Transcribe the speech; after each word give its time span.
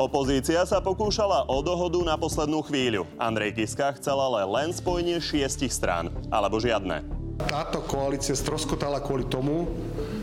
Opozícia 0.00 0.64
sa 0.64 0.80
pokúšala 0.80 1.44
o 1.52 1.60
dohodu 1.60 2.00
na 2.00 2.16
poslednú 2.16 2.64
chvíľu. 2.64 3.04
Andrej 3.20 3.52
Kiska 3.60 3.92
chcel 4.00 4.16
ale 4.16 4.48
len 4.48 4.72
spojenie 4.72 5.20
šiestich 5.20 5.68
strán, 5.68 6.08
alebo 6.32 6.56
žiadne. 6.56 7.04
Táto 7.44 7.84
koalícia 7.84 8.32
stroskotala 8.32 9.04
kvôli 9.04 9.28
tomu, 9.28 9.68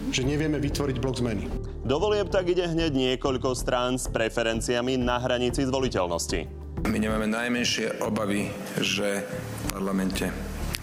že 0.09 0.25
nevieme 0.25 0.57
vytvoriť 0.57 0.97
blok 0.97 1.21
zmeny. 1.21 1.45
Do 1.85 2.01
volieb 2.01 2.33
tak 2.33 2.49
ide 2.49 2.65
hneď 2.65 2.89
niekoľko 2.89 3.53
strán 3.53 4.01
s 4.01 4.09
preferenciami 4.09 4.97
na 4.97 5.21
hranici 5.21 5.61
zvoliteľnosti. 5.69 6.49
My 6.89 6.97
nemáme 6.97 7.29
najmenšie 7.29 8.01
obavy, 8.01 8.49
že 8.81 9.29
v 9.29 9.77
parlamente 9.77 10.33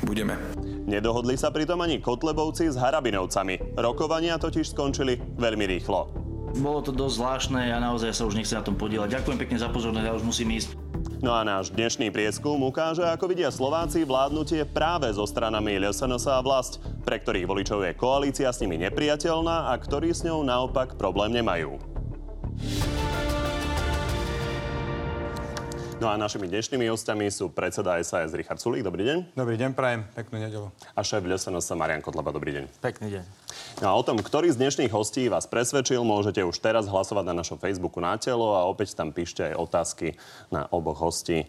budeme. 0.07 0.39
Nedohodli 0.87 1.35
sa 1.35 1.51
pritom 1.51 1.83
ani 1.83 1.99
Kotlebovci 1.99 2.71
s 2.71 2.79
Harabinovcami. 2.79 3.75
Rokovania 3.75 4.39
totiž 4.39 4.71
skončili 4.71 5.19
veľmi 5.35 5.67
rýchlo. 5.67 6.24
Bolo 6.55 6.87
to 6.87 6.95
dosť 6.95 7.15
zvláštne, 7.19 7.61
ja 7.67 7.83
naozaj 7.83 8.15
sa 8.15 8.23
už 8.31 8.39
nechcem 8.39 8.55
na 8.55 8.63
tom 8.63 8.79
podielať. 8.79 9.19
Ďakujem 9.19 9.39
pekne 9.43 9.59
za 9.59 9.67
pozornosť, 9.67 10.07
ja 10.07 10.15
už 10.15 10.23
musím 10.23 10.55
ísť. 10.55 10.79
No 11.19 11.35
a 11.35 11.43
náš 11.43 11.75
dnešný 11.75 12.15
prieskum 12.15 12.63
ukáže, 12.63 13.03
ako 13.03 13.27
vidia 13.27 13.51
Slováci 13.51 14.07
vládnutie 14.07 14.63
práve 14.63 15.11
so 15.11 15.27
stranami 15.27 15.83
LSNS 15.83 16.31
a 16.31 16.39
vlast, 16.39 16.79
pre 17.03 17.19
ktorých 17.19 17.51
voličov 17.51 17.83
je 17.83 17.99
koalícia 17.99 18.55
s 18.55 18.63
nimi 18.63 18.79
nepriateľná 18.87 19.73
a 19.73 19.75
ktorí 19.75 20.15
s 20.15 20.23
ňou 20.23 20.47
naopak 20.47 20.95
problém 20.95 21.35
nemajú. 21.35 21.75
No 25.99 26.07
a 26.11 26.15
našimi 26.15 26.47
dnešnými 26.47 26.87
hostiami 26.87 27.35
sú 27.35 27.51
predseda 27.51 27.99
SAS 28.05 28.31
Richard 28.37 28.63
Sulík. 28.63 28.87
Dobrý 28.87 29.03
deň. 29.03 29.19
Dobrý 29.35 29.57
deň, 29.59 29.71
prajem. 29.75 30.07
Peknú 30.13 30.39
nedelu. 30.39 30.69
A 30.95 31.01
šéf 31.03 31.25
LSNS 31.25 31.75
Marian 31.75 32.05
Kotleba. 32.05 32.31
Dobrý 32.31 32.55
deň. 32.55 32.65
Pekný 32.79 33.09
deň. 33.19 33.44
No 33.83 33.91
a 33.91 33.99
o 33.99 34.07
tom, 34.07 34.23
ktorý 34.23 34.55
z 34.55 34.61
dnešných 34.61 34.95
hostí 34.95 35.27
vás 35.27 35.51
presvedčil, 35.51 36.07
môžete 36.07 36.47
už 36.47 36.63
teraz 36.63 36.87
hlasovať 36.87 37.25
na 37.27 37.35
našom 37.43 37.59
Facebooku 37.59 37.99
na 37.99 38.15
telo 38.15 38.55
a 38.55 38.63
opäť 38.71 38.95
tam 38.95 39.11
píšte 39.11 39.51
aj 39.51 39.59
otázky 39.59 40.15
na 40.55 40.71
oboch 40.71 41.03
hostí 41.03 41.43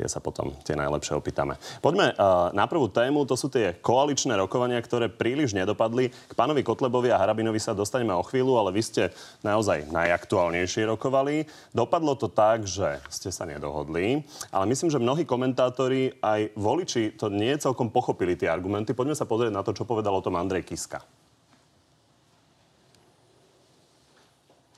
tie 0.00 0.06
sa 0.06 0.22
potom 0.22 0.54
tie 0.62 0.78
najlepšie 0.78 1.18
opýtame. 1.18 1.58
Poďme 1.82 2.14
uh, 2.14 2.54
na 2.54 2.64
prvú 2.70 2.88
tému, 2.88 3.26
to 3.26 3.34
sú 3.34 3.50
tie 3.50 3.76
koaličné 3.76 4.38
rokovania, 4.38 4.78
ktoré 4.80 5.10
príliš 5.10 5.52
nedopadli. 5.52 6.08
K 6.10 6.32
pánovi 6.32 6.62
Kotlebovi 6.62 7.10
a 7.10 7.20
Harabinovi 7.20 7.58
sa 7.58 7.76
dostaneme 7.76 8.14
o 8.14 8.24
chvíľu, 8.24 8.56
ale 8.56 8.72
vy 8.72 8.82
ste 8.82 9.02
naozaj 9.42 9.90
najaktuálnejšie 9.90 10.88
rokovali. 10.88 11.44
Dopadlo 11.74 12.14
to 12.16 12.30
tak, 12.30 12.64
že 12.64 13.02
ste 13.10 13.28
sa 13.34 13.44
nedohodli, 13.44 14.22
ale 14.54 14.64
myslím, 14.70 14.88
že 14.88 15.02
mnohí 15.02 15.26
komentátori 15.26 16.16
aj 16.22 16.54
voliči 16.54 17.18
to 17.18 17.28
nie 17.28 17.52
celkom 17.58 17.90
pochopili 17.90 18.38
tie 18.38 18.48
argumenty. 18.48 18.94
Poďme 18.94 19.18
sa 19.18 19.28
pozrieť 19.28 19.52
na 19.52 19.62
to, 19.66 19.74
čo 19.74 19.84
povedal 19.84 20.14
o 20.14 20.24
tom 20.24 20.38
Andrej 20.38 20.64
Kiska. 20.64 21.19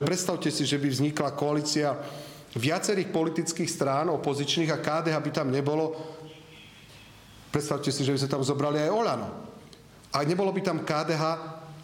Predstavte 0.03 0.51
si, 0.51 0.67
že 0.67 0.75
by 0.75 0.87
vznikla 0.91 1.31
koalícia 1.31 1.95
viacerých 2.53 3.09
politických 3.09 3.69
strán 3.71 4.11
opozičných 4.13 4.69
a 4.69 4.77
KDH 4.83 5.15
by 5.17 5.31
tam 5.31 5.47
nebolo. 5.49 5.95
Predstavte 7.49 7.89
si, 7.89 8.05
že 8.05 8.13
by 8.13 8.19
sa 8.19 8.29
tam 8.29 8.43
zobrali 8.45 8.83
aj 8.83 8.93
Olano. 8.93 9.29
A 10.13 10.21
nebolo 10.27 10.53
by 10.53 10.61
tam 10.61 10.85
KDH, 10.85 11.23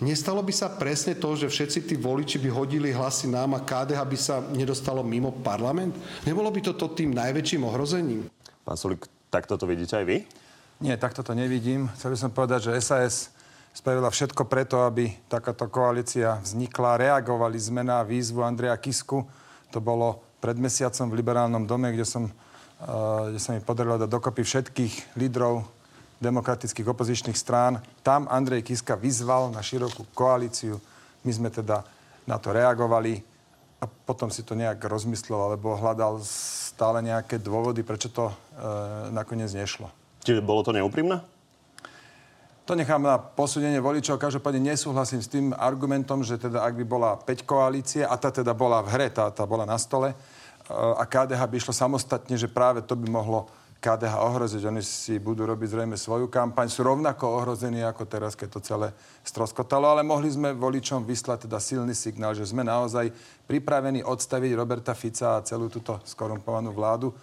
nestalo 0.05 0.45
by 0.45 0.53
sa 0.53 0.69
presne 0.69 1.17
to, 1.17 1.33
že 1.33 1.49
všetci 1.49 1.89
tí 1.89 1.95
voliči 1.97 2.37
by 2.37 2.49
hodili 2.53 2.93
hlasy 2.93 3.25
nám 3.25 3.57
a 3.57 3.65
KDH 3.65 3.99
by 4.05 4.17
sa 4.17 4.35
nedostalo 4.53 5.01
mimo 5.01 5.33
parlament? 5.41 5.97
Nebolo 6.27 6.53
by 6.53 6.61
toto 6.61 6.93
tým 6.93 7.15
najväčším 7.17 7.65
ohrozením? 7.65 8.29
Pán 8.61 8.77
Sulik, 8.77 9.09
takto 9.33 9.57
to 9.57 9.65
vidíte 9.65 9.97
aj 9.97 10.05
vy? 10.05 10.17
Nie, 10.79 10.95
takto 11.01 11.25
to 11.25 11.33
nevidím. 11.33 11.89
Chcel 11.97 12.13
by 12.13 12.17
som 12.17 12.31
povedať, 12.31 12.69
že 12.69 12.77
SAS 12.79 13.33
spravila 13.73 14.09
všetko 14.11 14.45
preto, 14.49 14.83
aby 14.83 15.13
takáto 15.31 15.69
koalícia 15.69 16.41
vznikla. 16.41 16.99
Reagovali 16.99 17.57
sme 17.59 17.85
na 17.85 18.03
výzvu 18.03 18.43
Andreja 18.43 18.75
Kisku. 18.75 19.23
To 19.71 19.79
bolo 19.79 20.19
pred 20.41 20.55
mesiacom 20.57 21.07
v 21.11 21.17
Liberálnom 21.19 21.63
dome, 21.67 21.91
kde, 21.93 22.07
som, 22.07 22.27
uh, 22.27 23.29
kde 23.29 23.39
sa 23.39 23.53
mi 23.55 23.61
podarilo 23.61 23.99
dať 23.99 24.09
dokopy 24.09 24.41
všetkých 24.43 25.19
lídrov 25.19 25.67
demokratických 26.19 26.87
opozičných 26.91 27.37
strán. 27.37 27.79
Tam 28.03 28.27
Andrej 28.27 28.67
Kiska 28.67 28.99
vyzval 28.99 29.55
na 29.55 29.63
širokú 29.63 30.03
koalíciu. 30.11 30.79
My 31.23 31.31
sme 31.31 31.49
teda 31.51 31.87
na 32.27 32.35
to 32.35 32.51
reagovali 32.51 33.23
a 33.79 33.87
potom 33.87 34.27
si 34.27 34.43
to 34.43 34.59
nejak 34.59 34.83
rozmyslel 34.83 35.39
alebo 35.39 35.79
hľadal 35.79 36.19
stále 36.23 36.99
nejaké 36.99 37.39
dôvody, 37.39 37.83
prečo 37.87 38.11
to 38.11 38.27
uh, 38.27 38.33
nakoniec 39.15 39.51
nešlo. 39.55 39.87
Čiže 40.27 40.43
bolo 40.43 40.63
to 40.67 40.75
neúprimné? 40.75 41.23
To 42.69 42.77
nechám 42.77 43.01
na 43.01 43.17
posúdenie 43.17 43.81
voličov. 43.81 44.21
Každopádne 44.21 44.69
nesúhlasím 44.69 45.25
s 45.25 45.33
tým 45.33 45.57
argumentom, 45.57 46.21
že 46.21 46.37
teda 46.37 46.61
ak 46.61 46.77
by 46.77 46.85
bola 46.85 47.17
5 47.17 47.41
koalície, 47.41 48.05
a 48.05 48.13
tá 48.13 48.29
teda 48.29 48.53
bola 48.53 48.85
v 48.85 48.93
hre, 48.93 49.09
tá, 49.09 49.25
tá 49.33 49.41
bola 49.49 49.65
na 49.65 49.73
stole, 49.81 50.13
eh, 50.13 50.69
a 50.69 51.01
KDH 51.01 51.49
by 51.49 51.55
išlo 51.57 51.73
samostatne, 51.73 52.37
že 52.37 52.45
práve 52.45 52.85
to 52.85 52.93
by 52.93 53.09
mohlo 53.09 53.49
KDH 53.81 54.21
ohroziť. 54.21 54.61
Oni 54.69 54.85
si 54.85 55.17
budú 55.17 55.49
robiť 55.49 55.81
zrejme 55.81 55.97
svoju 55.97 56.29
kampaň. 56.29 56.69
Sú 56.69 56.85
rovnako 56.85 57.41
ohrození 57.41 57.81
ako 57.81 58.05
teraz, 58.05 58.37
keď 58.37 58.47
to 58.53 58.59
celé 58.61 58.93
stroskotalo. 59.25 59.89
Ale 59.89 60.05
mohli 60.05 60.29
sme 60.29 60.53
voličom 60.53 61.01
vyslať 61.09 61.49
teda 61.49 61.57
silný 61.57 61.97
signál, 61.97 62.37
že 62.37 62.45
sme 62.45 62.61
naozaj 62.61 63.09
pripravení 63.49 64.05
odstaviť 64.05 64.53
Roberta 64.53 64.93
Fica 64.93 65.41
a 65.41 65.45
celú 65.47 65.73
túto 65.73 65.97
skorumpovanú 66.05 66.69
vládu. 66.69 67.17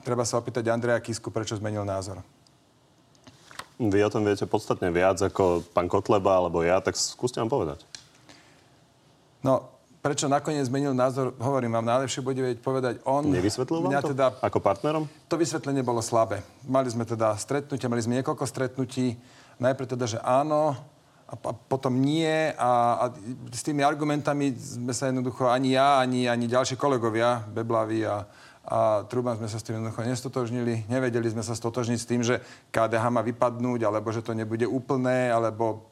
Treba 0.00 0.24
sa 0.24 0.40
opýtať 0.40 0.64
Andreja 0.72 0.96
Kisku, 1.04 1.28
prečo 1.28 1.60
zmenil 1.60 1.84
názor. 1.84 2.24
Vy 3.80 3.98
o 4.04 4.12
tom 4.12 4.26
viete 4.26 4.44
podstatne 4.44 4.92
viac 4.92 5.20
ako 5.22 5.64
pán 5.72 5.88
Kotleba 5.88 6.36
alebo 6.40 6.60
ja, 6.60 6.80
tak 6.84 6.98
skúste 6.98 7.40
vám 7.40 7.48
povedať. 7.48 7.84
No, 9.42 9.72
prečo 10.02 10.26
nakoniec 10.26 10.66
zmenil 10.66 10.94
názor, 10.94 11.34
hovorím 11.38 11.78
vám, 11.78 11.86
najlepšie 11.86 12.26
bude 12.26 12.42
vedieť 12.42 12.60
povedať 12.62 12.94
on. 13.06 13.26
Nevysvetlil 13.30 13.86
vám 13.86 14.02
to? 14.02 14.14
Teda, 14.14 14.34
ako 14.38 14.58
partnerom? 14.58 15.04
To 15.30 15.34
vysvetlenie 15.38 15.86
bolo 15.86 16.02
slabé. 16.02 16.42
Mali 16.66 16.90
sme 16.90 17.06
teda 17.06 17.34
stretnutia, 17.38 17.90
mali 17.90 18.02
sme 18.02 18.18
niekoľko 18.18 18.44
stretnutí. 18.46 19.14
Najprv 19.62 19.86
teda, 19.94 20.04
že 20.10 20.18
áno, 20.22 20.74
a, 21.26 21.34
a 21.34 21.52
potom 21.54 21.96
nie. 21.96 22.52
A, 22.58 22.70
a 22.98 23.04
s 23.54 23.62
tými 23.64 23.80
argumentami 23.80 24.52
sme 24.54 24.92
sa 24.92 25.08
jednoducho 25.08 25.48
ani 25.48 25.74
ja, 25.78 26.02
ani, 26.02 26.28
ani 26.28 26.50
ďalší 26.50 26.76
kolegovia, 26.76 27.40
Beblavy 27.48 28.04
a, 28.04 28.26
a 28.62 29.02
Truban 29.10 29.34
sme 29.34 29.50
sa 29.50 29.58
s 29.58 29.66
tým 29.66 29.82
jednoducho 29.82 30.06
nestotožnili. 30.06 30.86
Nevedeli 30.86 31.26
sme 31.26 31.42
sa 31.42 31.58
stotožniť 31.58 31.98
s 31.98 32.06
tým, 32.06 32.22
že 32.22 32.38
KDH 32.70 33.04
má 33.10 33.18
vypadnúť, 33.26 33.82
alebo 33.82 34.14
že 34.14 34.22
to 34.22 34.38
nebude 34.38 34.62
úplné, 34.70 35.34
alebo 35.34 35.90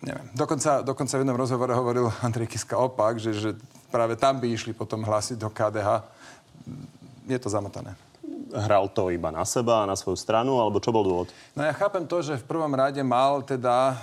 neviem. 0.00 0.24
Dokonca, 0.32 0.80
dokonca 0.80 1.20
v 1.20 1.20
jednom 1.20 1.36
rozhovore 1.36 1.76
hovoril 1.76 2.08
Andrej 2.24 2.48
Kiska 2.48 2.80
opak, 2.80 3.20
že, 3.20 3.36
že 3.36 3.50
práve 3.92 4.16
tam 4.16 4.40
by 4.40 4.48
išli 4.48 4.72
potom 4.72 5.04
hlásiť 5.04 5.36
do 5.36 5.52
KDH. 5.52 5.88
Je 7.28 7.36
to 7.36 7.52
zamotané. 7.52 7.92
Hral 8.50 8.88
to 8.90 9.12
iba 9.12 9.28
na 9.28 9.44
seba 9.44 9.84
a 9.84 9.88
na 9.88 9.94
svoju 9.94 10.16
stranu, 10.16 10.58
alebo 10.58 10.80
čo 10.80 10.90
bol 10.90 11.04
dôvod? 11.04 11.28
No 11.52 11.62
ja 11.62 11.76
chápem 11.76 12.08
to, 12.08 12.24
že 12.24 12.40
v 12.40 12.48
prvom 12.48 12.72
rade 12.72 12.98
mal 13.04 13.44
teda 13.44 13.76
e, 13.92 13.96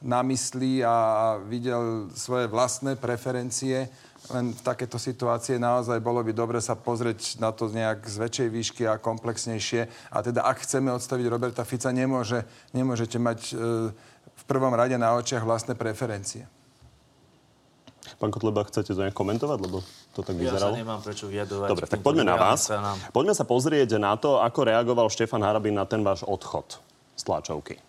na 0.00 0.22
mysli 0.22 0.80
a 0.86 1.36
videl 1.44 2.08
svoje 2.14 2.48
vlastné 2.48 2.96
preferencie 2.96 3.90
len 4.32 4.56
v 4.56 4.60
takéto 4.64 4.96
situácie 4.96 5.60
naozaj 5.60 6.00
bolo 6.00 6.24
by 6.24 6.32
dobre 6.32 6.56
sa 6.62 6.72
pozrieť 6.72 7.36
na 7.42 7.52
to 7.52 7.68
nejak 7.68 8.08
z 8.08 8.16
väčšej 8.16 8.48
výšky 8.48 8.82
a 8.88 8.96
komplexnejšie. 8.96 9.90
A 10.08 10.18
teda 10.24 10.48
ak 10.48 10.64
chceme 10.64 10.88
odstaviť 10.96 11.26
Roberta 11.28 11.66
Fica, 11.68 11.92
nemôže, 11.92 12.48
nemôžete 12.72 13.20
mať 13.20 13.40
e, 13.52 13.92
v 14.24 14.44
prvom 14.48 14.72
rade 14.72 14.96
na 14.96 15.12
očiach 15.12 15.44
vlastné 15.44 15.76
preferencie. 15.76 16.48
Pán 18.20 18.32
Kotleba, 18.32 18.64
chcete 18.68 18.92
to 18.92 19.00
nejak 19.00 19.16
komentovať, 19.16 19.58
lebo 19.64 19.80
to 20.12 20.20
tak 20.20 20.36
vyzeralo? 20.36 20.76
Ja 20.76 20.76
sa 20.76 20.80
nemám 20.80 21.00
prečo 21.00 21.24
vyjadovať. 21.28 21.68
Dobre, 21.72 21.86
tak 21.88 22.00
poďme 22.04 22.24
na 22.28 22.36
vás. 22.36 22.68
Poďme 23.12 23.34
sa 23.36 23.44
pozrieť 23.48 23.96
na 23.96 24.16
to, 24.16 24.40
ako 24.40 24.68
reagoval 24.68 25.08
Štefan 25.08 25.40
Harabin 25.40 25.76
na 25.76 25.88
ten 25.88 26.04
váš 26.04 26.24
odchod 26.24 26.80
z 27.16 27.22
tlačovky. 27.24 27.80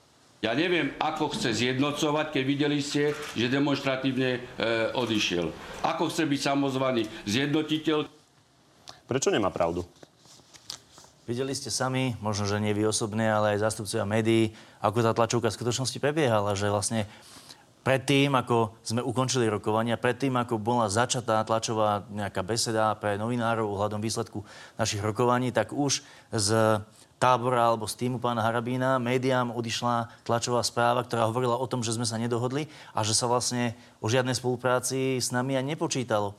Ja 0.45 0.53
neviem, 0.53 0.93
ako 1.01 1.33
chce 1.33 1.57
zjednocovať, 1.57 2.29
keď 2.29 2.43
videli 2.45 2.77
ste, 2.77 3.17
že 3.33 3.49
demonstratívne 3.49 4.37
e, 4.37 4.39
odišiel. 4.93 5.49
Ako 5.81 6.13
chce 6.13 6.29
byť 6.29 6.41
samozvaný 6.53 7.09
zjednotiteľ. 7.25 8.05
Prečo 9.09 9.33
nemá 9.33 9.49
pravdu? 9.49 9.81
Videli 11.25 11.57
ste 11.57 11.73
sami, 11.73 12.13
možno, 12.21 12.45
že 12.45 12.61
nie 12.61 12.77
vy 12.77 12.85
osobne, 12.85 13.25
ale 13.25 13.57
aj 13.57 13.65
zástupcovia 13.65 14.05
médií, 14.05 14.53
ako 14.85 15.01
tá 15.01 15.17
tlačovka 15.17 15.49
v 15.49 15.57
skutočnosti 15.57 15.97
prebiehala, 15.97 16.53
že 16.53 16.69
vlastne 16.69 17.09
predtým, 17.81 18.29
ako 18.37 18.77
sme 18.85 19.01
ukončili 19.01 19.49
rokovania, 19.49 19.97
predtým, 19.97 20.37
ako 20.37 20.61
bola 20.61 20.93
začatá 20.93 21.41
tlačová 21.41 22.05
nejaká 22.13 22.45
beseda 22.45 22.93
pre 23.01 23.17
novinárov 23.17 23.65
ohľadom 23.65 23.97
výsledku 23.97 24.45
našich 24.77 25.01
rokovaní, 25.01 25.49
tak 25.49 25.73
už 25.73 26.05
z 26.29 26.49
tábora 27.15 27.71
alebo 27.71 27.87
z 27.87 27.95
týmu 28.05 28.19
pána 28.19 28.43
Harabína 28.43 28.99
médiám 28.99 29.55
odišla 29.55 30.11
tlačová 30.27 30.61
správa, 30.61 31.03
ktorá 31.03 31.27
hovorila 31.27 31.55
o 31.55 31.65
tom, 31.67 31.79
že 31.79 31.95
sme 31.95 32.03
sa 32.03 32.19
nedohodli 32.19 32.67
a 32.91 33.01
že 33.01 33.15
sa 33.15 33.25
vlastne 33.25 33.73
o 34.03 34.11
žiadnej 34.11 34.35
spolupráci 34.35 35.17
s 35.19 35.31
nami 35.31 35.55
ani 35.55 35.73
nepočítalo. 35.75 36.35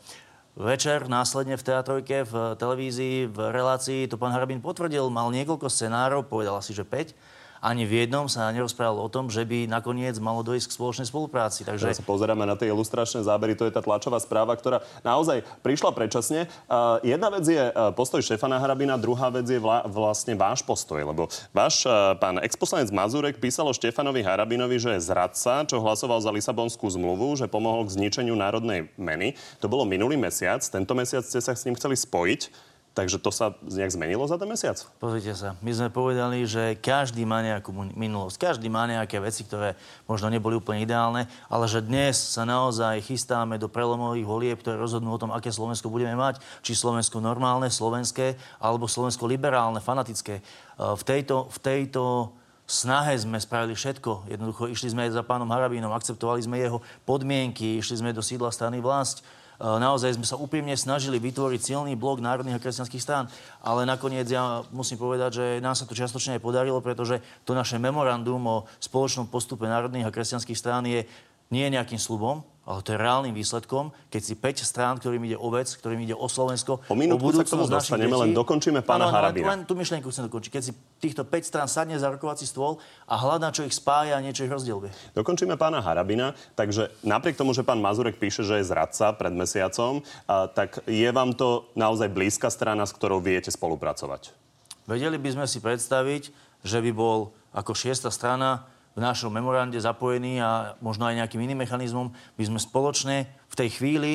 Večer 0.56 1.04
následne 1.04 1.60
v 1.60 1.66
teatrojke, 1.68 2.24
v 2.24 2.56
televízii, 2.56 3.28
v 3.28 3.38
relácii 3.52 4.08
to 4.08 4.16
pán 4.16 4.32
Harabín 4.32 4.64
potvrdil, 4.64 5.12
mal 5.12 5.28
niekoľko 5.28 5.68
scenárov, 5.68 6.28
povedal 6.32 6.56
asi, 6.56 6.72
že 6.72 6.80
5 6.80 7.35
ani 7.60 7.88
v 7.88 8.06
jednom 8.06 8.28
sa 8.28 8.50
nerozprávalo 8.52 9.04
o 9.04 9.12
tom, 9.12 9.32
že 9.32 9.44
by 9.46 9.68
nakoniec 9.70 10.16
malo 10.20 10.44
dojsť 10.44 10.66
k 10.68 10.76
spoločnej 10.76 11.06
spolupráci. 11.08 11.64
Takže... 11.64 11.90
Teraz 11.90 12.00
sa 12.00 12.06
pozeráme 12.06 12.44
na 12.44 12.54
tie 12.58 12.70
ilustračné 12.70 13.22
zábery, 13.24 13.56
to 13.56 13.66
je 13.66 13.74
tá 13.74 13.80
tlačová 13.80 14.20
správa, 14.20 14.54
ktorá 14.54 14.84
naozaj 15.02 15.44
prišla 15.64 15.90
predčasne. 15.92 16.50
Uh, 16.68 17.00
jedna 17.06 17.28
vec 17.32 17.44
je 17.46 17.62
postoj 17.96 18.20
Štefana 18.20 18.60
Harabina, 18.60 19.00
druhá 19.00 19.28
vec 19.32 19.46
je 19.46 19.60
vla, 19.60 19.84
vlastne 19.88 20.36
váš 20.36 20.62
postoj, 20.62 21.00
lebo 21.02 21.28
váš 21.50 21.84
uh, 21.86 22.14
pán 22.16 22.40
exposlanec 22.42 22.92
Mazurek 22.92 23.40
písal 23.40 23.68
o 23.68 23.74
Štefanovi 23.74 24.24
Harabinovi, 24.24 24.76
že 24.80 24.96
je 24.96 25.06
zradca, 25.06 25.64
čo 25.64 25.80
hlasoval 25.82 26.20
za 26.22 26.30
Lisabonskú 26.32 26.88
zmluvu, 26.88 27.38
že 27.38 27.50
pomohol 27.50 27.86
k 27.86 27.94
zničeniu 27.96 28.34
národnej 28.36 28.88
meny. 29.00 29.36
To 29.60 29.70
bolo 29.70 29.88
minulý 29.88 30.14
mesiac, 30.18 30.62
tento 30.62 30.92
mesiac 30.94 31.24
ste 31.26 31.40
sa 31.42 31.52
s 31.52 31.64
ním 31.64 31.76
chceli 31.76 31.96
spojiť. 31.96 32.74
Takže 32.96 33.20
to 33.20 33.28
sa 33.28 33.52
nejak 33.60 33.92
zmenilo 33.92 34.24
za 34.24 34.40
ten 34.40 34.48
mesiac? 34.48 34.80
Pozrite 34.96 35.36
sa, 35.36 35.52
my 35.60 35.68
sme 35.68 35.92
povedali, 35.92 36.48
že 36.48 36.80
každý 36.80 37.28
má 37.28 37.44
nejakú 37.44 37.68
minulosť, 37.92 38.40
každý 38.40 38.72
má 38.72 38.88
nejaké 38.88 39.20
veci, 39.20 39.44
ktoré 39.44 39.76
možno 40.08 40.32
neboli 40.32 40.56
úplne 40.56 40.80
ideálne, 40.80 41.28
ale 41.52 41.68
že 41.68 41.84
dnes 41.84 42.16
sa 42.16 42.48
naozaj 42.48 43.04
chystáme 43.04 43.60
do 43.60 43.68
prelomových 43.68 44.24
volieb, 44.24 44.56
ktoré 44.64 44.80
rozhodnú 44.80 45.12
o 45.12 45.20
tom, 45.20 45.28
aké 45.28 45.52
Slovensko 45.52 45.92
budeme 45.92 46.16
mať, 46.16 46.40
či 46.64 46.72
Slovensko 46.72 47.20
normálne, 47.20 47.68
slovenské, 47.68 48.40
alebo 48.64 48.88
Slovensko 48.88 49.28
liberálne, 49.28 49.84
fanatické. 49.84 50.40
E, 50.40 50.42
v 50.80 51.02
tejto, 51.04 51.52
v 51.52 51.58
tejto 51.60 52.32
snahe 52.64 53.12
sme 53.20 53.36
spravili 53.36 53.76
všetko. 53.76 54.32
Jednoducho 54.32 54.72
išli 54.72 54.96
sme 54.96 55.04
aj 55.04 55.20
za 55.20 55.22
pánom 55.22 55.52
Harabínom, 55.52 55.92
akceptovali 55.92 56.40
sme 56.40 56.64
jeho 56.64 56.80
podmienky, 57.04 57.76
išli 57.76 58.00
sme 58.00 58.16
do 58.16 58.24
sídla 58.24 58.48
strany 58.48 58.80
vlast, 58.80 59.20
naozaj 59.60 60.16
sme 60.16 60.26
sa 60.28 60.40
úprimne 60.40 60.74
snažili 60.76 61.16
vytvoriť 61.20 61.60
silný 61.60 61.92
blok 61.96 62.20
národných 62.20 62.56
a 62.56 62.62
kresťanských 62.62 63.02
strán, 63.02 63.28
ale 63.60 63.88
nakoniec 63.88 64.28
ja 64.28 64.64
musím 64.72 65.00
povedať, 65.00 65.30
že 65.38 65.44
nám 65.64 65.76
sa 65.76 65.88
to 65.88 65.96
čiastočne 65.96 66.36
aj 66.36 66.44
podarilo, 66.44 66.80
pretože 66.84 67.20
to 67.44 67.56
naše 67.56 67.80
memorandum 67.80 68.42
o 68.44 68.56
spoločnom 68.80 69.28
postupe 69.28 69.64
národných 69.64 70.08
a 70.08 70.14
kresťanských 70.14 70.58
strán 70.58 70.84
je 70.84 71.04
nie 71.52 71.66
nejakým 71.70 72.00
slubom, 72.00 72.42
ale 72.66 72.82
to 72.82 72.92
je 72.92 72.98
reálnym 72.98 73.30
výsledkom, 73.30 73.94
keď 74.10 74.22
si 74.26 74.34
5 74.34 74.66
strán, 74.66 74.94
ktorým 74.98 75.22
ide 75.22 75.38
o 75.38 75.48
vec, 75.54 75.70
ktorým 75.70 76.02
ide 76.02 76.18
o 76.18 76.26
Slovensko, 76.26 76.82
o, 76.90 76.96
minútku 76.98 77.30
sa 77.30 77.46
k 77.46 77.54
tomu 77.54 77.70
dostaneme, 77.70 78.10
len 78.10 78.34
dokončíme 78.34 78.82
pána 78.82 79.06
Harabina. 79.06 79.54
Len, 79.54 79.62
len 79.62 79.70
tú 79.70 79.78
myšlienku 79.78 80.10
chcem 80.10 80.26
dokončiť. 80.26 80.50
Keď 80.50 80.62
si 80.66 80.72
týchto 80.98 81.22
5 81.22 81.46
strán 81.46 81.70
sadne 81.70 81.94
za 81.94 82.10
rokovací 82.10 82.42
stôl 82.42 82.82
a 83.06 83.14
hľadá, 83.14 83.54
čo 83.54 83.62
ich 83.62 83.70
spája 83.70 84.18
a 84.18 84.20
niečo 84.20 84.42
ich 84.42 84.50
rozdieluje. 84.50 84.90
Dokončíme 85.14 85.54
pána 85.54 85.78
Harabina, 85.78 86.34
takže 86.58 86.90
napriek 87.06 87.38
tomu, 87.38 87.54
že 87.54 87.62
pán 87.62 87.78
Mazurek 87.78 88.18
píše, 88.18 88.42
že 88.42 88.58
je 88.58 88.66
zradca 88.66 89.14
pred 89.14 89.30
mesiacom, 89.30 90.02
a, 90.26 90.50
tak 90.50 90.82
je 90.90 91.06
vám 91.14 91.38
to 91.38 91.70
naozaj 91.78 92.10
blízka 92.10 92.50
strana, 92.50 92.82
s 92.82 92.90
ktorou 92.90 93.22
viete 93.22 93.54
spolupracovať? 93.54 94.34
Vedeli 94.90 95.22
by 95.22 95.38
sme 95.38 95.46
si 95.46 95.62
predstaviť, 95.62 96.22
že 96.66 96.78
by 96.82 96.90
bol 96.90 97.30
ako 97.54 97.78
šiesta 97.78 98.10
strana 98.10 98.66
v 98.96 99.04
našom 99.04 99.28
memorande 99.28 99.76
zapojení 99.76 100.40
a 100.40 100.74
možno 100.80 101.04
aj 101.04 101.20
nejakým 101.20 101.44
iným 101.44 101.60
mechanizmom, 101.62 102.10
by 102.40 102.44
sme 102.48 102.56
spoločne 102.56 103.28
v 103.28 103.54
tej 103.54 103.68
chvíli 103.76 104.12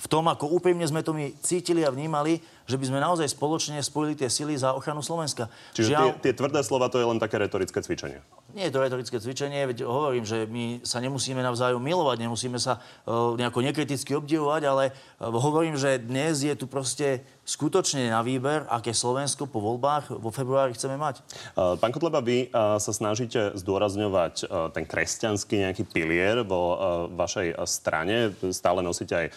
v 0.00 0.06
tom, 0.08 0.24
ako 0.32 0.56
úprimne 0.56 0.86
sme 0.88 1.04
to 1.04 1.12
my 1.12 1.28
cítili 1.44 1.84
a 1.84 1.92
vnímali, 1.92 2.40
že 2.70 2.78
by 2.78 2.86
sme 2.86 2.98
naozaj 3.02 3.26
spoločne 3.34 3.82
spojili 3.82 4.14
tie 4.14 4.30
sily 4.30 4.54
za 4.54 4.70
ochranu 4.70 5.02
Slovenska. 5.02 5.50
Čiže 5.74 5.90
Žiaľ, 5.90 6.06
tie, 6.22 6.30
tie 6.30 6.34
tvrdé 6.38 6.62
slova 6.62 6.86
to 6.86 7.02
je 7.02 7.06
len 7.10 7.18
také 7.18 7.42
retorické 7.42 7.82
cvičenie? 7.82 8.22
Nie 8.54 8.70
je 8.70 8.74
to 8.74 8.82
retorické 8.82 9.18
cvičenie, 9.18 9.66
veď 9.66 9.86
hovorím, 9.86 10.26
že 10.26 10.46
my 10.46 10.82
sa 10.86 10.98
nemusíme 10.98 11.38
navzájom 11.38 11.82
milovať, 11.82 12.26
nemusíme 12.26 12.58
sa 12.58 12.78
uh, 12.78 13.34
nejako 13.38 13.62
nekriticky 13.62 14.14
obdivovať, 14.14 14.62
ale 14.66 14.84
uh, 14.90 15.30
hovorím, 15.30 15.74
že 15.74 16.02
dnes 16.02 16.42
je 16.42 16.54
tu 16.54 16.66
proste 16.70 17.22
skutočne 17.46 18.10
na 18.10 18.22
výber, 18.22 18.66
aké 18.70 18.94
Slovensko 18.94 19.50
po 19.50 19.58
voľbách 19.58 20.14
vo 20.18 20.30
februári 20.30 20.74
chceme 20.74 20.94
mať. 20.94 21.22
Uh, 21.54 21.74
pán 21.78 21.90
Kotleba, 21.90 22.22
vy 22.22 22.46
uh, 22.50 22.78
sa 22.78 22.92
snažíte 22.94 23.54
zdôrazňovať 23.58 24.34
uh, 24.46 24.70
ten 24.70 24.86
kresťanský 24.86 25.70
nejaký 25.70 25.82
pilier 25.86 26.42
vo 26.46 26.62
uh, 26.74 26.76
vašej 27.10 27.54
strane, 27.66 28.34
stále 28.50 28.82
nosíte 28.82 29.14
aj 29.14 29.26
uh, 29.30 29.34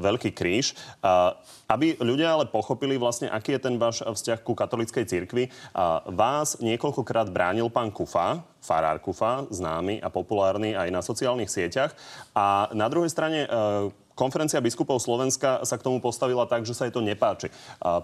veľký 0.00 0.32
kríž. 0.32 0.76
Uh, 1.04 1.36
aby 1.64 1.96
ľudia 1.96 2.36
ale 2.36 2.44
pochopili 2.44 2.73
vlastne, 2.76 3.30
aký 3.30 3.56
je 3.56 3.64
ten 3.64 3.74
váš 3.78 4.02
vzťah 4.02 4.40
ku 4.42 4.52
katolíckej 4.52 5.04
cirkvi. 5.06 5.50
Vás 6.10 6.58
niekoľkokrát 6.58 7.30
bránil 7.30 7.70
pán 7.70 7.94
Kufa, 7.94 8.42
farár 8.60 8.98
Kufa, 9.00 9.46
známy 9.50 10.00
a 10.00 10.08
populárny 10.08 10.72
aj 10.72 10.88
na 10.90 11.00
sociálnych 11.04 11.52
sieťach. 11.52 11.92
A 12.32 12.72
na 12.72 12.88
druhej 12.88 13.12
strane 13.12 13.44
e, 13.44 13.48
Konferencia 14.14 14.62
biskupov 14.62 15.02
Slovenska 15.02 15.66
sa 15.66 15.74
k 15.74 15.82
tomu 15.82 15.98
postavila 15.98 16.46
tak, 16.46 16.62
že 16.62 16.70
sa 16.70 16.86
jej 16.86 16.94
to 16.94 17.02
nepáči. 17.02 17.50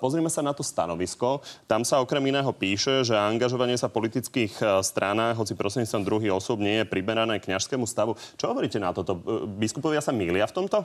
Pozrime 0.02 0.26
sa 0.26 0.42
na 0.42 0.50
to 0.50 0.66
stanovisko. 0.66 1.38
Tam 1.70 1.86
sa 1.86 2.02
okrem 2.02 2.34
iného 2.34 2.50
píše, 2.50 3.06
že 3.06 3.14
angažovanie 3.14 3.78
sa 3.78 3.86
politických 3.86 4.58
e, 4.58 4.82
stranách, 4.82 5.38
hoci 5.38 5.54
prostredníctvom 5.54 6.02
druhý 6.02 6.34
osob, 6.34 6.58
nie 6.58 6.82
je 6.82 6.90
priberané 6.90 7.38
kňažskému 7.38 7.86
stavu. 7.86 8.18
Čo 8.34 8.50
hovoríte 8.50 8.82
na 8.82 8.90
toto? 8.90 9.22
E, 9.22 9.46
biskupovia 9.62 10.02
sa 10.02 10.10
mília 10.10 10.50
v 10.50 10.56
tomto? 10.58 10.82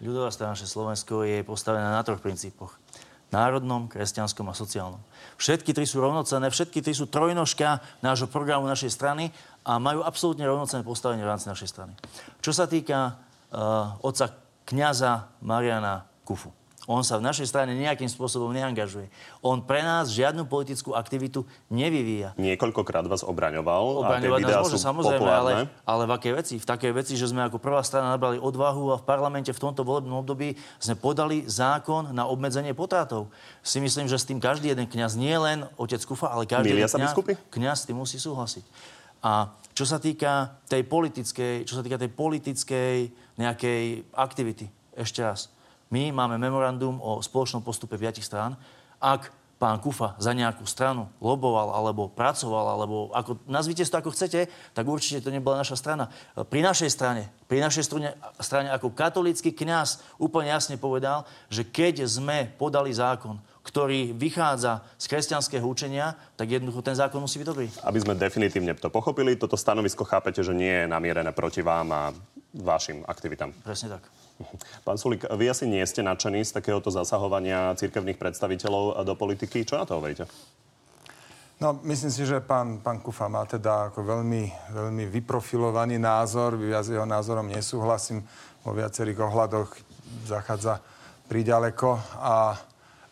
Ľudová 0.00 0.32
strana 0.32 0.56
Slovensko 0.56 1.28
je 1.28 1.44
postavená 1.44 1.92
na 1.92 2.00
troch 2.00 2.24
princípoch. 2.24 2.80
Národnom, 3.30 3.86
kresťanskom 3.86 4.50
a 4.50 4.54
sociálnom. 4.54 4.98
Všetky 5.38 5.70
tri 5.70 5.86
sú 5.86 6.02
rovnocenné, 6.02 6.50
všetky 6.50 6.82
tri 6.82 6.92
sú 6.92 7.06
trojnožka 7.06 7.78
nášho 8.02 8.26
programu 8.26 8.66
našej 8.66 8.90
strany 8.90 9.30
a 9.62 9.78
majú 9.78 10.02
absolútne 10.02 10.42
rovnocenné 10.44 10.82
postavenie 10.82 11.22
v 11.22 11.30
rámci 11.30 11.46
našej 11.46 11.68
strany. 11.70 11.94
Čo 12.42 12.50
sa 12.50 12.66
týka 12.66 13.14
uh, 13.54 13.96
otca 14.02 14.34
kniaza 14.66 15.30
Mariana 15.46 16.04
Kufu. 16.26 16.59
On 16.88 17.04
sa 17.04 17.20
v 17.20 17.28
našej 17.28 17.44
strane 17.44 17.76
nejakým 17.76 18.08
spôsobom 18.08 18.56
neangažuje. 18.56 19.12
On 19.44 19.60
pre 19.60 19.84
nás 19.84 20.08
žiadnu 20.08 20.48
politickú 20.48 20.96
aktivitu 20.96 21.44
nevyvíja. 21.68 22.32
Niekoľkokrát 22.40 23.04
vás 23.04 23.20
obraňoval. 23.20 24.00
Obraňovať 24.00 24.40
nás 24.48 24.64
môže, 24.64 24.80
samozrejme, 24.80 25.28
ale, 25.28 25.52
ale 25.84 26.02
v 26.08 26.12
akej 26.16 26.32
veci? 26.40 26.54
V 26.56 26.64
takej 26.64 26.92
veci, 26.96 27.20
že 27.20 27.28
sme 27.28 27.44
ako 27.44 27.60
prvá 27.60 27.84
strana 27.84 28.16
nabrali 28.16 28.40
odvahu 28.40 28.96
a 28.96 29.00
v 29.00 29.04
parlamente 29.04 29.52
v 29.52 29.60
tomto 29.60 29.84
volebnom 29.84 30.24
období 30.24 30.56
sme 30.80 30.96
podali 30.96 31.44
zákon 31.44 32.16
na 32.16 32.24
obmedzenie 32.24 32.72
potratov. 32.72 33.28
Si 33.60 33.76
myslím, 33.76 34.08
že 34.08 34.16
s 34.16 34.24
tým 34.24 34.40
každý 34.40 34.72
jeden 34.72 34.88
kňaz, 34.88 35.20
nie 35.20 35.36
len 35.36 35.68
otec 35.76 36.00
Kufa, 36.00 36.32
ale 36.32 36.48
každý 36.48 36.80
jeden 36.80 36.88
kňaz, 36.88 37.12
kňaz 37.52 37.76
s 37.84 37.86
tým 37.92 38.00
musí 38.00 38.16
súhlasiť. 38.16 38.64
A 39.20 39.52
čo 39.76 39.84
sa 39.84 40.00
týka 40.00 40.56
tej 40.64 40.88
politickej, 40.88 41.68
čo 41.68 41.76
sa 41.76 41.84
týka 41.84 42.00
tej 42.00 42.08
politickej 42.08 42.96
nejakej 43.36 44.08
aktivity, 44.16 44.72
ešte 44.96 45.20
raz, 45.20 45.52
my 45.90 46.14
máme 46.14 46.38
memorandum 46.38 47.02
o 47.02 47.18
spoločnom 47.18 47.66
postupe 47.66 47.98
piatich 47.98 48.24
strán. 48.24 48.54
Ak 49.02 49.34
pán 49.60 49.76
Kufa 49.76 50.16
za 50.16 50.32
nejakú 50.32 50.64
stranu 50.64 51.12
loboval 51.20 51.76
alebo 51.76 52.08
pracoval, 52.08 52.80
alebo 52.80 53.12
ako, 53.12 53.44
nazvite 53.44 53.84
to 53.84 54.00
ako 54.00 54.16
chcete, 54.16 54.48
tak 54.72 54.84
určite 54.88 55.20
to 55.20 55.28
nebola 55.28 55.60
naša 55.60 55.76
strana. 55.76 56.08
Pri 56.48 56.64
našej 56.64 56.88
strane, 56.88 57.28
pri 57.44 57.60
našej 57.60 57.84
strane, 57.84 58.16
strane 58.40 58.72
ako 58.72 58.96
katolícky 58.96 59.52
kňaz 59.52 60.16
úplne 60.16 60.48
jasne 60.48 60.80
povedal, 60.80 61.28
že 61.52 61.68
keď 61.68 62.08
sme 62.08 62.48
podali 62.56 62.88
zákon, 62.88 63.36
ktorý 63.60 64.16
vychádza 64.16 64.80
z 64.96 65.04
kresťanského 65.04 65.66
učenia, 65.68 66.16
tak 66.40 66.48
jednoducho 66.48 66.80
ten 66.80 66.96
zákon 66.96 67.20
musí 67.20 67.36
byť 67.36 67.48
dobrý. 67.52 67.68
Aby 67.84 68.00
sme 68.00 68.16
definitívne 68.16 68.72
to 68.80 68.88
pochopili, 68.88 69.36
toto 69.36 69.60
stanovisko 69.60 70.08
chápete, 70.08 70.40
že 70.40 70.56
nie 70.56 70.72
je 70.72 70.88
namierené 70.88 71.36
proti 71.36 71.60
vám 71.60 71.92
a 71.92 72.02
vašim 72.56 73.04
aktivitám. 73.04 73.52
Presne 73.60 74.00
tak. 74.00 74.08
Pán 74.84 74.96
Sulik, 74.96 75.28
vy 75.28 75.44
asi 75.50 75.68
nie 75.68 75.84
ste 75.84 76.00
nadšení 76.00 76.44
z 76.44 76.56
takéhoto 76.56 76.88
zasahovania 76.88 77.76
cirkevných 77.76 78.16
predstaviteľov 78.16 79.04
do 79.04 79.14
politiky. 79.16 79.64
Čo 79.64 79.80
na 79.80 79.84
to 79.84 80.00
hovoríte? 80.00 80.24
No, 81.60 81.76
myslím 81.84 82.08
si, 82.08 82.24
že 82.24 82.40
pán, 82.40 82.80
pán 82.80 83.04
Kufa 83.04 83.28
má 83.28 83.44
teda 83.44 83.92
ako 83.92 84.00
veľmi, 84.00 84.72
veľmi 84.72 85.04
vyprofilovaný 85.12 86.00
názor. 86.00 86.56
Ja 86.64 86.80
s 86.80 86.88
jeho 86.88 87.04
názorom 87.04 87.52
nesúhlasím. 87.52 88.24
Vo 88.64 88.72
viacerých 88.72 89.20
ohľadoch 89.20 89.68
zachádza 90.24 90.80
priďaleko. 91.28 92.00
A 92.16 92.56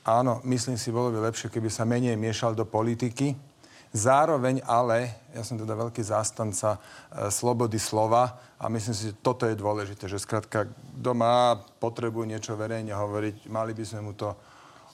áno, 0.09 0.41
myslím 0.49 0.81
si, 0.81 0.89
bolo 0.89 1.13
by 1.13 1.29
lepšie, 1.29 1.53
keby 1.53 1.69
sa 1.69 1.85
menej 1.85 2.17
miešal 2.17 2.57
do 2.57 2.65
politiky 2.65 3.48
Zároveň 3.89 4.61
ale, 4.69 5.17
ja 5.33 5.41
som 5.41 5.57
teda 5.57 5.73
veľký 5.73 6.05
zástanca 6.05 6.77
e, 6.77 7.33
slobody 7.33 7.81
slova 7.81 8.37
a 8.61 8.69
myslím 8.69 8.95
si, 8.95 9.11
že 9.11 9.21
toto 9.21 9.49
je 9.49 9.57
dôležité, 9.57 10.05
že 10.05 10.21
skrátka, 10.21 10.69
kto 10.69 11.11
má 11.17 11.57
potrebu 11.81 12.29
niečo 12.29 12.53
verejne 12.53 12.93
hovoriť, 12.93 13.49
mali 13.49 13.73
by 13.73 13.85
sme 13.89 14.01
mu 14.05 14.13
to 14.13 14.37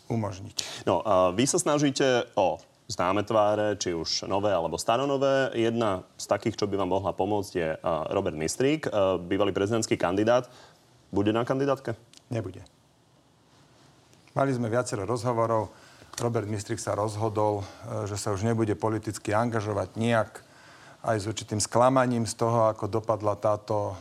umožniť. 0.06 0.86
No, 0.86 1.02
a 1.02 1.34
vy 1.34 1.42
sa 1.48 1.58
snažíte 1.58 2.30
o 2.38 2.62
známe 2.86 3.24
tváre, 3.24 3.80
či 3.80 3.96
už 3.96 4.28
nové 4.28 4.52
alebo 4.52 4.76
staronové. 4.76 5.56
Jedna 5.56 6.04
z 6.20 6.28
takých, 6.28 6.60
čo 6.60 6.68
by 6.68 6.76
vám 6.76 6.92
mohla 6.92 7.16
pomôcť, 7.16 7.52
je 7.56 7.68
Robert 8.12 8.36
Mistrík, 8.36 8.84
bývalý 9.24 9.56
prezidentský 9.56 9.96
kandidát. 9.96 10.52
Bude 11.08 11.32
na 11.32 11.48
kandidátke? 11.48 11.96
Nebude. 12.28 12.60
Mali 14.36 14.50
sme 14.52 14.68
viacero 14.68 15.08
rozhovorov 15.08 15.72
Robert 16.18 16.46
Mistrik 16.46 16.78
sa 16.78 16.94
rozhodol, 16.94 17.62
e, 17.62 18.06
že 18.06 18.14
sa 18.14 18.30
už 18.30 18.46
nebude 18.46 18.74
politicky 18.78 19.34
angažovať 19.34 19.98
nejak, 19.98 20.32
aj 21.04 21.16
s 21.20 21.28
určitým 21.28 21.60
sklamaním 21.60 22.24
z 22.24 22.34
toho, 22.38 22.70
ako 22.70 22.88
dopadla 22.88 23.36
táto, 23.36 23.92
e, 23.92 23.94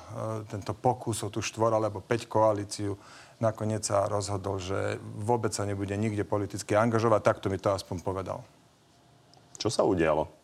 tento 0.48 0.78
pokus 0.78 1.26
o 1.26 1.34
tú 1.34 1.42
štvor 1.42 1.74
alebo 1.74 2.00
5 2.00 2.30
koalíciu. 2.30 2.96
Nakoniec 3.42 3.84
sa 3.84 4.08
rozhodol, 4.08 4.62
že 4.62 5.02
vôbec 5.20 5.52
sa 5.52 5.66
nebude 5.66 5.98
nikde 5.98 6.24
politicky 6.24 6.78
angažovať. 6.78 7.22
Takto 7.26 7.52
mi 7.52 7.58
to 7.60 7.74
aspoň 7.74 7.98
povedal. 8.06 8.40
Čo 9.58 9.74
sa 9.74 9.82
udialo? 9.84 10.43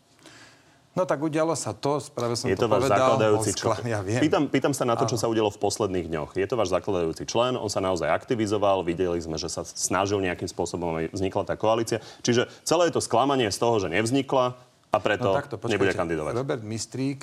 No 0.98 1.06
tak 1.06 1.22
udialo 1.22 1.54
sa 1.54 1.70
to, 1.70 2.02
práve 2.10 2.34
som 2.34 2.50
je 2.50 2.58
to, 2.58 2.66
to 2.66 2.74
váš 2.74 2.90
povedal. 2.90 2.98
zakladajúci 2.98 3.50
skla... 3.54 3.78
člen. 3.78 3.84
Ja 3.94 4.00
viem. 4.02 4.22
Pýtam, 4.26 4.44
pýtam 4.50 4.74
sa 4.74 4.90
na 4.90 4.98
to, 4.98 5.06
čo 5.06 5.22
sa 5.22 5.30
udialo 5.30 5.54
v 5.54 5.60
posledných 5.62 6.10
dňoch. 6.10 6.30
Je 6.34 6.48
to 6.50 6.58
váš 6.58 6.74
zakladajúci 6.74 7.30
člen, 7.30 7.54
on 7.54 7.70
sa 7.70 7.78
naozaj 7.78 8.10
aktivizoval, 8.10 8.82
videli 8.82 9.22
sme, 9.22 9.38
že 9.38 9.54
sa 9.54 9.62
snažil 9.62 10.18
nejakým 10.18 10.50
spôsobom, 10.50 10.98
aby 10.98 11.06
vznikla 11.14 11.46
tá 11.46 11.54
koalícia. 11.54 12.02
Čiže 12.26 12.50
celé 12.66 12.90
je 12.90 12.98
to 12.98 13.06
sklamanie 13.06 13.46
z 13.54 13.58
toho, 13.62 13.78
že 13.78 13.88
nevznikla 13.94 14.58
a 14.90 14.98
preto 14.98 15.30
no, 15.30 15.38
takto, 15.38 15.56
počkajte, 15.62 15.78
nebude 15.78 15.94
kandidovať. 15.94 16.34
Robert 16.34 16.64
Mistrík, 16.66 17.22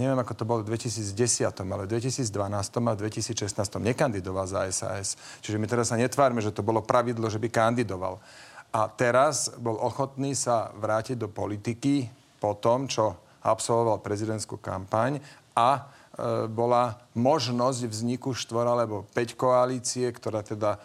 neviem 0.00 0.16
ako 0.16 0.32
to 0.32 0.44
bolo 0.48 0.60
v 0.64 0.72
2010, 0.72 1.52
ale 1.52 1.84
v 1.84 2.00
2012 2.00 2.32
a 2.80 2.94
2016 2.96 3.92
nekandidoval 3.92 4.48
za 4.48 4.64
SAS. 4.72 5.20
Čiže 5.44 5.60
my 5.60 5.68
teraz 5.68 5.92
sa 5.92 6.00
netvárme, 6.00 6.40
že 6.40 6.48
to 6.48 6.64
bolo 6.64 6.80
pravidlo, 6.80 7.28
že 7.28 7.36
by 7.36 7.52
kandidoval. 7.52 8.24
A 8.72 8.88
teraz 8.88 9.52
bol 9.60 9.76
ochotný 9.76 10.32
sa 10.32 10.72
vrátiť 10.80 11.20
do 11.20 11.28
politiky 11.28 12.08
po 12.40 12.56
tom, 12.56 12.86
čo 12.90 13.16
absolvoval 13.46 14.02
prezidentskú 14.02 14.58
kampaň 14.58 15.22
a 15.54 15.70
e, 15.78 15.80
bola 16.50 16.98
možnosť 17.14 17.86
vzniku 17.86 18.34
štvora 18.34 18.74
alebo 18.74 19.06
5 19.14 19.38
koalície, 19.38 20.10
ktorá 20.10 20.42
teda 20.42 20.76
e, 20.76 20.78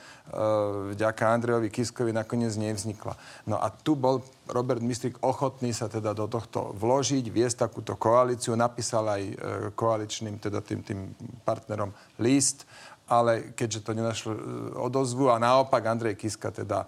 vďaka 0.94 1.24
Andrejovi 1.26 1.74
Kiskovi 1.74 2.14
nakoniec 2.14 2.54
nevznikla. 2.56 3.18
No 3.50 3.58
a 3.58 3.68
tu 3.74 3.98
bol 3.98 4.22
Robert 4.48 4.80
Mistrik 4.80 5.18
ochotný 5.26 5.74
sa 5.74 5.90
teda 5.90 6.14
do 6.14 6.30
tohto 6.30 6.72
vložiť, 6.78 7.26
viesť 7.28 7.68
takúto 7.68 7.98
koalíciu, 7.98 8.54
napísal 8.54 9.10
aj 9.10 9.24
e, 9.26 9.34
koaličným, 9.74 10.38
teda 10.38 10.62
tým, 10.62 10.86
tým 10.86 11.00
partnerom 11.42 11.90
list, 12.22 12.70
ale 13.12 13.52
keďže 13.52 13.84
to 13.84 13.92
nenašlo 13.92 14.32
e, 14.32 14.42
odozvu 14.80 15.28
a 15.28 15.36
naopak 15.36 15.84
Andrej 15.84 16.16
Kiska 16.16 16.56
teda 16.56 16.88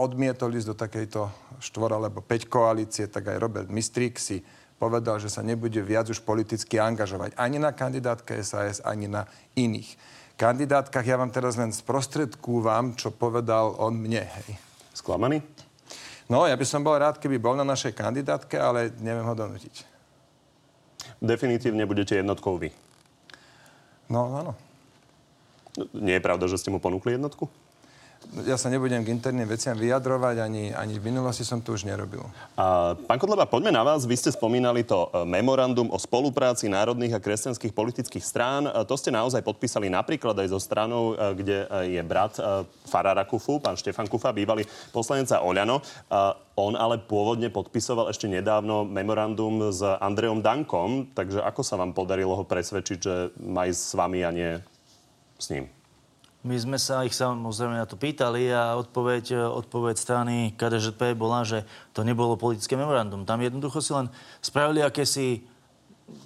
odmietol 0.00 0.56
ísť 0.56 0.68
do 0.72 0.76
takejto 0.78 1.20
štvora 1.62 1.96
alebo 1.96 2.18
5 2.20 2.50
koalície, 2.50 3.06
tak 3.06 3.30
aj 3.30 3.38
Robert 3.38 3.70
Mistrík 3.70 4.18
si 4.18 4.42
povedal, 4.82 5.22
že 5.22 5.30
sa 5.30 5.46
nebude 5.46 5.78
viac 5.78 6.10
už 6.10 6.26
politicky 6.26 6.82
angažovať 6.82 7.38
ani 7.38 7.62
na 7.62 7.70
kandidátke 7.70 8.34
SAS, 8.42 8.82
ani 8.82 9.06
na 9.06 9.30
iných 9.54 9.94
kandidátkach. 10.34 11.06
Ja 11.06 11.14
vám 11.14 11.30
teraz 11.30 11.54
len 11.54 11.70
sprostredkúvam, 11.70 12.98
čo 12.98 13.14
povedal 13.14 13.78
on 13.78 13.94
mne. 13.94 14.26
Hej. 14.26 14.58
Sklamaný? 14.90 15.38
No, 16.26 16.42
ja 16.50 16.58
by 16.58 16.66
som 16.66 16.82
bol 16.82 16.98
rád, 16.98 17.22
keby 17.22 17.38
bol 17.38 17.54
na 17.54 17.62
našej 17.62 17.94
kandidátke, 17.94 18.58
ale 18.58 18.90
neviem 18.98 19.22
ho 19.22 19.34
donútiť. 19.38 19.86
Definitívne 21.22 21.86
budete 21.86 22.18
jednotkou 22.18 22.58
vy. 22.58 22.74
No, 24.10 24.34
áno. 24.34 24.52
Nie 25.94 26.18
je 26.18 26.26
pravda, 26.26 26.50
že 26.50 26.58
ste 26.58 26.74
mu 26.74 26.82
ponúkli 26.82 27.14
jednotku? 27.14 27.46
Ja 28.48 28.56
sa 28.56 28.72
nebudem 28.72 29.04
k 29.04 29.12
interným 29.12 29.44
veciam 29.44 29.76
vyjadrovať, 29.76 30.40
ani, 30.40 30.72
ani 30.72 30.96
v 30.96 31.12
minulosti 31.12 31.44
som 31.44 31.60
to 31.60 31.76
už 31.76 31.84
nerobil. 31.84 32.24
A, 32.56 32.96
pán 32.96 33.20
Kotleba, 33.20 33.44
poďme 33.44 33.76
na 33.76 33.84
vás. 33.84 34.08
Vy 34.08 34.16
ste 34.16 34.32
spomínali 34.32 34.88
to 34.88 35.12
e, 35.12 35.28
memorandum 35.28 35.92
o 35.92 36.00
spolupráci 36.00 36.64
národných 36.72 37.12
a 37.12 37.20
kresťanských 37.20 37.76
politických 37.76 38.24
strán. 38.24 38.64
E, 38.64 38.88
to 38.88 38.96
ste 38.96 39.12
naozaj 39.12 39.44
podpísali 39.44 39.92
napríklad 39.92 40.32
aj 40.40 40.48
so 40.48 40.56
stranou, 40.56 41.12
e, 41.12 41.36
kde 41.36 41.58
je 41.92 42.00
brat 42.00 42.40
Farára 42.88 43.28
Kufu, 43.28 43.60
pán 43.60 43.76
Štefan 43.76 44.08
Kufa, 44.08 44.32
bývalý 44.32 44.64
poslaneca 44.94 45.44
Oľano. 45.44 45.84
On 46.56 46.72
ale 46.76 47.00
pôvodne 47.00 47.48
podpisoval 47.48 48.12
ešte 48.12 48.28
nedávno 48.28 48.84
memorandum 48.84 49.72
s 49.72 49.80
Andrejom 49.80 50.44
Dankom, 50.44 51.12
takže 51.16 51.40
ako 51.40 51.60
sa 51.64 51.80
vám 51.80 51.96
podarilo 51.96 52.36
ho 52.36 52.44
presvedčiť, 52.44 52.98
že 53.00 53.14
má 53.40 53.64
ísť 53.64 53.80
s 53.80 53.92
vami 53.96 54.20
a 54.20 54.30
nie 54.30 54.50
s 55.40 55.48
ním? 55.48 55.81
My 56.42 56.58
sme 56.58 56.74
sa 56.74 57.06
ich 57.06 57.14
samozrejme 57.14 57.78
na 57.78 57.86
to 57.86 57.94
pýtali 57.94 58.50
a 58.50 58.74
odpoveď, 58.74 59.54
odpoveď 59.62 59.94
strany 59.94 60.50
KDŽP 60.58 61.14
bola, 61.14 61.46
že 61.46 61.62
to 61.94 62.02
nebolo 62.02 62.34
politické 62.34 62.74
memorandum. 62.74 63.22
Tam 63.22 63.38
jednoducho 63.38 63.78
si 63.78 63.94
len 63.94 64.10
spravili 64.42 64.82
akési, 64.82 65.46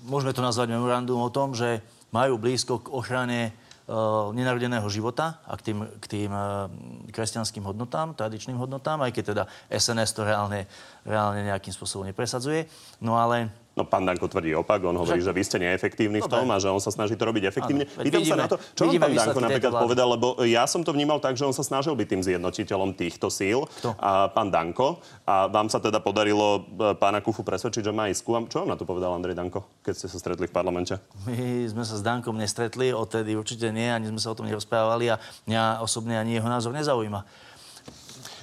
môžeme 0.08 0.32
to 0.32 0.40
nazvať 0.40 0.72
memorandum 0.72 1.20
o 1.20 1.28
tom, 1.28 1.52
že 1.52 1.84
majú 2.16 2.40
blízko 2.40 2.80
k 2.80 2.92
ochrane 2.96 3.52
uh, 3.52 4.32
nenarodeného 4.32 4.88
života 4.88 5.36
a 5.44 5.52
k 5.60 5.68
tým, 5.68 5.78
k 6.00 6.04
tým 6.08 6.32
uh, 6.32 6.72
kresťanským 7.12 7.68
hodnotám, 7.68 8.16
tradičným 8.16 8.56
hodnotám, 8.56 9.04
aj 9.04 9.12
keď 9.12 9.24
teda 9.36 9.44
SNS 9.68 10.16
to 10.16 10.24
reálne, 10.24 10.64
reálne 11.04 11.44
nejakým 11.44 11.76
spôsobom 11.76 12.08
nepresadzuje. 12.08 12.64
No 13.04 13.20
ale 13.20 13.52
No 13.76 13.84
pán 13.84 14.08
Danko 14.08 14.24
tvrdí 14.24 14.56
opak, 14.56 14.80
on 14.88 14.96
hovorí, 14.96 15.20
že 15.20 15.36
vy 15.36 15.44
ste 15.44 15.60
neefektívni 15.60 16.24
v 16.24 16.28
tom 16.32 16.48
a 16.48 16.56
že 16.56 16.72
on 16.72 16.80
sa 16.80 16.88
snaží 16.88 17.12
to 17.12 17.28
robiť 17.28 17.44
efektívne. 17.44 17.84
Áno, 17.84 18.08
Pýtam 18.08 18.24
vidíme, 18.24 18.32
sa 18.32 18.36
na 18.40 18.48
to, 18.48 18.56
čo 18.72 18.88
vám 18.88 18.96
pán 18.96 19.12
Danko 19.12 19.38
napríklad 19.44 19.74
povedal, 19.84 20.08
lebo 20.16 20.26
ja 20.48 20.64
som 20.64 20.80
to 20.80 20.96
vnímal 20.96 21.20
tak, 21.20 21.36
že 21.36 21.44
on 21.44 21.52
sa 21.52 21.60
snažil 21.60 21.92
byť 21.92 22.08
tým 22.08 22.22
zjednotiteľom 22.24 22.96
týchto 22.96 23.28
síl. 23.28 23.68
Kto? 23.68 23.92
A 24.00 24.32
pán 24.32 24.48
Danko. 24.48 25.04
A 25.28 25.52
vám 25.52 25.68
sa 25.68 25.76
teda 25.76 26.00
podarilo 26.00 26.64
e, 26.72 26.96
pána 26.96 27.20
Kufu 27.20 27.44
presvedčiť, 27.44 27.84
že 27.84 27.92
má 27.92 28.08
ísť 28.08 28.24
ku 28.24 28.32
Čo 28.48 28.64
vám 28.64 28.72
na 28.72 28.80
to 28.80 28.88
povedal 28.88 29.12
Andrej 29.12 29.36
Danko, 29.36 29.68
keď 29.84 29.92
ste 29.92 30.08
sa 30.08 30.16
stretli 30.16 30.48
v 30.48 30.56
parlamente? 30.56 30.96
My 31.28 31.68
sme 31.68 31.84
sa 31.84 32.00
s 32.00 32.02
Dankom 32.02 32.32
nestretli, 32.32 32.96
odtedy 32.96 33.36
určite 33.36 33.68
nie, 33.76 33.92
ani 33.92 34.08
sme 34.08 34.24
sa 34.24 34.32
o 34.32 34.38
tom 34.40 34.48
nerozprávali 34.48 35.12
a 35.12 35.20
mňa 35.44 35.84
osobne 35.84 36.16
ani 36.16 36.40
jeho 36.40 36.48
názor 36.48 36.72
nezaujíma. 36.72 37.28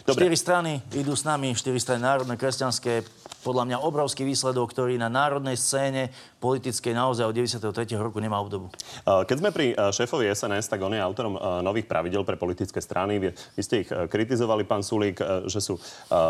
Dobre. 0.04 0.28
Štyri 0.28 0.36
strany 0.36 0.72
idú 1.00 1.16
s 1.16 1.24
nami, 1.24 1.56
štyri 1.56 1.80
strany 1.80 2.04
národné, 2.04 2.36
kresťanské. 2.36 3.08
Podľa 3.40 3.64
mňa 3.72 3.78
obrovský 3.88 4.28
výsledok, 4.28 4.76
ktorý 4.76 5.00
na 5.00 5.08
národnej 5.08 5.56
scéne 5.56 6.12
politickej 6.44 6.92
naozaj 6.92 7.24
od 7.24 7.36
93. 7.36 7.96
roku 7.96 8.20
nemá 8.20 8.36
obdobu. 8.44 8.68
E, 8.68 9.24
keď 9.24 9.36
sme 9.40 9.56
pri 9.56 9.72
e, 9.72 9.76
šéfovi 9.96 10.28
SNS, 10.28 10.68
tak 10.68 10.84
on 10.84 10.92
je 10.92 11.00
autorom 11.00 11.40
e, 11.40 11.64
nových 11.64 11.88
pravidel 11.88 12.28
pre 12.28 12.36
politické 12.36 12.84
strany. 12.84 13.16
Vy, 13.20 13.32
ste 13.64 13.88
ich 13.88 13.90
kritizovali, 13.92 14.68
pán 14.68 14.84
Sulík, 14.84 15.24
že 15.48 15.64
sú 15.64 15.80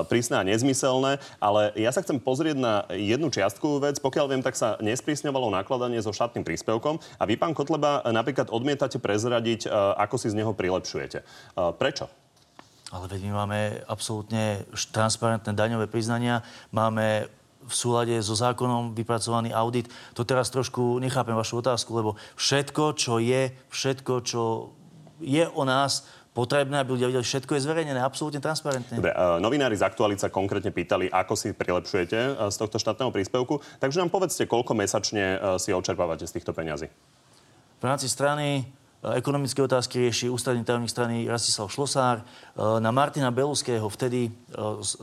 prísne 0.05 0.37
a 0.37 0.45
nezmyselné, 0.45 1.17
ale 1.41 1.73
ja 1.73 1.89
sa 1.89 2.05
chcem 2.05 2.21
pozrieť 2.21 2.61
na 2.61 2.85
jednu 2.93 3.33
čiastkovú 3.33 3.81
vec. 3.81 3.97
Pokiaľ 3.97 4.25
viem, 4.29 4.45
tak 4.45 4.53
sa 4.53 4.77
nesprísňovalo 4.85 5.49
nakladanie 5.49 5.97
so 5.97 6.13
štátnym 6.13 6.45
príspevkom 6.45 7.01
a 7.17 7.23
vy, 7.25 7.41
pán 7.41 7.57
Kotleba, 7.57 8.05
napríklad 8.05 8.53
odmietate 8.53 9.01
prezradiť, 9.01 9.65
ako 9.97 10.15
si 10.21 10.29
z 10.29 10.37
neho 10.37 10.53
prilepšujete. 10.53 11.25
Prečo? 11.81 12.22
Ale 12.93 13.09
veď 13.09 13.25
my 13.25 13.31
máme 13.33 13.59
absolútne 13.89 14.69
transparentné 14.93 15.49
daňové 15.57 15.89
priznania, 15.89 16.45
máme 16.69 17.25
v 17.63 17.73
súlade 17.73 18.13
so 18.21 18.37
zákonom 18.37 18.93
vypracovaný 18.93 19.55
audit. 19.55 19.89
To 20.13 20.21
teraz 20.21 20.53
trošku 20.53 21.01
nechápem 21.01 21.33
vašu 21.33 21.63
otázku, 21.63 21.95
lebo 21.95 22.19
všetko, 22.37 22.93
čo 22.93 23.17
je, 23.17 23.55
všetko, 23.71 24.13
čo 24.21 24.41
je 25.23 25.47
o 25.47 25.63
nás, 25.63 26.05
potrebné, 26.33 26.81
aby 26.81 26.97
ľudia 26.97 27.07
videli, 27.13 27.23
všetko 27.23 27.55
je 27.55 27.61
zverejnené, 27.61 28.01
absolútne 28.01 28.41
transparentne. 28.41 28.97
Dobre, 28.97 29.13
uh, 29.13 29.37
novinári 29.37 29.77
z 29.77 29.85
Aktualit 29.85 30.17
sa 30.17 30.33
konkrétne 30.33 30.73
pýtali, 30.73 31.07
ako 31.07 31.33
si 31.37 31.53
prilepšujete 31.53 32.17
uh, 32.19 32.49
z 32.49 32.55
tohto 32.57 32.81
štátneho 32.81 33.13
príspevku. 33.13 33.61
Takže 33.77 34.01
nám 34.01 34.09
povedzte, 34.09 34.49
koľko 34.49 34.73
mesačne 34.73 35.37
uh, 35.37 35.55
si 35.61 35.69
odčerpávate 35.69 36.25
z 36.25 36.33
týchto 36.33 36.51
peňazí. 36.51 36.89
V 37.77 37.83
rámci 37.85 38.09
strany 38.09 38.65
ekonomické 39.03 39.59
otázky 39.59 39.99
rieši 39.99 40.31
ústredný 40.31 40.63
tajomník 40.63 40.87
strany 40.87 41.27
Rastislav 41.27 41.67
Šlosár. 41.67 42.23
Na 42.55 42.87
Martina 42.95 43.35
Beluského, 43.35 43.83
vtedy 43.91 44.31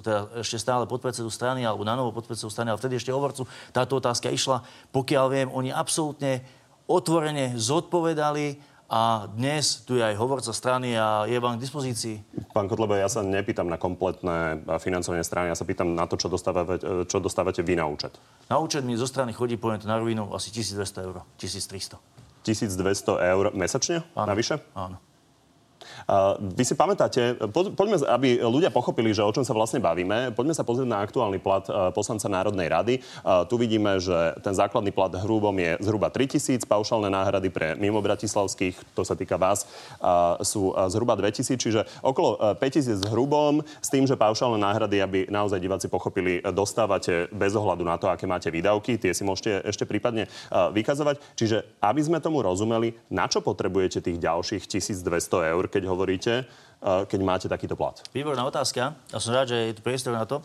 teda 0.00 0.40
ešte 0.40 0.56
stále 0.56 0.88
podpredsedu 0.88 1.28
strany, 1.28 1.68
alebo 1.68 1.84
na 1.84 1.92
novo 1.92 2.16
podpredsedu 2.16 2.48
strany, 2.48 2.72
ale 2.72 2.80
vtedy 2.80 2.96
ešte 2.96 3.12
hovorcu, 3.12 3.44
táto 3.76 4.00
otázka 4.00 4.32
išla. 4.32 4.64
Pokiaľ 4.88 5.26
viem, 5.28 5.48
oni 5.52 5.68
absolútne 5.68 6.40
otvorene 6.88 7.60
zodpovedali 7.60 8.72
a 8.90 9.30
dnes 9.30 9.86
tu 9.86 9.94
je 9.94 10.02
aj 10.02 10.18
hovorca 10.18 10.50
strany 10.50 10.98
a 10.98 11.22
je 11.28 11.38
vám 11.38 11.60
k 11.60 11.62
dispozícii. 11.62 12.16
Pán 12.50 12.66
Kotlebo, 12.66 12.98
ja 12.98 13.06
sa 13.06 13.22
nepýtam 13.22 13.70
na 13.70 13.78
kompletné 13.78 14.66
financovanie 14.82 15.22
strany, 15.22 15.52
ja 15.52 15.54
sa 15.54 15.62
pýtam 15.62 15.94
na 15.94 16.10
to, 16.10 16.18
čo 16.18 16.26
dostávate, 16.26 17.06
čo 17.06 17.22
dostávate 17.22 17.62
vy 17.62 17.78
na 17.78 17.86
účet. 17.86 18.18
Na 18.50 18.58
účet 18.58 18.82
mi 18.82 18.98
zo 18.98 19.06
strany 19.06 19.30
chodí, 19.30 19.54
poviem 19.54 19.78
to 19.78 19.86
na 19.86 19.94
rovinu, 19.94 20.34
asi 20.34 20.50
1200 20.50 21.06
eur, 21.06 21.22
1300. 21.38 22.02
1200 22.42 23.20
eur 23.20 23.44
mesačne? 23.52 24.04
Áno. 24.16 24.26
Navyše? 24.32 24.56
Áno. 24.72 24.96
Vy 26.56 26.64
si 26.64 26.74
pamätáte, 26.76 27.36
po, 27.50 27.72
poďme, 27.72 28.00
aby 28.06 28.40
ľudia 28.40 28.72
pochopili, 28.72 29.12
že 29.12 29.24
o 29.24 29.32
čom 29.32 29.44
sa 29.44 29.56
vlastne 29.56 29.82
bavíme, 29.82 30.32
poďme 30.32 30.54
sa 30.54 30.64
pozrieť 30.64 30.88
na 30.88 31.02
aktuálny 31.02 31.38
plat 31.42 31.64
uh, 31.66 31.90
poslanca 31.90 32.30
Národnej 32.30 32.68
rady. 32.70 32.94
Uh, 33.00 33.44
tu 33.46 33.58
vidíme, 33.60 33.98
že 33.98 34.36
ten 34.40 34.54
základný 34.54 34.94
plat 34.94 35.12
hrubom 35.12 35.54
je 35.56 35.76
zhruba 35.82 36.08
3000, 36.12 36.64
paušálne 36.66 37.10
náhrady 37.10 37.48
pre 37.50 37.74
mimo 37.76 38.00
bratislavských, 38.00 38.94
to 38.94 39.02
sa 39.02 39.14
týka 39.18 39.36
vás, 39.40 39.66
uh, 40.00 40.38
sú 40.44 40.72
zhruba 40.90 41.18
2000, 41.18 41.56
čiže 41.58 41.80
okolo 42.04 42.38
uh, 42.38 42.58
5000 42.58 43.10
hrubom, 43.10 43.62
s 43.80 43.88
tým, 43.88 44.06
že 44.06 44.18
paušálne 44.18 44.60
náhrady, 44.60 45.02
aby 45.02 45.18
naozaj 45.28 45.58
diváci 45.60 45.86
pochopili, 45.90 46.42
dostávate 46.52 47.26
bez 47.34 47.52
ohľadu 47.56 47.82
na 47.82 47.96
to, 47.98 48.08
aké 48.08 48.24
máte 48.28 48.48
výdavky, 48.48 48.96
tie 49.00 49.12
si 49.12 49.26
môžete 49.26 49.64
ešte 49.66 49.84
prípadne 49.86 50.26
vykazovať. 50.50 51.16
Čiže 51.36 51.80
aby 51.82 52.00
sme 52.02 52.22
tomu 52.22 52.42
rozumeli, 52.42 52.96
na 53.10 53.26
čo 53.26 53.42
potrebujete 53.42 54.02
tých 54.02 54.18
ďalších 54.20 54.66
1200 54.66 55.52
eur, 55.54 55.64
keď 55.70 55.89
hovoríte, 55.90 56.46
keď 56.80 57.18
máte 57.20 57.50
takýto 57.50 57.74
plat? 57.74 57.98
Výborná 58.14 58.46
otázka. 58.46 58.94
Ja 59.10 59.18
som 59.18 59.34
rád, 59.34 59.50
že 59.50 59.58
je 59.68 59.76
tu 59.76 59.82
priestor 59.82 60.14
na 60.14 60.22
to. 60.22 60.40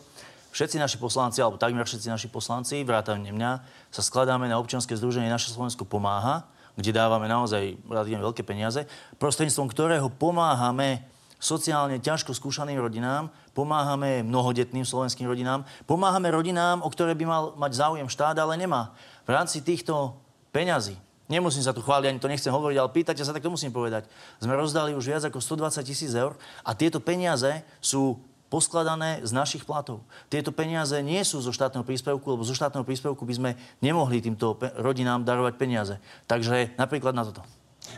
Všetci 0.50 0.80
naši 0.80 0.96
poslanci, 0.96 1.38
alebo 1.44 1.60
takmer 1.60 1.84
všetci 1.84 2.08
naši 2.08 2.28
poslanci, 2.32 2.80
vrátane 2.82 3.28
mňa, 3.28 3.52
sa 3.92 4.02
skladáme 4.02 4.48
na 4.48 4.56
občianske 4.56 4.96
združenie 4.96 5.28
Naše 5.28 5.52
Slovensko 5.52 5.84
pomáha, 5.84 6.48
kde 6.76 6.96
dávame 6.96 7.28
naozaj 7.28 7.76
relatívne 7.88 8.24
veľké 8.24 8.44
peniaze, 8.44 8.88
prostredníctvom 9.20 9.68
ktorého 9.68 10.08
pomáhame 10.12 11.04
sociálne 11.36 12.00
ťažko 12.00 12.32
skúšaným 12.32 12.80
rodinám, 12.80 13.28
pomáhame 13.52 14.24
mnohodetným 14.24 14.88
slovenským 14.88 15.28
rodinám, 15.28 15.68
pomáhame 15.84 16.32
rodinám, 16.32 16.80
o 16.80 16.88
ktoré 16.88 17.12
by 17.12 17.24
mal 17.28 17.42
mať 17.60 17.76
záujem 17.76 18.08
štát, 18.08 18.40
ale 18.40 18.56
nemá. 18.56 18.96
V 19.28 19.36
rámci 19.36 19.60
týchto 19.60 20.16
peňazí, 20.56 20.96
nemusím 21.26 21.62
sa 21.62 21.74
tu 21.74 21.82
chváliť, 21.82 22.06
ani 22.10 22.20
to 22.22 22.30
nechcem 22.30 22.50
hovoriť, 22.50 22.76
ale 22.78 22.90
pýtate 22.90 23.22
sa, 23.22 23.34
tak 23.34 23.42
to 23.42 23.52
musím 23.52 23.70
povedať. 23.70 24.06
Sme 24.38 24.54
rozdali 24.54 24.94
už 24.94 25.04
viac 25.06 25.22
ako 25.26 25.38
120 25.42 25.82
tisíc 25.86 26.12
eur 26.14 26.34
a 26.62 26.74
tieto 26.74 26.98
peniaze 27.02 27.62
sú 27.82 28.18
poskladané 28.46 29.26
z 29.26 29.34
našich 29.34 29.66
platov. 29.66 30.06
Tieto 30.30 30.54
peniaze 30.54 30.94
nie 31.02 31.18
sú 31.26 31.42
zo 31.42 31.50
štátneho 31.50 31.82
príspevku, 31.82 32.24
lebo 32.30 32.46
zo 32.46 32.54
štátneho 32.54 32.86
príspevku 32.86 33.26
by 33.26 33.34
sme 33.34 33.50
nemohli 33.82 34.22
týmto 34.22 34.54
rodinám 34.78 35.26
darovať 35.26 35.54
peniaze. 35.58 35.94
Takže 36.30 36.78
napríklad 36.78 37.12
na 37.12 37.26
toto. 37.26 37.42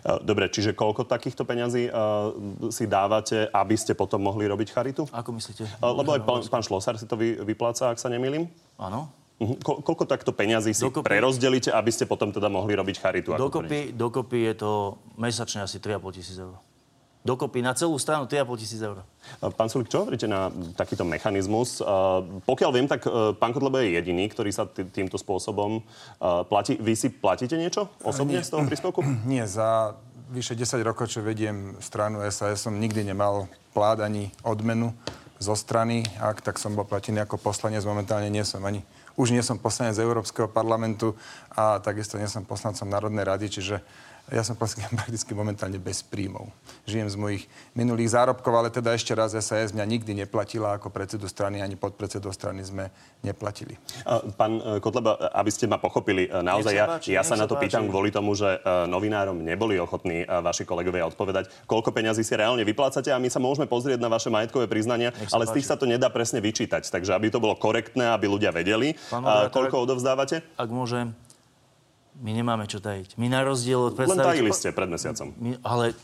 Dobre, 0.04 0.52
čiže 0.52 0.76
koľko 0.76 1.08
takýchto 1.08 1.48
peňazí 1.48 1.88
uh, 1.88 2.68
si 2.68 2.84
dávate, 2.84 3.48
aby 3.48 3.72
ste 3.76 3.96
potom 3.96 4.20
mohli 4.20 4.44
robiť 4.44 4.68
charitu? 4.72 5.08
Ako 5.08 5.32
myslíte? 5.32 5.64
Uh, 5.80 5.96
lebo 5.96 6.12
aj 6.12 6.22
pán, 6.28 6.40
pán 6.44 6.64
Šlosár 6.64 7.00
si 7.00 7.08
to 7.08 7.16
vy, 7.16 7.40
vypláca, 7.40 7.88
ak 7.88 7.96
sa 7.96 8.12
nemýlim? 8.12 8.52
Áno. 8.76 9.08
Uh-huh. 9.38 9.54
Ko- 9.62 9.78
koľko 9.78 10.02
takto 10.02 10.34
peňazí 10.34 10.74
si 10.74 10.82
dokopy, 10.82 11.06
prerozdelíte, 11.06 11.70
aby 11.70 11.94
ste 11.94 12.10
potom 12.10 12.34
teda 12.34 12.50
mohli 12.50 12.74
robiť 12.74 12.96
charitu? 12.98 13.30
Dokopy, 13.38 13.94
dokopy 13.94 14.50
je 14.50 14.54
to 14.58 14.70
mesačne 15.14 15.62
asi 15.62 15.78
3,5 15.78 16.18
tisíc 16.18 16.34
eur. 16.34 16.58
Dokopy 17.22 17.62
na 17.62 17.74
celú 17.74 17.98
stranu 18.02 18.26
3,5 18.26 18.62
tisíc 18.62 18.80
eur. 18.82 19.06
Pán 19.54 19.70
Sulik, 19.70 19.90
čo 19.90 20.02
hovoríte 20.02 20.26
na 20.26 20.50
takýto 20.74 21.06
mechanizmus? 21.06 21.78
Pokiaľ 22.46 22.70
viem, 22.74 22.86
tak 22.90 23.06
e, 23.06 23.36
pán 23.36 23.54
Kotlebo 23.54 23.78
je 23.78 23.94
jediný, 23.94 24.26
ktorý 24.30 24.50
sa 24.50 24.64
t- 24.64 24.86
týmto 24.86 25.18
spôsobom 25.20 25.78
e, 25.78 25.82
platí. 26.46 26.74
Vy 26.78 26.94
si 26.98 27.10
platíte 27.12 27.54
niečo 27.58 27.90
osobne 28.02 28.40
Nie. 28.40 28.46
z 28.46 28.50
toho 28.54 28.66
príspevku? 28.66 29.02
Nie, 29.30 29.46
za 29.46 29.98
vyše 30.30 30.58
10 30.58 30.82
rokov, 30.82 31.10
čo 31.14 31.22
vediem 31.22 31.78
stranu 31.78 32.22
SAS, 32.32 32.64
som 32.64 32.74
nikdy 32.74 33.06
nemal 33.06 33.46
plát 33.70 34.02
ani 34.02 34.34
odmenu 34.42 34.94
zo 35.38 35.54
strany. 35.54 36.02
Ak 36.18 36.42
tak 36.42 36.56
som 36.58 36.74
bol 36.74 36.86
platený 36.86 37.22
ako 37.22 37.38
poslanec, 37.38 37.82
momentálne 37.84 38.30
nie 38.30 38.42
som 38.42 38.62
ani 38.64 38.82
už 39.18 39.34
nie 39.34 39.42
som 39.42 39.58
poslanec 39.58 39.98
Európskeho 39.98 40.46
parlamentu 40.46 41.18
a 41.50 41.82
takisto 41.82 42.16
nie 42.16 42.30
som 42.30 42.46
poslancom 42.46 42.86
Národnej 42.86 43.26
rady, 43.26 43.46
čiže 43.50 43.82
ja 44.28 44.42
som 44.44 44.56
prakticky 44.60 45.32
momentálne 45.32 45.80
bez 45.80 46.04
príjmov. 46.04 46.52
Žijem 46.84 47.08
z 47.08 47.16
mojich 47.16 47.42
minulých 47.72 48.12
zárobkov, 48.12 48.52
ale 48.52 48.68
teda 48.68 48.92
ešte 48.92 49.12
raz 49.16 49.32
SAS 49.38 49.72
mňa 49.72 49.84
nikdy 49.84 50.12
neplatila 50.24 50.76
ako 50.76 50.92
predsedu 50.92 51.28
strany, 51.28 51.64
ani 51.64 51.76
podpredsedu 51.76 52.28
strany 52.32 52.64
sme 52.64 52.92
neplatili. 53.24 53.76
Pán 54.36 54.60
e, 54.60 54.78
Kotleba, 54.84 55.32
aby 55.32 55.50
ste 55.52 55.66
ma 55.66 55.80
pochopili, 55.80 56.28
e, 56.28 56.40
naozaj 56.44 56.74
ja, 56.74 56.86
páči, 56.86 57.10
ja 57.16 57.22
sa 57.24 57.34
na 57.34 57.48
to 57.48 57.56
páči. 57.56 57.72
pýtam 57.72 57.88
kvôli 57.88 58.12
tomu, 58.12 58.36
že 58.36 58.60
e, 58.60 58.88
novinárom 58.88 59.40
neboli 59.40 59.80
ochotní 59.80 60.24
vaši 60.28 60.68
kolegovia 60.68 61.08
odpovedať, 61.08 61.48
koľko 61.64 61.90
peňazí 61.94 62.22
si 62.22 62.34
reálne 62.36 62.62
vyplácate 62.62 63.10
a 63.10 63.18
my 63.18 63.28
sa 63.32 63.40
môžeme 63.40 63.66
pozrieť 63.66 63.98
na 63.98 64.10
vaše 64.12 64.28
majetkové 64.28 64.68
priznania, 64.68 65.14
ale 65.32 65.48
z 65.48 65.60
tých 65.60 65.68
sa 65.68 65.76
to 65.78 65.88
nedá 65.88 66.12
presne 66.12 66.42
vyčítať. 66.42 66.84
Takže 66.88 67.14
aby 67.14 67.32
to 67.32 67.42
bolo 67.42 67.56
korektné, 67.56 68.12
aby 68.12 68.28
ľudia 68.28 68.52
vedeli, 68.52 68.94
koľko 69.52 69.88
odovzdávate. 69.88 70.44
Ak 70.58 70.70
môžem, 70.70 71.14
my 72.18 72.30
nemáme 72.34 72.66
čo 72.66 72.82
tajiť. 72.82 73.14
My 73.14 73.30
na 73.30 73.46
rozdiel 73.46 73.78
od 73.78 73.94
predstaviteľov... 73.94 74.26
Len 74.26 74.34
tajili 74.34 74.52
ste 74.54 74.74
pred 74.74 74.90
mesiacom. 74.90 75.30
My, 75.38 75.50
ale 75.62 75.94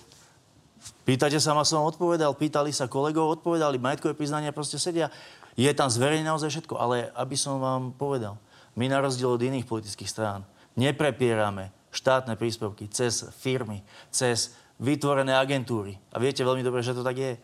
pýtate 1.02 1.38
sa 1.42 1.52
ma, 1.52 1.66
som 1.66 1.82
odpovedal, 1.82 2.32
pýtali 2.38 2.70
sa 2.70 2.86
kolegov, 2.86 3.42
odpovedali, 3.42 3.82
majetkové 3.82 4.14
priznania 4.14 4.54
proste 4.54 4.78
sedia. 4.78 5.10
Je 5.58 5.70
tam 5.74 5.90
zverejne 5.90 6.26
naozaj 6.26 6.50
všetko, 6.50 6.74
ale 6.78 7.10
aby 7.18 7.34
som 7.34 7.58
vám 7.58 7.94
povedal, 7.94 8.38
my 8.74 8.90
na 8.90 8.98
rozdiel 9.02 9.30
od 9.30 9.42
iných 9.42 9.66
politických 9.66 10.10
strán 10.10 10.42
neprepierame 10.74 11.70
štátne 11.94 12.34
príspevky 12.34 12.90
cez 12.90 13.22
firmy, 13.38 13.86
cez 14.10 14.54
vytvorené 14.82 15.34
agentúry. 15.38 15.94
A 16.10 16.18
viete 16.18 16.42
veľmi 16.42 16.66
dobre, 16.66 16.82
že 16.82 16.94
to 16.94 17.06
tak 17.06 17.14
je. 17.14 17.38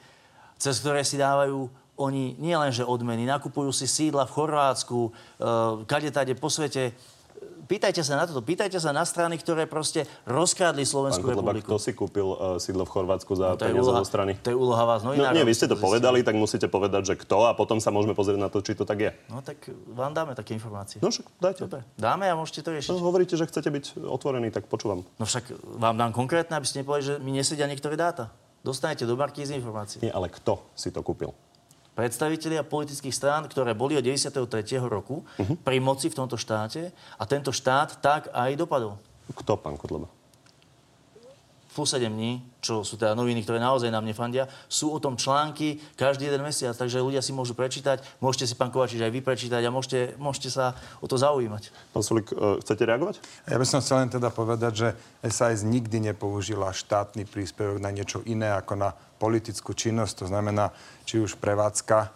Cez 0.58 0.82
ktoré 0.82 1.06
si 1.06 1.14
dávajú 1.14 1.70
oni 2.00 2.34
nielenže 2.40 2.82
odmeny, 2.82 3.28
nakupujú 3.28 3.70
si 3.70 3.84
sídla 3.84 4.24
v 4.24 4.34
Chorvátsku, 4.34 4.98
e, 5.04 5.10
kade 5.84 6.10
tade 6.10 6.32
po 6.32 6.48
svete 6.48 6.96
Pýtajte 7.70 8.02
sa 8.02 8.18
na 8.18 8.26
toto. 8.26 8.42
Pýtajte 8.42 8.82
sa 8.82 8.90
na 8.90 9.06
strany, 9.06 9.38
ktoré 9.38 9.70
proste 9.70 10.02
rozkrádli 10.26 10.82
Slovenskú 10.82 11.30
Pán 11.30 11.38
republiku. 11.38 11.70
Kto 11.70 11.78
si 11.78 11.94
kúpil 11.94 12.26
uh, 12.26 12.58
sídlo 12.58 12.82
v 12.82 12.90
Chorvátsku 12.90 13.30
za 13.38 13.54
no, 13.54 13.62
peniaze 13.62 13.86
zo 13.86 14.02
strany? 14.02 14.34
To 14.42 14.50
je 14.50 14.58
úloha 14.58 14.82
vás 14.82 15.06
novinárov. 15.06 15.30
No, 15.30 15.38
nie, 15.38 15.46
vy 15.46 15.54
ste 15.54 15.70
to 15.70 15.78
povedali, 15.78 16.26
tak 16.26 16.34
musíte 16.34 16.66
povedať, 16.66 17.14
že 17.14 17.14
kto 17.14 17.46
a 17.46 17.54
potom 17.54 17.78
sa 17.78 17.94
môžeme 17.94 18.18
pozrieť 18.18 18.42
na 18.42 18.50
to, 18.50 18.58
či 18.58 18.74
to 18.74 18.82
tak 18.82 18.98
je. 18.98 19.10
No 19.30 19.38
tak 19.38 19.70
vám 19.86 20.10
dáme 20.10 20.34
také 20.34 20.58
informácie. 20.58 20.98
No 20.98 21.14
však 21.14 21.30
dajte. 21.38 21.60
Dobre, 21.70 21.86
dáme 21.94 22.26
a 22.26 22.34
môžete 22.34 22.66
to 22.66 22.74
riešiť. 22.74 22.90
No, 22.90 23.06
hovoríte, 23.06 23.38
že 23.38 23.46
chcete 23.46 23.70
byť 23.70 23.84
otvorení, 24.02 24.50
tak 24.50 24.66
počúvam. 24.66 25.06
No 25.22 25.24
však 25.24 25.54
vám 25.78 25.94
dám 25.94 26.10
konkrétne, 26.10 26.58
aby 26.58 26.66
ste 26.66 26.82
nepovedali, 26.82 27.06
že 27.06 27.14
mi 27.22 27.30
nesedia 27.30 27.70
niektoré 27.70 27.94
dáta. 27.94 28.34
Dostanete 28.60 29.08
do 29.08 29.16
z 29.16 29.56
informácií. 29.56 30.04
Nie, 30.04 30.12
ale 30.12 30.28
kto 30.28 30.60
si 30.76 30.92
to 30.92 31.00
kúpil? 31.00 31.32
Predstavitelia 32.00 32.64
politických 32.64 33.12
strán, 33.12 33.44
ktoré 33.44 33.76
boli 33.76 33.92
od 33.92 34.00
93. 34.00 34.40
roku 34.80 35.20
uh-huh. 35.20 35.60
pri 35.60 35.76
moci 35.84 36.08
v 36.08 36.16
tomto 36.16 36.40
štáte 36.40 36.96
a 37.20 37.22
tento 37.28 37.52
štát 37.52 38.00
tak 38.00 38.32
aj 38.32 38.56
dopadol. 38.56 38.96
Kto, 39.36 39.60
pán 39.60 39.76
Kotleba? 39.76 40.08
Plus 41.70 41.86
7 41.86 42.10
dní, 42.10 42.42
čo 42.58 42.82
sú 42.82 42.98
teda 42.98 43.14
noviny, 43.14 43.46
ktoré 43.46 43.62
naozaj 43.62 43.94
nám 43.94 44.02
nefandia, 44.02 44.50
sú 44.66 44.90
o 44.90 44.98
tom 44.98 45.14
články 45.14 45.78
každý 45.94 46.26
jeden 46.26 46.42
mesiac, 46.42 46.74
takže 46.74 46.98
ľudia 46.98 47.22
si 47.22 47.30
môžu 47.30 47.54
prečítať, 47.54 48.02
môžete 48.18 48.50
si, 48.50 48.54
pán 48.58 48.74
Kovačič, 48.74 48.98
aj 48.98 49.14
vy 49.14 49.22
prečítať 49.22 49.62
a 49.62 49.70
môžete, 49.70 50.18
môžete 50.18 50.50
sa 50.50 50.74
o 50.98 51.06
to 51.06 51.14
zaujímať. 51.14 51.70
Pán 51.94 52.02
Sulik, 52.02 52.34
e, 52.34 52.58
chcete 52.58 52.82
reagovať? 52.82 53.22
Ja 53.46 53.56
by 53.56 53.66
som 53.66 53.78
chcel 53.78 54.02
len 54.02 54.10
teda 54.10 54.34
povedať, 54.34 54.72
že 54.74 54.88
SAS 55.30 55.62
nikdy 55.62 56.10
nepoužila 56.10 56.74
štátny 56.74 57.22
príspevok 57.24 57.78
na 57.78 57.94
niečo 57.94 58.26
iné 58.26 58.50
ako 58.50 58.74
na 58.74 58.90
politickú 59.22 59.70
činnosť, 59.70 60.24
to 60.24 60.26
znamená 60.26 60.74
či 61.06 61.22
už 61.22 61.38
prevádzka, 61.38 61.98
e, 62.02 62.08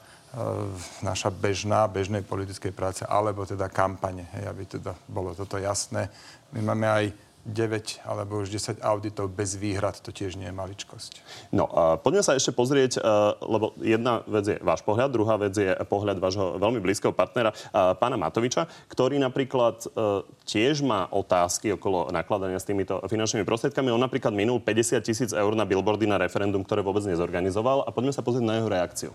naša 1.07 1.31
bežná, 1.31 1.87
bežnej 1.87 2.27
politickej 2.27 2.75
práce, 2.75 3.07
alebo 3.07 3.47
teda 3.47 3.71
kampane, 3.71 4.27
hej, 4.35 4.51
aby 4.51 4.63
teda 4.67 4.99
bolo 5.07 5.31
toto 5.31 5.63
jasné. 5.63 6.11
My 6.51 6.75
máme 6.75 6.87
aj 6.91 7.05
9 7.45 8.09
alebo 8.09 8.41
už 8.41 8.49
10 8.49 8.81
auditov 8.81 9.29
bez 9.29 9.61
výhrad, 9.61 10.01
to 10.01 10.09
tiež 10.09 10.41
nie 10.41 10.49
je 10.49 10.57
maličkosť. 10.57 11.13
No, 11.53 11.69
poďme 12.01 12.25
sa 12.25 12.33
ešte 12.33 12.57
pozrieť, 12.57 12.99
uh, 12.99 13.37
lebo 13.45 13.77
jedna 13.85 14.25
vec 14.25 14.45
je 14.49 14.57
váš 14.65 14.81
pohľad, 14.81 15.13
druhá 15.13 15.37
vec 15.37 15.53
je 15.53 15.77
pohľad 15.85 16.17
vášho 16.17 16.57
veľmi 16.57 16.81
blízkeho 16.81 17.13
partnera, 17.13 17.53
uh, 17.53 17.93
pána 18.01 18.17
Matoviča, 18.17 18.65
ktorý 18.89 19.21
napríklad 19.21 19.85
uh, 19.93 20.25
tiež 20.49 20.81
má 20.81 21.05
otázky 21.13 21.77
okolo 21.77 22.09
nakladania 22.09 22.57
s 22.57 22.65
týmito 22.65 23.05
finančnými 23.05 23.45
prostriedkami. 23.45 23.93
On 23.93 24.01
napríklad 24.01 24.33
minul 24.33 24.57
50 24.65 25.05
tisíc 25.05 25.31
eur 25.37 25.53
na 25.53 25.69
billboardy 25.69 26.09
na 26.09 26.17
referendum, 26.17 26.65
ktoré 26.65 26.81
vôbec 26.81 27.05
nezorganizoval 27.05 27.85
a 27.85 27.93
poďme 27.93 28.17
sa 28.17 28.25
pozrieť 28.25 28.45
na 28.49 28.57
jeho 28.57 28.73
reakciu. 28.73 29.13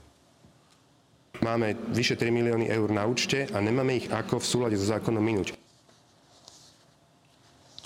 Máme 1.39 1.71
vyše 1.95 2.19
3 2.19 2.35
milióny 2.35 2.67
eur 2.67 2.91
na 2.91 3.07
účte 3.07 3.47
a 3.49 3.57
nemáme 3.63 3.95
ich 3.95 4.11
ako 4.11 4.43
v 4.43 4.45
súlade 4.45 4.75
so 4.75 4.85
zákonom 4.91 5.23
minúť. 5.23 5.55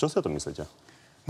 Čo 0.04 0.12
si 0.12 0.20
o 0.20 0.26
tom 0.28 0.36
myslíte? 0.36 0.68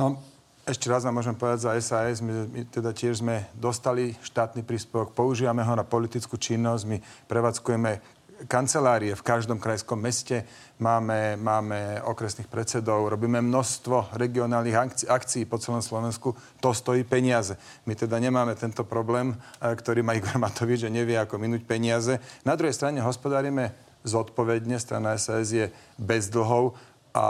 No, 0.01 0.17
ešte 0.65 0.89
raz 0.89 1.05
vám 1.05 1.21
môžem 1.21 1.37
povedať 1.37 1.69
za 1.69 1.77
SAS, 1.77 2.25
my, 2.25 2.49
my 2.49 2.65
teda 2.73 2.89
tiež 2.89 3.21
sme 3.21 3.45
dostali 3.53 4.17
štátny 4.25 4.65
príspevok, 4.65 5.13
používame 5.13 5.61
ho 5.61 5.77
na 5.77 5.85
politickú 5.85 6.41
činnosť, 6.41 6.83
my 6.89 6.97
prevádzkujeme 7.29 8.01
kancelárie 8.49 9.13
v 9.13 9.21
každom 9.21 9.61
krajskom 9.61 10.01
meste, 10.01 10.49
máme, 10.81 11.37
máme 11.37 12.01
okresných 12.01 12.49
predsedov, 12.49 13.13
robíme 13.13 13.45
množstvo 13.45 14.17
regionálnych 14.17 14.73
akcií, 14.73 15.05
akcií 15.05 15.43
po 15.45 15.61
celom 15.61 15.85
Slovensku, 15.85 16.33
to 16.57 16.73
stojí 16.73 17.05
peniaze. 17.05 17.53
My 17.85 17.93
teda 17.93 18.17
nemáme 18.17 18.57
tento 18.57 18.81
problém, 18.89 19.37
e, 19.37 19.69
ktorý 19.69 20.01
má 20.01 20.17
Igor 20.17 20.41
Matovič, 20.41 20.81
že 20.81 20.89
nevie, 20.89 21.13
ako 21.13 21.37
minúť 21.37 21.61
peniaze. 21.69 22.17
Na 22.41 22.57
druhej 22.57 22.73
strane 22.73 23.05
hospodárime 23.05 23.69
zodpovedne, 24.01 24.81
strana 24.81 25.15
SAS 25.15 25.53
je 25.53 25.69
bez 25.95 26.27
dlhov, 26.27 26.75
a 27.13 27.25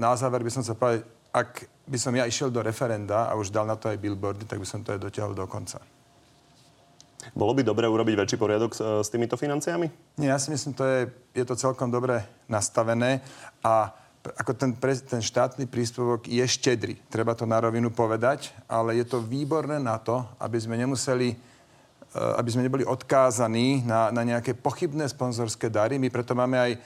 na 0.00 0.16
záver 0.16 0.40
by 0.40 0.50
som 0.50 0.64
sa 0.64 0.72
povedal, 0.72 1.04
ak 1.30 1.68
by 1.84 1.98
som 2.00 2.16
ja 2.16 2.24
išiel 2.24 2.48
do 2.48 2.64
referenda 2.64 3.28
a 3.28 3.36
už 3.36 3.52
dal 3.52 3.68
na 3.68 3.76
to 3.76 3.92
aj 3.92 4.00
billboardy, 4.00 4.48
tak 4.48 4.56
by 4.56 4.66
som 4.66 4.80
to 4.80 4.96
aj 4.96 5.00
dotiahol 5.00 5.36
do 5.36 5.44
konca. 5.44 5.78
Bolo 7.36 7.52
by 7.52 7.66
dobre 7.66 7.84
urobiť 7.90 8.14
väčší 8.16 8.36
poriadok 8.38 8.72
s, 8.72 8.80
s 8.80 9.08
týmito 9.10 9.36
financiami? 9.36 10.16
Nie, 10.16 10.32
ja 10.32 10.38
si 10.38 10.48
myslím, 10.48 10.72
to 10.72 10.84
je, 10.86 11.00
je 11.36 11.44
to 11.44 11.58
celkom 11.58 11.90
dobre 11.90 12.22
nastavené 12.48 13.20
a 13.60 13.92
ako 14.34 14.58
ten, 14.58 14.72
ten 15.06 15.22
štátny 15.22 15.70
príspevok 15.70 16.26
je 16.26 16.42
štedrý. 16.42 16.98
Treba 17.06 17.38
to 17.38 17.46
na 17.46 17.62
rovinu 17.62 17.94
povedať, 17.94 18.50
ale 18.66 18.98
je 18.98 19.06
to 19.06 19.22
výborné 19.22 19.78
na 19.78 20.02
to, 20.02 20.26
aby 20.42 20.58
sme 20.58 20.74
nemuseli 20.74 21.38
aby 22.16 22.48
sme 22.48 22.64
neboli 22.64 22.84
odkázaní 22.86 23.84
na, 23.84 24.08
na 24.08 24.24
nejaké 24.24 24.56
pochybné 24.56 25.04
sponzorské 25.04 25.68
dary. 25.68 26.00
My 26.00 26.08
preto 26.08 26.32
máme 26.32 26.56
aj 26.56 26.72
eh, 26.72 26.80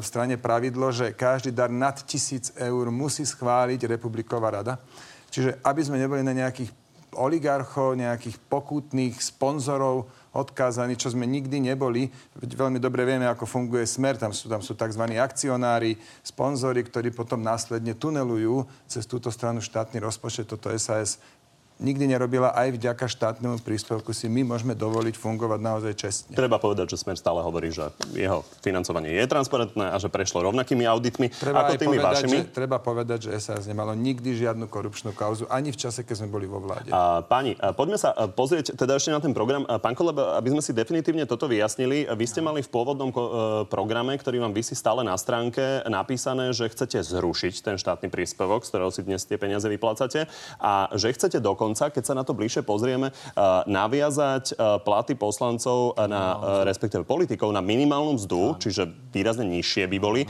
v 0.00 0.04
strane 0.04 0.34
pravidlo, 0.34 0.90
že 0.90 1.14
každý 1.14 1.54
dar 1.54 1.70
nad 1.70 1.94
tisíc 2.02 2.50
eur 2.58 2.90
musí 2.90 3.22
schváliť 3.22 3.86
Republiková 3.86 4.50
rada. 4.50 4.82
Čiže 5.32 5.62
aby 5.64 5.80
sme 5.80 6.02
neboli 6.02 6.20
na 6.20 6.36
nejakých 6.36 6.82
oligarchov, 7.12 8.00
nejakých 8.00 8.40
pokutných 8.48 9.20
sponzorov 9.20 10.08
odkázaní, 10.32 10.96
čo 10.96 11.12
sme 11.12 11.28
nikdy 11.28 11.60
neboli. 11.60 12.08
Veľmi 12.40 12.80
dobre 12.80 13.04
vieme, 13.04 13.28
ako 13.28 13.44
funguje 13.44 13.84
smer. 13.84 14.16
Tam 14.16 14.32
sú, 14.32 14.48
tam 14.48 14.64
sú 14.64 14.72
tzv. 14.72 15.04
akcionári, 15.20 16.00
sponzory, 16.24 16.80
ktorí 16.80 17.12
potom 17.12 17.44
následne 17.44 17.92
tunelujú 17.92 18.64
cez 18.88 19.04
túto 19.04 19.28
stranu 19.28 19.60
štátny 19.60 20.00
rozpočet. 20.00 20.48
Toto 20.48 20.72
SAS 20.80 21.20
nikdy 21.82 22.14
nerobila 22.14 22.54
aj 22.54 22.78
vďaka 22.78 23.10
štátnemu 23.10 23.58
príspevku 23.60 24.14
si 24.14 24.30
my 24.30 24.46
môžeme 24.46 24.78
dovoliť 24.78 25.18
fungovať 25.18 25.60
naozaj 25.60 25.92
čestne. 25.98 26.34
Treba 26.38 26.62
povedať, 26.62 26.94
že 26.94 27.02
Smer 27.02 27.18
stále 27.18 27.42
hovorí, 27.42 27.74
že 27.74 27.90
jeho 28.14 28.46
financovanie 28.62 29.10
je 29.10 29.26
transparentné 29.26 29.90
a 29.90 29.96
že 29.98 30.06
prešlo 30.06 30.46
rovnakými 30.46 30.86
auditmi 30.86 31.28
Treba 31.34 31.66
ako 31.66 31.72
tými 31.76 31.98
povedať, 31.98 32.14
vašimi. 32.14 32.38
Že, 32.38 32.54
treba 32.54 32.76
povedať, 32.78 33.18
že 33.26 33.30
SAS 33.42 33.66
nemalo 33.66 33.92
nikdy 33.98 34.38
žiadnu 34.38 34.70
korupčnú 34.70 35.10
kauzu, 35.12 35.50
ani 35.50 35.74
v 35.74 35.78
čase, 35.78 36.06
keď 36.06 36.24
sme 36.24 36.28
boli 36.30 36.46
vo 36.46 36.62
vláde. 36.62 36.88
A, 36.94 37.26
páni, 37.26 37.58
a 37.58 37.74
poďme 37.74 37.98
sa 37.98 38.14
a, 38.14 38.30
pozrieť 38.30 38.78
teda 38.78 38.96
ešte 38.96 39.10
na 39.10 39.18
ten 39.18 39.34
program. 39.34 39.66
A, 39.66 39.82
Pán 39.82 39.98
Koleb, 39.98 40.16
aby 40.16 40.48
sme 40.54 40.62
si 40.62 40.70
definitívne 40.70 41.26
toto 41.26 41.50
vyjasnili, 41.50 42.06
vy 42.06 42.26
ste 42.28 42.38
mali 42.38 42.62
v 42.62 42.70
pôvodnom 42.70 43.10
ko- 43.10 43.30
e, 43.30 43.34
programe, 43.66 44.14
ktorý 44.14 44.38
vám 44.44 44.54
vysí 44.54 44.78
stále 44.78 45.02
na 45.02 45.18
stránke, 45.18 45.82
napísané, 45.90 46.54
že 46.54 46.70
chcete 46.70 47.02
zrušiť 47.02 47.64
ten 47.64 47.76
štátny 47.80 48.12
príspevok, 48.12 48.62
z 48.62 48.70
ktorého 48.70 48.90
si 48.92 49.02
dnes 49.02 49.24
tie 49.26 49.40
peniaze 49.40 49.66
vyplácate 49.66 50.28
a 50.60 50.92
že 50.94 51.10
chcete 51.10 51.40
dokonca, 51.40 51.71
keď 51.72 52.04
sa 52.04 52.14
na 52.14 52.24
to 52.26 52.36
bližšie 52.36 52.62
pozrieme, 52.66 53.10
e, 53.10 53.14
naviazať 53.66 54.44
e, 54.52 54.54
platy 54.82 55.14
poslancov 55.16 55.96
na, 55.96 56.36
e, 56.36 56.68
respektíve 56.68 57.06
politikov 57.06 57.50
na 57.54 57.64
minimálnu 57.64 58.20
mzdu, 58.20 58.60
čiže 58.60 58.90
výrazne 59.12 59.44
nižšie 59.48 59.88
by 59.88 59.98
boli. 60.00 60.22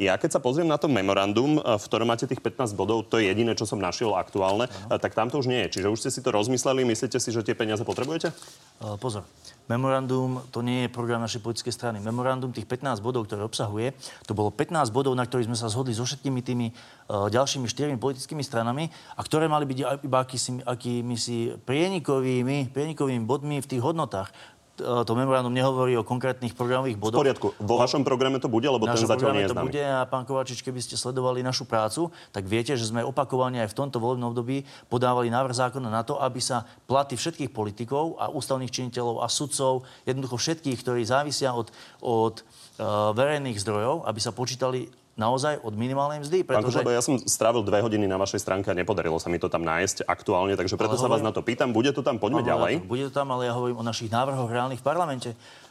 Ja 0.00 0.16
keď 0.16 0.38
sa 0.38 0.40
pozriem 0.40 0.68
na 0.68 0.80
to 0.80 0.88
memorandum, 0.88 1.60
v 1.60 1.84
ktorom 1.84 2.08
máte 2.08 2.24
tých 2.24 2.40
15 2.40 2.72
bodov, 2.72 3.08
to 3.08 3.20
je 3.20 3.28
jediné, 3.28 3.52
čo 3.52 3.68
som 3.68 3.76
našiel 3.76 4.16
aktuálne, 4.16 4.68
tak 4.88 5.12
tam 5.12 5.28
to 5.28 5.40
už 5.40 5.48
nie 5.48 5.68
je. 5.68 5.80
Čiže 5.80 5.92
už 5.92 6.00
ste 6.00 6.10
si 6.10 6.20
to 6.24 6.32
rozmysleli, 6.32 6.88
myslíte 6.88 7.20
si, 7.20 7.30
že 7.30 7.44
tie 7.44 7.52
peniaze 7.52 7.84
potrebujete? 7.84 8.32
Uh, 8.80 8.96
Pozor, 8.96 9.28
memorandum 9.68 10.40
to 10.48 10.64
nie 10.64 10.88
je 10.88 10.88
program 10.88 11.20
našej 11.20 11.44
politickej 11.44 11.68
strany. 11.76 12.00
Memorandum 12.00 12.48
tých 12.48 12.64
15 12.64 13.04
bodov, 13.04 13.28
ktoré 13.28 13.44
obsahuje, 13.44 13.92
to 14.24 14.32
bolo 14.32 14.48
15 14.48 14.88
bodov, 14.88 15.12
na 15.12 15.28
ktorých 15.28 15.52
sme 15.52 15.60
sa 15.60 15.68
zhodli 15.68 15.92
so 15.92 16.08
všetkými 16.08 16.40
tými 16.40 16.72
uh, 16.72 17.28
ďalšími 17.28 17.68
štyrmi 17.68 18.00
politickými 18.00 18.40
stranami 18.40 18.88
a 18.88 19.20
ktoré 19.20 19.52
mali 19.52 19.68
byť 19.68 20.00
iba 20.00 20.24
akými 20.64 21.12
si 21.20 21.52
prienikovými, 21.60 22.72
prienikovými 22.72 23.20
bodmi 23.28 23.60
v 23.60 23.68
tých 23.68 23.84
hodnotách. 23.84 24.32
Uh, 24.80 25.04
To 25.04 25.12
memorandum 25.12 25.52
nehovorí 25.52 25.94
o 25.94 26.02
konkrétnych 26.02 26.56
programových 26.56 26.96
V 26.96 27.02
bodoch. 27.04 27.20
poriadku. 27.20 27.52
Vo 27.60 27.76
vašom 27.76 28.00
programe 28.02 28.40
to 28.40 28.48
bude, 28.48 28.64
lebo 28.64 28.88
ten 28.88 28.96
zatiaľ 28.96 29.36
nie 29.36 29.44
je 29.44 29.52
to 29.52 29.56
známy. 29.56 29.66
bude 29.68 29.84
a 29.84 30.08
pán 30.08 30.24
Kovačič, 30.24 30.64
keby 30.64 30.80
ste 30.80 30.96
sledovali 30.96 31.44
našu 31.44 31.68
prácu, 31.68 32.08
tak 32.32 32.48
viete, 32.48 32.72
že 32.74 32.88
sme 32.88 33.04
opakovane 33.04 33.60
aj 33.60 33.70
v 33.70 33.78
tomto 33.84 34.00
volebnom 34.00 34.32
období 34.32 34.64
podávali 34.88 35.28
návrh 35.28 35.52
zákona 35.52 35.92
na 35.92 36.00
to, 36.00 36.16
aby 36.16 36.40
sa 36.40 36.64
platy 36.88 37.20
všetkých 37.20 37.52
politikov 37.52 38.16
a 38.16 38.32
ústavných 38.32 38.72
činiteľov 38.72 39.20
a 39.20 39.28
sudcov, 39.28 39.84
jednoducho 40.08 40.40
všetkých, 40.40 40.80
ktorí 40.80 41.04
závisia 41.04 41.52
od, 41.52 41.68
od 42.00 42.40
uh, 42.40 43.12
verejných 43.12 43.60
zdrojov, 43.60 44.08
aby 44.08 44.20
sa 44.22 44.32
počítali 44.32 44.88
naozaj 45.20 45.60
od 45.60 45.76
minimálnej 45.76 46.24
mzdy. 46.24 46.48
Pán 46.48 46.64
Pretože... 46.64 46.80
Kotleba, 46.80 46.96
ja 46.96 47.04
som 47.04 47.20
strávil 47.20 47.60
dve 47.60 47.84
hodiny 47.84 48.08
na 48.08 48.16
vašej 48.16 48.40
stránke 48.40 48.72
a 48.72 48.74
nepodarilo 48.74 49.20
sa 49.20 49.28
mi 49.28 49.36
to 49.36 49.52
tam 49.52 49.60
nájsť 49.60 50.08
aktuálne, 50.08 50.56
takže 50.56 50.80
preto 50.80 50.96
Ale 50.96 51.02
sa 51.04 51.08
vás 51.12 51.20
hovorím- 51.20 51.28
na 51.28 51.32
to 51.36 51.42
pýtam. 51.44 51.68
Bude 51.76 51.92
to 51.92 52.00
tam, 52.00 52.16
poďme 52.16 52.40
Áno, 52.40 52.48
ďalej. 52.48 52.72
Bude 52.88 53.12
to 53.12 53.12
tam, 53.12 53.28
ale 53.36 53.44
ja 53.44 53.52
hovorím 53.52 53.76
o 53.76 53.84
našich 53.84 54.08
návrhoch 54.08 54.48
reálnych 54.48 54.80
v 54.80 54.86
parlamente. 54.88 55.30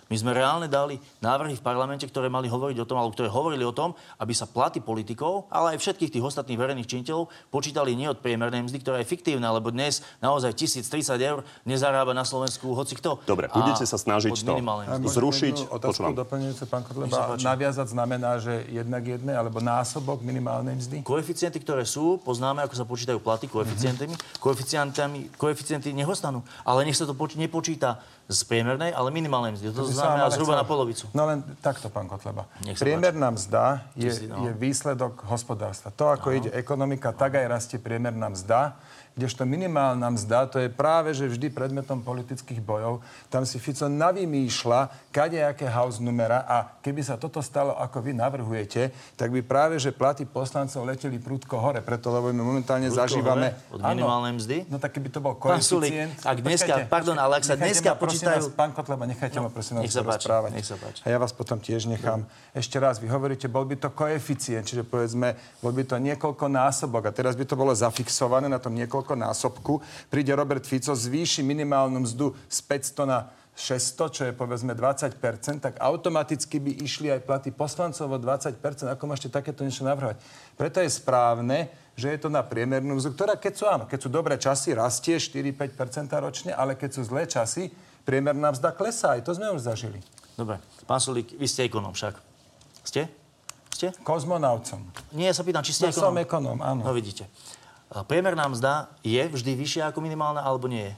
My 0.10 0.18
sme 0.18 0.34
reálne 0.34 0.66
dali 0.66 0.98
návrhy 1.22 1.58
v 1.58 1.64
parlamente, 1.64 2.06
ktoré 2.10 2.34
mali 2.34 2.50
hovoriť 2.50 2.78
o 2.82 2.86
tom, 2.90 2.98
alebo 2.98 3.14
ktoré 3.14 3.30
hovorili 3.30 3.62
o 3.62 3.74
tom, 3.74 3.94
aby 4.18 4.34
sa 4.34 4.50
platy 4.50 4.82
politikov, 4.82 5.46
ale 5.54 5.78
aj 5.78 5.86
všetkých 5.86 6.18
tých 6.18 6.26
ostatných 6.26 6.58
verejných 6.58 6.90
činiteľov 6.90 7.30
počítali 7.54 7.94
nie 7.94 8.10
od 8.10 8.18
priemernej 8.18 8.66
mzdy, 8.66 8.82
ktorá 8.82 8.98
je 9.02 9.08
fiktívna, 9.08 9.54
lebo 9.54 9.70
dnes 9.70 10.02
naozaj 10.18 10.58
1030 10.58 11.14
eur 11.22 11.46
nezarába 11.62 12.18
na 12.18 12.26
Slovensku 12.26 12.74
hoci 12.74 12.98
kto. 12.98 13.22
Dobre, 13.30 13.54
budete 13.54 13.86
sa 13.86 14.02
snažiť 14.02 14.34
to 14.34 14.58
zrušiť, 15.06 15.70
Otázku 15.70 16.18
doplňujúce, 16.18 16.64
pán 16.66 16.82
Kotleba. 16.82 17.38
Naviazať 17.38 17.94
znamená, 17.94 18.42
že 18.42 18.66
jednak 18.74 19.06
jedné, 19.06 19.38
alebo 19.38 19.62
násobok 19.62 20.26
minimálnej 20.26 20.74
mzdy? 20.74 21.06
Koeficienty, 21.06 21.62
ktoré 21.62 21.86
sú, 21.86 22.18
poznáme, 22.26 22.66
ako 22.66 22.74
sa 22.74 22.86
počítajú 22.90 23.22
platy 23.22 23.46
koeficientami. 23.46 24.18
Koeficientami, 24.42 25.30
koeficienty 25.38 25.94
nech 25.94 26.10
ostanú, 26.10 26.42
ale 26.66 26.90
nech 26.90 26.98
sa 26.98 27.06
to 27.06 27.14
poč- 27.14 27.38
nepočíta 27.38 28.02
z 28.30 28.46
priemernej, 28.46 28.94
ale 28.94 29.10
minimálnej 29.10 29.58
mzdy. 29.58 29.74
To 29.74 29.90
som 29.90 30.06
znamená 30.06 30.30
zhruba 30.30 30.54
na 30.54 30.62
polovicu. 30.62 31.10
No 31.18 31.26
len 31.26 31.42
takto, 31.66 31.90
pán 31.90 32.06
Kotleba. 32.06 32.46
Priemerná 32.78 33.34
mzda 33.34 33.90
je, 33.98 34.14
si, 34.14 34.30
no. 34.30 34.46
je 34.46 34.54
výsledok 34.54 35.26
hospodárstva. 35.26 35.90
To, 35.98 36.14
ako 36.14 36.38
ide 36.38 36.50
ekonomika, 36.54 37.10
tak 37.10 37.42
aj 37.42 37.50
rastie 37.50 37.82
priemerná 37.82 38.30
mzda. 38.30 38.78
Kdežto 39.20 39.44
minimálna 39.44 40.16
mzda, 40.16 40.48
to 40.48 40.64
je 40.64 40.72
práve, 40.72 41.12
že 41.12 41.28
vždy 41.28 41.52
predmetom 41.52 42.00
politických 42.00 42.64
bojov. 42.64 43.04
Tam 43.28 43.44
si 43.44 43.60
Fico 43.60 43.92
navymýšľa 43.92 45.12
kadejaké 45.12 45.68
house 45.68 46.00
numera 46.00 46.48
a 46.48 46.80
keby 46.80 47.04
sa 47.04 47.20
toto 47.20 47.44
stalo, 47.44 47.76
ako 47.76 48.00
vy 48.00 48.16
navrhujete, 48.16 48.96
tak 49.20 49.34
by 49.36 49.44
práve, 49.44 49.76
že 49.76 49.92
platy 49.92 50.24
poslancov 50.24 50.88
leteli 50.88 51.20
prúdko 51.20 51.60
hore. 51.60 51.84
Preto, 51.84 52.16
lebo 52.16 52.32
my 52.32 52.40
momentálne 52.40 52.88
Prudko 52.88 53.02
zažívame... 53.02 53.60
hore? 53.60 53.76
Od 53.76 53.80
minimálnej 53.84 54.34
mzdy? 54.40 54.58
No 54.72 54.80
tak 54.80 54.96
keby 54.96 55.12
to 55.12 55.20
bol 55.20 55.36
Pán 55.36 55.60
Sulík, 55.60 55.92
koeficient... 55.92 56.24
ak 56.24 56.38
dneska- 56.40 56.68
Počkajte, 56.80 56.88
pardon, 56.88 57.18
ale 57.20 57.34
ak 57.42 57.44
sa 57.44 57.56
dneska 57.60 57.90
ma, 57.92 58.00
počítajú- 58.20 58.52
Vás, 58.52 58.58
pán 58.60 58.72
Kotleba, 58.76 59.04
nechajte 59.08 59.40
ma 59.40 59.48
prosím 59.48 59.80
vás 59.80 59.88
nech 59.88 59.96
páči, 59.96 60.28
rozprávať. 60.28 60.52
nech 60.52 60.68
sa 60.68 60.76
páči. 60.76 61.00
A 61.04 61.08
ja 61.08 61.18
vás 61.18 61.32
potom 61.32 61.58
tiež 61.60 61.88
nechám. 61.88 62.28
Ešte 62.52 62.76
raz, 62.78 63.00
vy 63.00 63.08
hovoríte, 63.08 63.48
bol 63.48 63.64
by 63.64 63.80
to 63.80 63.90
koeficient, 63.90 64.68
čiže 64.68 64.84
povedzme, 64.84 65.34
bol 65.64 65.72
by 65.72 65.84
to 65.88 65.96
niekoľko 65.96 66.46
násobok 66.52 67.08
a 67.08 67.12
teraz 67.16 67.40
by 67.40 67.46
to 67.48 67.56
bolo 67.56 67.72
zafixované 67.72 68.52
na 68.52 68.60
tom 68.60 68.76
niekoľko 68.76 69.16
násobku. 69.16 69.80
Príde 70.12 70.36
Robert 70.36 70.68
Fico, 70.68 70.92
zvýši 70.92 71.42
minimálnu 71.42 72.04
mzdu 72.04 72.36
z 72.52 72.60
500 72.62 73.08
na 73.08 73.20
600, 73.60 74.16
čo 74.16 74.22
je 74.24 74.32
povedzme 74.32 74.72
20%, 74.72 75.60
tak 75.60 75.76
automaticky 75.84 76.64
by 76.64 76.72
išli 76.80 77.12
aj 77.12 77.28
platy 77.28 77.52
poslancov 77.52 78.08
o 78.08 78.16
20%. 78.16 78.56
Ako 78.88 79.04
môžete 79.04 79.36
takéto 79.36 79.68
niečo 79.68 79.84
navrhovať? 79.84 80.16
Preto 80.56 80.80
je 80.80 80.88
správne, 80.88 81.68
že 82.00 82.16
je 82.16 82.20
to 82.24 82.32
na 82.32 82.40
priemernú 82.40 82.96
mzdu, 82.96 83.12
ktorá 83.12 83.36
keď 83.36 83.54
sú, 83.60 83.68
áno, 83.68 83.84
keď 83.84 84.00
sú 84.00 84.08
dobré 84.08 84.40
časy, 84.40 84.72
rastie 84.72 85.20
4-5% 85.20 85.76
ročne, 86.24 86.56
ale 86.56 86.80
keď 86.80 86.90
sú 86.96 87.02
zlé 87.04 87.28
časy, 87.28 87.68
priemerná 88.10 88.50
mzda 88.50 88.74
klesá. 88.74 89.14
Aj 89.14 89.22
to 89.22 89.30
sme 89.32 89.54
už 89.54 89.62
zažili. 89.62 90.02
Dobre. 90.34 90.58
Pán 90.84 90.98
Sulík, 90.98 91.38
vy 91.38 91.46
ste 91.46 91.70
ekonom 91.70 91.94
však. 91.94 92.18
Ste? 92.82 93.06
Ste? 93.70 93.94
Kozmonautom. 94.02 94.82
Nie, 95.14 95.30
ja 95.30 95.36
sa 95.38 95.46
pýtam, 95.46 95.62
či 95.62 95.72
ste 95.72 95.86
No, 95.86 95.94
ekonom. 95.94 96.10
som 96.10 96.16
ekonóm, 96.18 96.58
áno. 96.60 96.82
No 96.82 96.92
vidíte. 96.92 97.30
A 97.90 98.02
Priemerná 98.02 98.50
mzda 98.50 98.90
je 99.02 99.22
vždy 99.22 99.52
vyššia 99.56 99.84
ako 99.90 100.02
minimálna, 100.02 100.42
alebo 100.42 100.66
nie 100.66 100.90
je? 100.90 100.94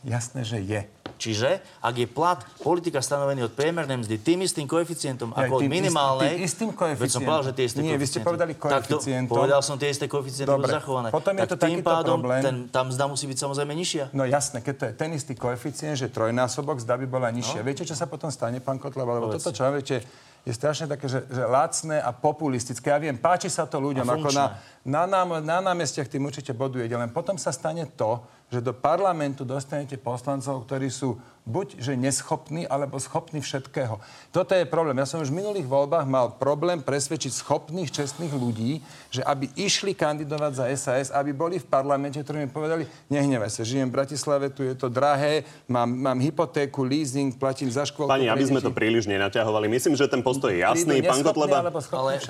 Jasné, 0.00 0.40
že 0.48 0.58
je. 0.64 0.80
Čiže, 1.20 1.60
ak 1.84 1.94
je 2.00 2.08
plat 2.08 2.40
politika 2.64 3.04
stanovený 3.04 3.44
od 3.44 3.52
priemernej 3.52 4.00
mzdy 4.00 4.16
tým 4.24 4.40
istým 4.40 4.64
koeficientom 4.64 5.36
ako 5.36 5.60
od 5.60 5.68
minimálnej... 5.68 6.40
tým 6.40 6.48
istým 6.48 6.68
Veď 6.72 6.72
som 6.72 6.80
koeficientom. 6.80 7.20
povedal, 7.28 7.44
že 7.44 7.52
tie 7.52 7.64
isté 7.68 7.78
Nie, 7.84 8.00
vy 8.00 8.06
ste 8.08 8.20
povedali 8.24 8.52
koeficientom. 8.56 9.36
povedal 9.36 9.60
som 9.60 9.76
tie 9.76 9.92
isté 9.92 10.08
koeficienty 10.08 10.48
budú 10.48 10.64
Dobre. 10.64 10.72
zachované. 10.80 11.08
Potom 11.12 11.36
je 11.36 11.44
tak 11.44 11.50
to 11.52 11.56
tým 11.60 11.84
pádom 11.84 12.24
problém. 12.24 12.40
Ten, 12.40 12.56
tá 12.72 12.80
mzda 12.88 13.04
musí 13.12 13.28
byť 13.28 13.36
samozrejme 13.36 13.72
nižšia. 13.76 14.04
No 14.16 14.24
jasné, 14.24 14.64
keď 14.64 14.74
to 14.80 14.84
je 14.88 14.92
ten 14.96 15.10
istý 15.12 15.36
koeficient, 15.36 16.00
že 16.00 16.08
trojnásobok 16.08 16.80
zda 16.80 16.96
by 16.96 17.04
bola 17.04 17.28
nižšia. 17.28 17.60
No. 17.60 17.68
Viete, 17.68 17.84
čo 17.84 17.92
sa 17.92 18.08
potom 18.08 18.32
stane, 18.32 18.64
pán 18.64 18.80
Kotleba? 18.80 19.12
Lebo 19.20 19.28
Povedz. 19.28 19.44
toto, 19.44 19.52
čo 19.52 19.68
viete, 19.68 20.00
je 20.40 20.52
strašne 20.56 20.88
také, 20.88 21.04
že, 21.04 21.20
že 21.28 21.44
lacné 21.44 22.00
a 22.00 22.16
populistické. 22.16 22.88
Ja 22.88 22.96
viem, 22.96 23.20
páči 23.20 23.52
sa 23.52 23.68
to 23.68 23.76
ľuďom, 23.76 24.08
ako 24.08 24.32
na, 24.32 24.56
na, 24.88 25.04
nám, 25.04 25.44
na 25.44 25.60
námestiach 25.60 26.08
tým 26.08 26.24
určite 26.24 26.56
bodujete. 26.56 26.96
Len 26.96 27.12
potom 27.12 27.36
sa 27.36 27.52
stane 27.52 27.84
to, 27.92 28.24
že 28.50 28.58
do 28.58 28.74
parlamentu 28.74 29.46
dostanete 29.46 29.94
poslancov, 29.94 30.66
ktorí 30.66 30.90
sú 30.90 31.14
buď 31.50 31.82
že 31.82 31.98
neschopní, 31.98 32.70
alebo 32.70 33.02
schopní 33.02 33.42
všetkého. 33.42 33.98
Toto 34.30 34.54
je 34.54 34.62
problém. 34.62 34.94
Ja 35.02 35.10
som 35.10 35.18
už 35.18 35.34
v 35.34 35.42
minulých 35.42 35.66
voľbách 35.66 36.06
mal 36.06 36.30
problém 36.38 36.78
presvedčiť 36.78 37.34
schopných, 37.34 37.90
čestných 37.90 38.30
ľudí, 38.30 38.78
že 39.10 39.26
aby 39.26 39.50
išli 39.58 39.90
kandidovať 39.98 40.52
za 40.54 40.64
SAS, 40.78 41.10
aby 41.10 41.34
boli 41.34 41.58
v 41.58 41.66
parlamente, 41.66 42.22
ktorí 42.22 42.46
mi 42.46 42.50
povedali, 42.50 42.86
nehnevaj 43.10 43.50
sa, 43.50 43.66
žijem 43.66 43.90
v 43.90 43.98
Bratislave, 43.98 44.54
tu 44.54 44.62
je 44.62 44.78
to 44.78 44.86
drahé, 44.86 45.42
mám, 45.66 45.90
mám 45.90 46.18
hypotéku, 46.22 46.86
leasing, 46.86 47.34
platím 47.34 47.66
za 47.66 47.82
škôlku. 47.82 48.06
Pani, 48.06 48.30
aby 48.30 48.46
sme 48.46 48.62
deti." 48.62 48.70
to 48.70 48.72
príliš 48.72 49.10
nenaťahovali. 49.10 49.66
Myslím, 49.66 49.98
že 49.98 50.06
ten 50.06 50.22
postoj 50.22 50.54
je 50.54 50.62
jasný. 50.62 51.02
Pán 51.02 51.26
Kotleba, 51.26 51.66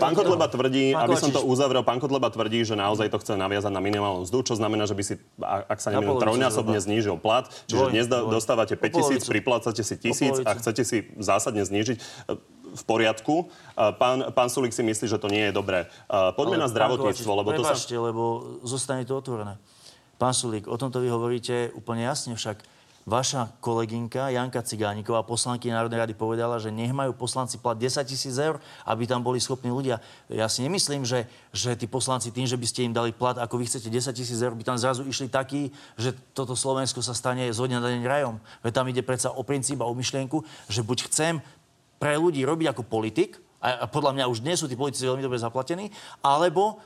pán 0.01 0.15
Kotleba 0.17 0.47
tvrdí, 0.49 0.97
Pán 0.97 1.05
aby 1.05 1.15
som 1.21 1.29
to 1.29 1.45
uzavrel, 1.45 1.85
pán 1.85 2.01
Kotleba 2.01 2.33
tvrdí, 2.33 2.65
že 2.65 2.73
naozaj 2.79 3.13
to 3.13 3.21
chce 3.21 3.37
naviazať 3.37 3.69
na 3.69 3.83
minimálnu 3.85 4.25
mzdu, 4.25 4.47
čo 4.47 4.55
znamená, 4.57 4.87
že 4.87 4.95
by 4.95 5.03
si, 5.05 5.15
ak 5.43 5.79
sa 5.83 5.91
nemýlim, 5.93 6.23
trojnásobne 6.23 6.79
znížil 6.79 7.19
plat. 7.19 7.51
Čiže 7.67 7.91
dnes 7.91 8.07
dostávate 8.09 8.79
O 8.79 8.81
5 8.81 9.10
tisíc, 9.19 9.27
priplácate 9.27 9.83
si 9.83 9.95
tisíc 9.99 10.37
a 10.47 10.51
chcete 10.55 10.83
si 10.87 11.11
zásadne 11.19 11.67
znížiť. 11.67 11.97
E, 11.99 12.03
V 12.71 12.83
poriadku. 12.87 13.51
E, 13.75 13.91
Pán, 13.99 14.31
pán 14.31 14.47
Sulik 14.47 14.71
si 14.71 14.87
myslí, 14.87 15.11
že 15.11 15.19
to 15.19 15.27
nie 15.27 15.51
je 15.51 15.53
dobré. 15.53 15.91
E, 16.07 16.35
Poďme 16.39 16.63
Ale 16.63 16.65
na 16.65 16.69
zdravotníctvo, 16.71 17.31
lebo 17.35 17.51
to 17.51 17.67
sa... 17.67 17.75
lebo 17.99 18.23
zostane 18.63 19.03
to 19.03 19.19
otvorené. 19.19 19.59
Pán 20.21 20.37
Sulík, 20.37 20.69
o 20.71 20.77
tomto 20.79 21.01
vy 21.03 21.09
hovoríte 21.11 21.73
úplne 21.75 22.05
jasne, 22.07 22.37
však 22.37 22.63
vaša 23.09 23.49
kolegynka 23.65 24.29
Janka 24.29 24.61
Cigániková, 24.61 25.25
poslanky 25.25 25.73
Národnej 25.73 26.05
rady, 26.05 26.15
povedala, 26.17 26.61
že 26.61 26.69
nech 26.69 26.93
majú 26.93 27.17
poslanci 27.17 27.57
plat 27.57 27.77
10 27.77 28.05
tisíc 28.05 28.37
eur, 28.37 28.61
aby 28.85 29.09
tam 29.09 29.25
boli 29.25 29.41
schopní 29.41 29.73
ľudia. 29.73 29.99
Ja 30.29 30.47
si 30.47 30.61
nemyslím, 30.61 31.09
že, 31.09 31.25
že 31.51 31.75
tí 31.75 31.89
poslanci 31.89 32.29
tým, 32.31 32.45
že 32.45 32.61
by 32.61 32.67
ste 32.69 32.85
im 32.87 32.95
dali 32.95 33.11
plat, 33.11 33.41
ako 33.41 33.57
vy 33.57 33.65
chcete 33.67 33.89
10 33.89 34.13
tisíc 34.13 34.39
eur, 34.39 34.53
by 34.53 34.65
tam 34.65 34.77
zrazu 34.77 35.03
išli 35.09 35.33
takí, 35.33 35.73
že 35.97 36.13
toto 36.37 36.53
Slovensko 36.53 37.01
sa 37.01 37.17
stane 37.17 37.49
zo 37.51 37.65
dňa 37.65 37.79
na 37.81 37.89
deň 37.89 38.05
rajom. 38.05 38.37
Veď 38.61 38.73
tam 38.73 38.87
ide 38.93 39.03
predsa 39.03 39.33
o 39.33 39.43
princíp 39.43 39.81
a 39.81 39.89
o 39.89 39.97
myšlienku, 39.97 40.45
že 40.69 40.85
buď 40.85 41.09
chcem 41.09 41.35
pre 42.01 42.17
ľudí 42.17 42.45
robiť 42.45 42.73
ako 42.73 42.83
politik, 42.85 43.41
a 43.61 43.85
podľa 43.85 44.17
mňa 44.17 44.25
už 44.33 44.41
dnes 44.41 44.57
sú 44.57 44.73
tí 44.73 44.73
politici 44.73 45.05
veľmi 45.05 45.21
dobre 45.21 45.37
zaplatení, 45.37 45.93
alebo, 46.25 46.81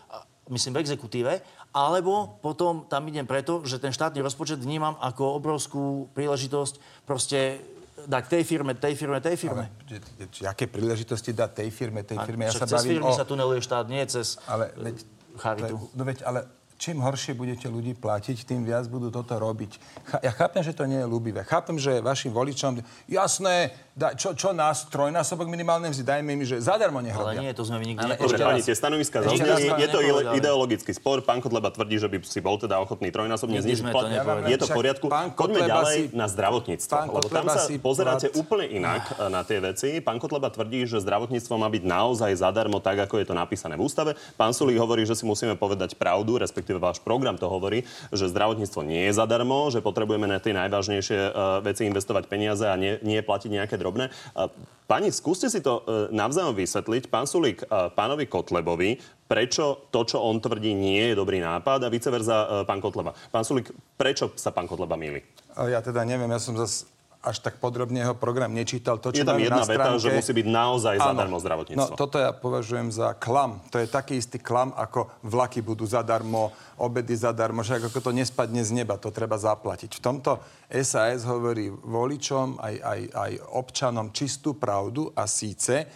myslím 0.52 0.76
v 0.76 0.80
exekutíve, 0.84 1.32
alebo 1.72 2.38
potom 2.40 2.84
tam 2.84 3.08
idem 3.08 3.24
preto, 3.24 3.64
že 3.64 3.80
ten 3.80 3.92
štátny 3.92 4.20
rozpočet 4.20 4.60
vnímam 4.60 4.96
ako 5.00 5.40
obrovskú 5.40 6.12
príležitosť 6.12 7.06
proste 7.08 7.60
dať 8.04 8.24
tej 8.28 8.42
firme, 8.44 8.72
tej 8.76 8.94
firme, 8.94 9.18
tej 9.20 9.36
firme. 9.40 9.64
Ale, 9.72 10.28
či, 10.28 10.44
aké 10.44 10.68
príležitosti 10.68 11.32
dať 11.32 11.64
tej 11.64 11.68
firme, 11.72 12.04
tej 12.04 12.20
A 12.20 12.26
firme? 12.28 12.44
Ja 12.44 12.52
však 12.52 12.68
sa 12.68 12.68
cez 12.68 12.78
bavím 12.84 12.92
firmy 13.00 13.10
o... 13.10 13.16
sa 13.16 13.24
tuneluje 13.24 13.60
štát, 13.64 13.86
nie 13.88 14.04
cez 14.04 14.36
Ale 14.44 14.70
veď, 14.76 14.96
charitu. 15.40 15.74
No 15.96 16.02
veď, 16.04 16.18
ale 16.28 16.44
čím 16.76 16.98
horšie 16.98 17.32
budete 17.32 17.64
ľudí 17.64 17.94
platiť, 17.94 18.44
tým 18.44 18.62
viac 18.62 18.84
budú 18.84 19.08
toto 19.08 19.32
robiť. 19.32 19.72
Ch- 20.04 20.20
ja 20.20 20.30
chápem, 20.30 20.60
že 20.60 20.70
to 20.70 20.84
nie 20.84 20.96
je 20.96 21.06
ľúbivé. 21.06 21.40
Chápem, 21.42 21.74
že 21.74 21.98
vašim 21.98 22.30
voličom, 22.30 22.78
jasné, 23.06 23.70
da, 23.92 24.12
čo, 24.12 24.34
čo 24.34 24.50
nás, 24.50 24.84
trojnásobok 24.84 25.46
minimálnej 25.46 25.88
mzdy, 25.88 26.02
dajme 26.02 26.32
mi, 26.34 26.42
že 26.42 26.58
zadarmo 26.58 26.98
nech 26.98 27.14
Ale 27.14 27.38
nie, 27.38 27.50
to 27.50 27.62
sme 27.62 27.78
my 27.78 27.86
nikdy 27.86 28.02
Ale 28.02 28.14
Dobre, 28.16 28.36
pani, 28.36 28.60
tie 28.60 28.74
stanoviska 28.74 29.22
zazneli. 29.22 29.70
Je 29.76 29.88
to 29.88 30.00
nepovedali. 30.02 30.34
ideologický 30.34 30.90
spor. 30.90 31.22
Pán 31.22 31.38
Kotleba 31.38 31.70
tvrdí, 31.70 31.96
že 31.96 32.10
by 32.10 32.16
si 32.20 32.42
bol 32.42 32.58
teda 32.58 32.76
ochotný 32.76 33.08
trojnásobne 33.08 33.62
znižiť 33.62 33.84
plat. 33.86 34.10
Je 34.44 34.58
to 34.58 34.66
v 34.66 34.74
poriadku. 34.74 35.06
pán 35.06 35.30
Poďme 35.30 35.62
ďalej 35.62 35.96
si- 35.96 36.10
na 36.10 36.26
zdravotníctvo. 36.26 36.90
pán 36.90 37.08
Lebo 37.08 37.28
tam 37.28 37.46
sa 37.46 37.62
si 37.62 37.78
pozeráte 37.78 38.26
plat- 38.26 38.36
úplne 38.36 38.66
inak 38.68 39.02
na 39.30 39.46
tie 39.46 39.62
veci. 39.62 40.02
Pán 40.02 40.18
Kotleba 40.18 40.50
tvrdí, 40.50 40.84
že 40.84 40.98
zdravotníctvo 40.98 41.54
má 41.54 41.70
byť 41.70 41.82
naozaj 41.86 42.34
zadarmo, 42.34 42.82
tak 42.82 42.98
ako 43.00 43.22
je 43.22 43.26
to 43.26 43.34
napísané 43.34 43.78
v 43.78 43.86
ústave. 43.86 44.18
Pán 44.34 44.50
Sulík 44.50 44.76
hovorí, 44.76 45.06
že 45.06 45.14
si 45.14 45.22
musíme 45.22 45.54
povedať 45.54 45.94
pravdu, 45.94 46.34
respektíve 46.34 46.63
váš 46.80 47.04
program 47.04 47.36
to 47.36 47.46
hovorí, 47.52 47.84
že 48.08 48.32
zdravotníctvo 48.32 48.80
nie 48.80 49.08
je 49.10 49.12
zadarmo, 49.12 49.68
že 49.68 49.84
potrebujeme 49.84 50.24
na 50.24 50.40
tie 50.40 50.56
najvážnejšie 50.56 51.20
e, 51.20 51.30
veci 51.60 51.84
investovať 51.84 52.24
peniaze 52.26 52.64
a 52.64 52.78
nie, 52.80 52.96
nie 53.04 53.20
platiť 53.20 53.50
nejaké 53.52 53.76
drobné. 53.76 54.08
E, 54.08 54.72
Pani, 54.84 55.08
skúste 55.08 55.48
si 55.48 55.64
to 55.64 55.80
e, 55.80 56.12
navzájom 56.12 56.52
vysvetliť. 56.52 57.08
Pán 57.08 57.24
Sulík, 57.24 57.64
pánovi 57.96 58.28
Kotlebovi, 58.28 59.00
prečo 59.24 59.88
to, 59.88 60.04
čo 60.04 60.20
on 60.20 60.38
tvrdí, 60.38 60.76
nie 60.76 61.12
je 61.12 61.18
dobrý 61.18 61.40
nápad 61.40 61.88
a 61.88 61.88
vice 61.88 62.12
versa 62.12 62.36
e, 62.44 62.46
pán 62.68 62.84
Kotleba. 62.84 63.16
Pán 63.32 63.48
Sulík, 63.48 63.72
prečo 63.96 64.36
sa 64.36 64.52
pán 64.52 64.68
Kotleba 64.68 65.00
míli? 65.00 65.24
Ja 65.56 65.80
teda 65.80 66.04
neviem, 66.04 66.28
ja 66.28 66.40
som 66.42 66.58
zas 66.58 66.84
až 67.24 67.40
tak 67.40 67.56
podrobne 67.56 68.04
jeho 68.04 68.12
program 68.12 68.52
nečítal. 68.52 69.00
To, 69.00 69.08
čo 69.08 69.24
Je 69.24 69.26
tam 69.26 69.40
jedna 69.40 69.64
na 69.64 69.66
veta, 69.66 69.96
stránke... 69.96 70.04
že 70.04 70.10
musí 70.12 70.32
byť 70.36 70.48
naozaj 70.52 70.94
Áno. 71.00 71.06
zadarmo 71.08 71.36
zdravotníctvo. 71.40 71.94
No, 71.96 71.96
toto 71.96 72.16
ja 72.20 72.30
považujem 72.36 72.92
za 72.92 73.16
klam. 73.16 73.64
To 73.72 73.80
je 73.80 73.88
taký 73.88 74.20
istý 74.20 74.36
klam, 74.36 74.76
ako 74.76 75.08
vlaky 75.24 75.64
budú 75.64 75.88
zadarmo, 75.88 76.52
obedy 76.76 77.16
zadarmo, 77.16 77.64
že 77.64 77.80
ako 77.80 77.88
to 78.04 78.10
nespadne 78.12 78.60
z 78.60 78.76
neba, 78.76 79.00
to 79.00 79.08
treba 79.08 79.40
zaplatiť. 79.40 79.96
V 79.96 80.04
tomto 80.04 80.44
SAS 80.68 81.24
hovorí 81.24 81.72
voličom, 81.72 82.60
aj, 82.60 82.74
aj, 82.84 83.00
aj 83.16 83.32
občanom 83.56 84.12
čistú 84.12 84.60
pravdu 84.60 85.08
a 85.16 85.24
síce 85.24 85.88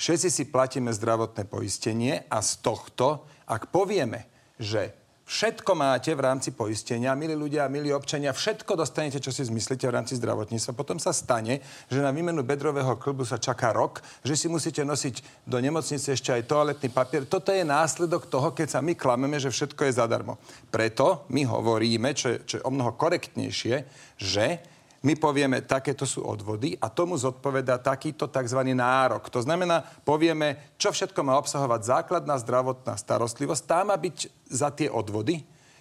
všetci 0.00 0.28
si 0.32 0.44
platíme 0.48 0.88
zdravotné 0.88 1.44
poistenie 1.44 2.24
a 2.32 2.40
z 2.40 2.64
tohto, 2.64 3.28
ak 3.44 3.68
povieme, 3.68 4.30
že 4.56 4.99
Všetko 5.30 5.78
máte 5.78 6.10
v 6.10 6.26
rámci 6.26 6.50
poistenia, 6.50 7.14
milí 7.14 7.38
ľudia, 7.38 7.70
milí 7.70 7.94
občania, 7.94 8.34
všetko 8.34 8.74
dostanete, 8.74 9.22
čo 9.22 9.30
si 9.30 9.46
zmyslíte 9.46 9.86
v 9.86 9.94
rámci 9.94 10.18
zdravotníctva. 10.18 10.74
Potom 10.74 10.98
sa 10.98 11.14
stane, 11.14 11.62
že 11.86 12.02
na 12.02 12.10
výmenu 12.10 12.42
bedrového 12.42 12.98
klbu 12.98 13.22
sa 13.22 13.38
čaká 13.38 13.70
rok, 13.70 14.02
že 14.26 14.34
si 14.34 14.50
musíte 14.50 14.82
nosiť 14.82 15.46
do 15.46 15.62
nemocnice 15.62 16.18
ešte 16.18 16.34
aj 16.34 16.50
toaletný 16.50 16.90
papier. 16.90 17.30
Toto 17.30 17.54
je 17.54 17.62
následok 17.62 18.26
toho, 18.26 18.50
keď 18.50 18.74
sa 18.74 18.80
my 18.82 18.98
klameme, 18.98 19.38
že 19.38 19.54
všetko 19.54 19.86
je 19.86 20.02
zadarmo. 20.02 20.34
Preto 20.66 21.22
my 21.30 21.46
hovoríme, 21.46 22.10
čo 22.10 22.34
je, 22.34 22.36
čo 22.42 22.54
je 22.58 22.66
o 22.66 22.74
mnoho 22.74 22.98
korektnejšie, 22.98 23.86
že 24.18 24.58
my 25.00 25.16
povieme, 25.16 25.64
takéto 25.64 26.04
sú 26.04 26.20
odvody 26.28 26.76
a 26.76 26.92
tomu 26.92 27.16
zodpoveda 27.16 27.80
takýto 27.80 28.28
tzv. 28.28 28.60
nárok. 28.76 29.32
To 29.32 29.40
znamená, 29.40 29.80
povieme, 30.04 30.76
čo 30.76 30.92
všetko 30.92 31.24
má 31.24 31.40
obsahovať 31.40 31.80
základná 31.88 32.36
zdravotná 32.36 33.00
starostlivosť. 33.00 33.62
Tá 33.64 33.80
má 33.80 33.96
byť 33.96 34.28
za 34.52 34.68
tie 34.68 34.92
odvody, 34.92 35.40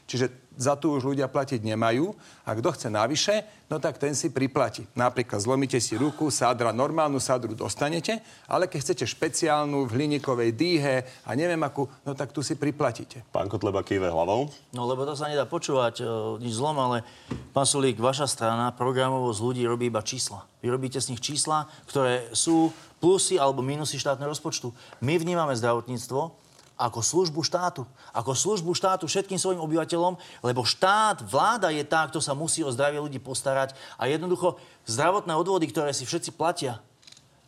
čiže 0.10 0.50
za 0.60 0.76
tu 0.76 0.92
už 0.92 1.16
ľudia 1.16 1.32
platiť 1.32 1.64
nemajú. 1.64 2.12
A 2.44 2.52
kto 2.52 2.76
chce 2.76 2.92
navyše, 2.92 3.48
no 3.72 3.80
tak 3.80 3.96
ten 3.96 4.12
si 4.12 4.28
priplatí. 4.28 4.84
Napríklad 4.92 5.40
zlomíte 5.40 5.80
si 5.80 5.96
ruku, 5.96 6.28
sádra, 6.28 6.76
normálnu 6.76 7.22
sádru 7.22 7.56
dostanete, 7.56 8.20
ale 8.44 8.68
keď 8.68 8.80
chcete 8.84 9.06
špeciálnu 9.08 9.88
v 9.88 9.94
hliníkovej 9.96 10.52
dýhe 10.52 10.96
a 11.24 11.30
neviem 11.38 11.62
akú, 11.64 11.88
no 12.04 12.12
tak 12.12 12.36
tu 12.36 12.44
si 12.44 12.60
priplatíte. 12.60 13.24
Pán 13.32 13.48
Kotleba 13.48 13.86
kýve 13.88 14.12
hlavou. 14.12 14.52
No 14.76 14.84
lebo 14.84 15.08
to 15.08 15.16
sa 15.16 15.32
nedá 15.32 15.48
počúvať, 15.48 16.04
o, 16.04 16.36
nič 16.44 16.60
zlom, 16.60 16.76
ale 16.76 17.08
pán 17.56 17.64
Sulík, 17.64 17.96
vaša 17.96 18.28
strana 18.28 18.76
programovo 18.76 19.32
z 19.32 19.40
ľudí 19.40 19.64
robí 19.64 19.88
iba 19.88 20.04
čísla. 20.04 20.44
Vy 20.60 20.68
robíte 20.76 21.00
z 21.00 21.16
nich 21.16 21.24
čísla, 21.24 21.72
ktoré 21.88 22.36
sú 22.36 22.76
plusy 23.00 23.40
alebo 23.40 23.64
minusy 23.64 23.96
štátneho 23.96 24.28
rozpočtu. 24.28 24.76
My 25.00 25.16
vnímame 25.16 25.56
zdravotníctvo 25.56 26.49
ako 26.80 27.04
službu 27.04 27.44
štátu. 27.44 27.84
Ako 28.16 28.32
službu 28.32 28.72
štátu 28.72 29.04
všetkým 29.06 29.36
svojim 29.36 29.60
obyvateľom, 29.60 30.16
lebo 30.40 30.64
štát, 30.64 31.28
vláda 31.28 31.68
je 31.76 31.84
tá, 31.84 32.08
kto 32.08 32.24
sa 32.24 32.32
musí 32.32 32.64
o 32.64 32.72
zdravie 32.72 33.04
ľudí 33.04 33.20
postarať. 33.20 33.76
A 34.00 34.08
jednoducho 34.08 34.56
zdravotné 34.88 35.36
odvody, 35.36 35.68
ktoré 35.68 35.92
si 35.92 36.08
všetci 36.08 36.40
platia, 36.40 36.80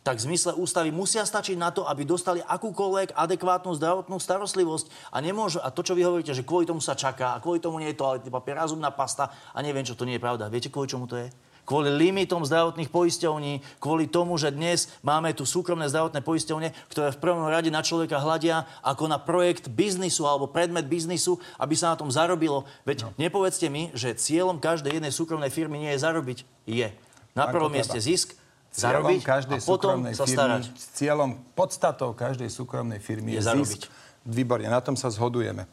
tak 0.02 0.18
v 0.18 0.34
zmysle 0.34 0.58
ústavy 0.58 0.90
musia 0.90 1.22
stačiť 1.22 1.54
na 1.54 1.70
to, 1.70 1.86
aby 1.86 2.02
dostali 2.02 2.42
akúkoľvek 2.42 3.14
adekvátnu 3.14 3.70
zdravotnú 3.78 4.18
starostlivosť. 4.18 5.14
A 5.14 5.22
nemôžu, 5.22 5.62
a 5.62 5.70
to, 5.70 5.86
čo 5.86 5.94
vy 5.94 6.02
hovoríte, 6.02 6.34
že 6.34 6.42
kvôli 6.42 6.66
tomu 6.66 6.82
sa 6.82 6.98
čaká, 6.98 7.38
a 7.38 7.40
kvôli 7.40 7.62
tomu 7.62 7.78
nie 7.78 7.94
je 7.94 8.02
toaletný 8.02 8.26
papier, 8.28 8.58
a 8.58 8.66
zubná 8.66 8.90
pasta, 8.90 9.30
a 9.54 9.58
neviem, 9.62 9.86
čo 9.86 9.94
to 9.94 10.02
nie 10.02 10.18
je 10.18 10.24
pravda. 10.26 10.50
Viete, 10.50 10.74
kvôli 10.74 10.90
čomu 10.90 11.06
to 11.06 11.22
je? 11.22 11.30
Kvôli 11.62 11.94
limitom 11.94 12.42
zdravotných 12.42 12.90
poisťovní, 12.90 13.78
kvôli 13.78 14.10
tomu, 14.10 14.34
že 14.34 14.50
dnes 14.50 14.90
máme 15.06 15.30
tu 15.30 15.46
súkromné 15.46 15.86
zdravotné 15.86 16.18
poisťovne, 16.18 16.74
ktoré 16.90 17.14
v 17.14 17.22
prvom 17.22 17.46
rade 17.46 17.70
na 17.70 17.86
človeka 17.86 18.18
hľadia 18.18 18.66
ako 18.82 19.06
na 19.06 19.22
projekt 19.22 19.70
biznisu 19.70 20.26
alebo 20.26 20.50
predmet 20.50 20.90
biznisu, 20.90 21.38
aby 21.62 21.78
sa 21.78 21.94
na 21.94 21.96
tom 22.02 22.10
zarobilo. 22.10 22.66
Veď 22.82 23.06
no. 23.06 23.08
nepovedzte 23.14 23.70
mi, 23.70 23.94
že 23.94 24.18
cieľom 24.18 24.58
každej 24.58 24.98
jednej 24.98 25.14
súkromnej 25.14 25.54
firmy 25.54 25.78
nie 25.86 25.94
je 25.94 26.02
zarobiť. 26.02 26.38
Je. 26.66 26.90
Na 27.38 27.46
prvom 27.46 27.70
mieste 27.70 27.96
zisk, 28.02 28.34
zarobiť 28.74 29.22
každej 29.22 29.60
a 29.60 29.64
potom 29.64 30.02
sa 30.10 30.26
firmy, 30.26 30.34
starať. 30.34 30.62
Cieľom, 30.98 31.30
podstatou 31.54 32.10
každej 32.16 32.50
súkromnej 32.50 32.98
firmy 32.98 33.36
je, 33.36 33.40
Je 33.40 33.46
zarobiť. 33.46 33.80
zisk. 33.86 33.92
Výborne, 34.26 34.66
na 34.66 34.82
tom 34.82 34.98
sa 34.98 35.10
zhodujeme. 35.14 35.66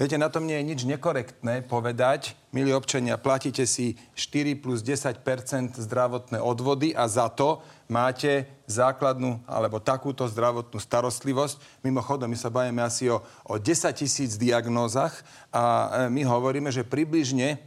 Viete, 0.00 0.16
na 0.16 0.32
tom 0.32 0.48
nie 0.48 0.56
je 0.56 0.64
nič 0.64 0.80
nekorektné 0.88 1.60
povedať, 1.68 2.32
milí 2.56 2.72
občania, 2.72 3.20
platíte 3.20 3.68
si 3.68 4.00
4 4.16 4.56
plus 4.56 4.80
10% 4.80 5.20
zdravotné 5.76 6.40
odvody 6.40 6.96
a 6.96 7.04
za 7.04 7.28
to 7.28 7.60
máte 7.84 8.48
základnú 8.64 9.44
alebo 9.44 9.76
takúto 9.76 10.24
zdravotnú 10.24 10.80
starostlivosť. 10.80 11.84
Mimochodom, 11.84 12.32
my 12.32 12.38
sa 12.40 12.48
bavíme 12.48 12.80
asi 12.80 13.12
o, 13.12 13.20
o 13.44 13.60
10 13.60 13.92
tisíc 13.92 14.40
diagnózach 14.40 15.20
a 15.52 15.92
e, 16.08 16.16
my 16.16 16.24
hovoríme, 16.24 16.72
že 16.72 16.80
približne 16.80 17.60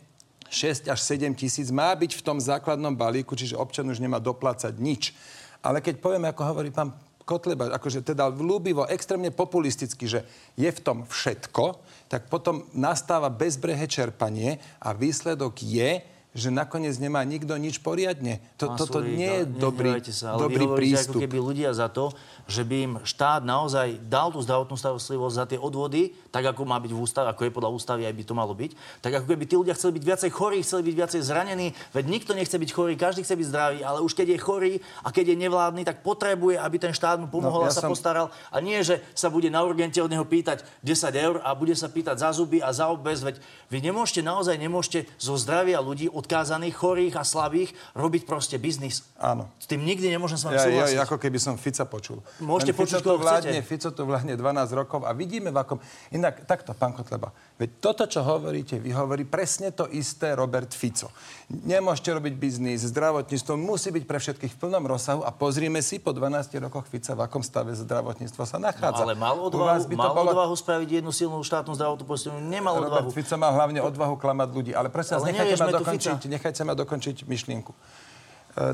6 0.50 0.90
až 0.90 1.00
7 1.06 1.38
tisíc 1.38 1.70
má 1.70 1.94
byť 1.94 2.18
v 2.18 2.26
tom 2.26 2.42
základnom 2.42 2.98
balíku, 2.98 3.38
čiže 3.38 3.62
občan 3.62 3.86
už 3.94 4.02
nemá 4.02 4.18
doplácať 4.18 4.74
nič. 4.82 5.14
Ale 5.62 5.86
keď 5.86 6.02
povieme, 6.02 6.34
ako 6.34 6.50
hovorí 6.50 6.74
pán 6.74 6.98
Kotleba, 7.24 7.72
akože 7.72 8.04
teda 8.04 8.28
ľúbivo, 8.28 8.84
extrémne 8.92 9.32
populisticky, 9.32 10.12
že 10.12 10.28
je 10.60 10.68
v 10.68 10.80
tom 10.84 11.08
všetko, 11.08 11.80
tak 12.14 12.30
potom 12.30 12.70
nastáva 12.78 13.34
bezbrehe 13.34 13.90
čerpanie 13.90 14.62
a 14.78 14.94
výsledok 14.94 15.66
je, 15.66 15.98
že 16.34 16.50
nakoniec 16.50 16.98
nemá 16.98 17.22
nikto 17.22 17.54
nič 17.56 17.78
poriadne. 17.78 18.42
To, 18.58 18.74
toto 18.74 19.06
nie 19.06 19.46
je 19.46 19.46
dobrý, 19.46 20.02
sa, 20.10 20.34
ale 20.34 20.50
dobrý 20.50 20.66
prístup. 20.74 21.22
ako 21.22 21.24
keby 21.30 21.38
ľudia 21.38 21.70
za 21.78 21.88
to, 21.94 22.10
že 22.50 22.66
by 22.66 22.76
im 22.82 22.94
štát 23.06 23.46
naozaj 23.46 24.02
dal 24.10 24.34
tú 24.34 24.42
zdravotnú 24.42 24.74
starostlivosť 24.74 25.36
za 25.38 25.46
tie 25.46 25.60
odvody, 25.62 26.12
tak 26.34 26.50
ako 26.50 26.66
má 26.66 26.82
byť 26.82 26.92
v 26.92 27.00
ústave, 27.00 27.30
ako 27.30 27.46
je 27.46 27.52
podľa 27.54 27.70
ústavy, 27.70 28.02
aj 28.10 28.16
by 28.18 28.24
to 28.26 28.34
malo 28.34 28.54
byť. 28.58 28.72
Tak 29.00 29.12
ako 29.22 29.26
keby 29.30 29.44
tí 29.46 29.56
ľudia 29.56 29.78
chceli 29.78 30.02
byť 30.02 30.04
viacej 30.10 30.32
chorí, 30.34 30.58
chceli 30.66 30.82
byť 30.90 30.96
viacej 30.98 31.22
zranení, 31.22 31.68
veď 31.94 32.06
nikto 32.10 32.32
nechce 32.34 32.58
byť 32.58 32.70
chorý, 32.74 32.94
každý 32.98 33.22
chce 33.22 33.38
byť 33.38 33.48
zdravý, 33.48 33.80
ale 33.86 34.02
už 34.02 34.18
keď 34.18 34.28
je 34.34 34.40
chorý 34.42 34.74
a 35.06 35.14
keď 35.14 35.26
je 35.32 35.36
nevládny, 35.38 35.86
tak 35.86 36.02
potrebuje, 36.02 36.58
aby 36.58 36.78
ten 36.82 36.92
štát 36.98 37.22
mu 37.22 37.30
pomohol 37.30 37.64
No, 37.64 37.66
a 37.66 37.70
ja 37.70 37.78
sa 37.78 37.86
som- 37.86 37.94
postaral. 37.94 38.34
A 38.50 38.58
nie, 38.58 38.82
že 38.82 39.06
sa 39.14 39.30
bude 39.30 39.54
na 39.54 39.62
urgente 39.62 40.02
od 40.02 40.10
neho 40.10 40.26
pýtať 40.26 40.66
10 40.82 41.14
eur 41.14 41.36
a 41.46 41.54
bude 41.54 41.78
sa 41.78 41.86
pýtať 41.86 42.18
za 42.18 42.34
zuby 42.34 42.58
a 42.58 42.74
za 42.74 42.90
obez, 42.90 43.22
veď 43.22 43.38
vy 43.70 43.78
nemôžete, 43.86 44.26
naozaj 44.26 44.58
nemôžete 44.58 45.06
zo 45.22 45.38
zdravia 45.38 45.78
ľudí 45.78 46.10
odkázaných, 46.24 46.72
chorých 46.72 47.20
a 47.20 47.28
slabých 47.28 47.76
robiť 47.94 48.24
proste 48.24 48.56
biznis. 48.56 49.04
Áno. 49.20 49.52
S 49.60 49.68
tým 49.68 49.84
nikdy 49.84 50.08
nemôžem 50.08 50.40
s 50.40 50.48
vami 50.48 50.56
Ja, 50.56 50.64
súhlasiť. 50.64 50.96
ja, 50.96 51.04
ako 51.04 51.20
keby 51.20 51.38
som 51.38 51.60
Fica 51.60 51.84
počul. 51.84 52.24
Môžete 52.40 52.72
Len 52.72 52.80
počuť, 52.80 53.00
Fico 53.04 53.08
koho 53.12 53.20
vládne, 53.20 53.60
chcete. 53.60 53.68
Fico 53.68 53.90
tu 53.92 54.02
vládne 54.08 54.34
12 54.40 54.80
rokov 54.80 55.04
a 55.04 55.12
vidíme 55.12 55.52
v 55.52 55.58
akom... 55.60 55.78
Inak, 56.16 56.48
takto, 56.48 56.72
pán 56.72 56.96
Kotleba, 56.96 57.36
veď 57.54 57.70
toto, 57.78 58.04
čo 58.04 58.20
hovoríte, 58.20 58.76
vy 58.76 58.92
hovorí 58.92 59.24
presne 59.24 59.70
to 59.70 59.86
isté 59.88 60.34
Robert 60.34 60.70
Fico. 60.70 61.14
Nemôžete 61.50 62.10
robiť 62.12 62.34
biznis, 62.34 62.82
zdravotníctvo 62.84 63.54
musí 63.54 63.90
byť 63.90 64.04
pre 64.04 64.18
všetkých 64.18 64.52
v 64.52 64.60
plnom 64.60 64.84
rozsahu 64.84 65.22
a 65.22 65.30
pozrime 65.30 65.80
si 65.80 65.98
po 65.98 66.10
12 66.10 66.34
rokoch 66.60 66.86
Fica, 66.86 67.14
v 67.14 67.22
akom 67.22 67.40
stave 67.40 67.72
zdravotníctvo 67.74 68.42
sa 68.42 68.58
No, 68.58 68.68
nachádza. 68.68 69.02
ale 69.02 69.14
mal 69.14 69.38
odvahu, 69.38 69.86
by 69.86 69.96
mal 69.96 70.12
bolo- 70.12 70.34
odvahu 70.34 70.56
spraviť 70.56 70.90
jednu 71.00 71.12
silnú 71.12 71.40
štátnu 71.40 71.72
zdravotnú 71.72 72.04
poisťovňu. 72.04 72.42
Nemal 72.44 72.74
Robert 72.80 73.06
odvahu. 73.06 73.10
Fico 73.12 73.36
mal 73.36 73.52
hlavne 73.52 73.80
odvahu 73.80 74.16
klamať 74.16 74.50
ľudí. 74.50 74.72
Ale 74.72 74.90
prosím 74.90 75.18
vás, 75.18 75.26
nechajte 75.26 75.56
ma, 75.56 75.70
dokončiť, 75.72 76.20
nechajte 76.28 76.62
ma 76.62 76.74
dokončiť 76.74 77.16
myšlienku. 77.24 77.72
E, 77.72 77.78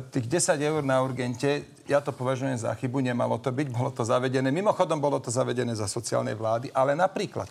Tých 0.10 0.26
10 0.26 0.56
eur 0.58 0.82
na 0.82 1.00
urgente, 1.00 1.62
ja 1.84 2.00
to 2.00 2.10
považujem 2.10 2.58
za 2.58 2.72
chybu, 2.74 3.00
nemalo 3.02 3.38
to 3.38 3.48
byť, 3.48 3.68
bolo 3.70 3.92
to 3.92 4.02
zavedené. 4.02 4.50
Mimochodom, 4.50 4.98
bolo 4.98 5.18
to 5.18 5.30
zavedené 5.30 5.72
za 5.72 5.86
sociálnej 5.86 6.34
vlády, 6.34 6.72
ale 6.72 6.94
napríklad, 6.94 7.48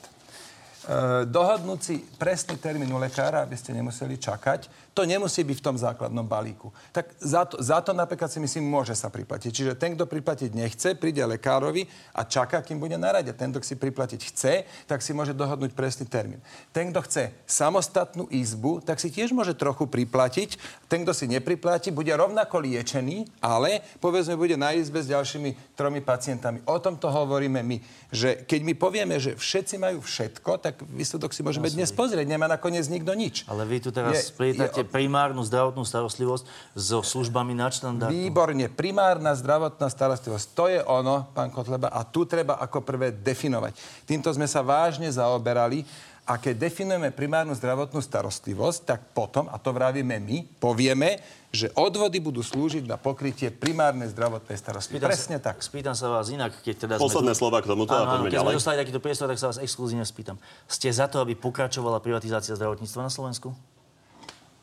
dohodnúť 1.29 1.81
si 1.85 2.01
presný 2.01 2.57
termín 2.57 2.89
u 2.89 2.97
lekára, 2.97 3.45
aby 3.45 3.53
ste 3.61 3.77
nemuseli 3.77 4.17
čakať, 4.17 4.88
to 4.99 5.07
nemusí 5.07 5.47
byť 5.47 5.63
v 5.63 5.67
tom 5.71 5.79
základnom 5.79 6.27
balíku. 6.27 6.75
Tak 6.91 7.15
za 7.23 7.47
to, 7.47 7.63
za 7.63 7.79
to 7.79 7.95
napríklad 7.95 8.27
si 8.27 8.43
myslím, 8.43 8.67
môže 8.67 8.99
sa 8.99 9.07
priplatiť. 9.07 9.51
Čiže 9.55 9.73
ten, 9.79 9.95
kto 9.95 10.11
priplatiť 10.11 10.51
nechce, 10.51 10.99
príde 10.99 11.23
lekárovi 11.23 11.87
a 12.19 12.27
čaká, 12.27 12.59
kým 12.67 12.83
bude 12.83 12.99
na 12.99 13.15
rade. 13.15 13.31
Ten, 13.31 13.55
kto 13.55 13.63
si 13.63 13.79
priplatiť 13.79 14.21
chce, 14.35 14.67
tak 14.91 14.99
si 14.99 15.15
môže 15.15 15.39
dohodnúť 15.39 15.71
presný 15.79 16.11
termín. 16.11 16.43
Ten, 16.75 16.91
kto 16.91 17.07
chce 17.07 17.31
samostatnú 17.47 18.27
izbu, 18.35 18.83
tak 18.83 18.99
si 18.99 19.15
tiež 19.15 19.31
môže 19.31 19.55
trochu 19.55 19.87
priplatiť. 19.87 20.59
Ten, 20.91 21.07
kto 21.07 21.15
si 21.15 21.31
nepriplatí, 21.31 21.95
bude 21.95 22.11
rovnako 22.11 22.59
liečený, 22.59 23.39
ale 23.39 23.87
povedzme 24.03 24.35
bude 24.35 24.59
na 24.59 24.75
izbe 24.75 24.99
s 24.99 25.07
ďalšími 25.15 25.79
tromi 25.79 26.03
pacientami. 26.03 26.59
O 26.67 26.83
tom 26.83 26.99
to 26.99 27.07
hovoríme 27.07 27.63
my. 27.63 27.79
Že 28.11 28.51
keď 28.51 28.61
my 28.67 28.75
povieme, 28.75 29.15
že 29.23 29.39
všetci 29.39 29.79
majú 29.79 30.03
všetko, 30.03 30.59
tak 30.59 30.83
výsledok 30.91 31.31
si 31.31 31.47
môžeme 31.47 31.71
dnes 31.71 31.95
pozrieť. 31.95 32.27
Nemá 32.27 32.51
nakoniec 32.51 32.91
nikto 32.91 33.15
nič. 33.15 33.47
Ale 33.47 33.63
vy 33.63 33.79
tu 33.79 33.95
teraz 33.95 34.35
splietate 34.35 34.88
primárnu 34.89 35.45
zdravotnú 35.45 35.85
starostlivosť 35.85 36.49
so 36.73 37.05
službami 37.05 37.53
na 37.53 37.69
štandardu. 37.69 38.17
Výborne. 38.17 38.73
Primárna 38.73 39.37
zdravotná 39.37 39.93
starostlivosť. 39.93 40.47
To 40.57 40.65
je 40.73 40.81
ono, 40.83 41.29
pán 41.37 41.53
Kotleba, 41.53 41.93
a 41.93 42.03
tu 42.09 42.25
treba 42.25 42.57
ako 42.57 42.81
prvé 42.81 43.13
definovať. 43.13 43.77
Týmto 44.09 44.33
sme 44.33 44.49
sa 44.49 44.65
vážne 44.65 45.13
zaoberali 45.13 45.85
a 46.29 46.37
keď 46.37 46.69
definujeme 46.69 47.09
primárnu 47.09 47.57
zdravotnú 47.57 48.05
starostlivosť, 48.05 48.81
tak 48.85 49.01
potom, 49.17 49.49
a 49.49 49.57
to 49.57 49.73
vravíme 49.73 50.21
my, 50.21 50.45
povieme, 50.61 51.17
že 51.49 51.73
odvody 51.73 52.21
budú 52.21 52.45
slúžiť 52.45 52.85
na 52.85 53.01
pokrytie 53.01 53.49
primárnej 53.49 54.13
zdravotnej 54.13 54.61
starostlivosti. 54.61 55.09
Presne 55.09 55.41
sa, 55.41 55.49
tak. 55.49 55.65
Spýtam 55.65 55.97
sa 55.97 56.13
vás 56.13 56.29
inak, 56.29 56.53
keď 56.61 56.75
teda 56.85 56.95
Posledné 57.01 57.33
sme... 57.33 57.41
slova 57.41 57.65
k 57.65 57.73
tomuto 57.73 57.97
áno, 57.97 58.05
a 58.05 58.13
poďme 58.21 58.29
keď 58.29 58.37
ďalej. 58.37 58.45
sme 58.53 58.59
dostali 58.61 58.77
takýto 58.77 59.01
priestor, 59.01 59.27
tak 59.33 59.41
sa 59.41 59.49
vás 59.49 59.59
exkluzívne 59.65 60.05
spýtam. 60.05 60.37
Ste 60.69 60.93
za 60.93 61.09
to, 61.09 61.25
aby 61.25 61.33
pokračovala 61.33 62.05
privatizácia 62.05 62.53
zdravotníctva 62.53 63.09
na 63.09 63.13
Slovensku? 63.13 63.57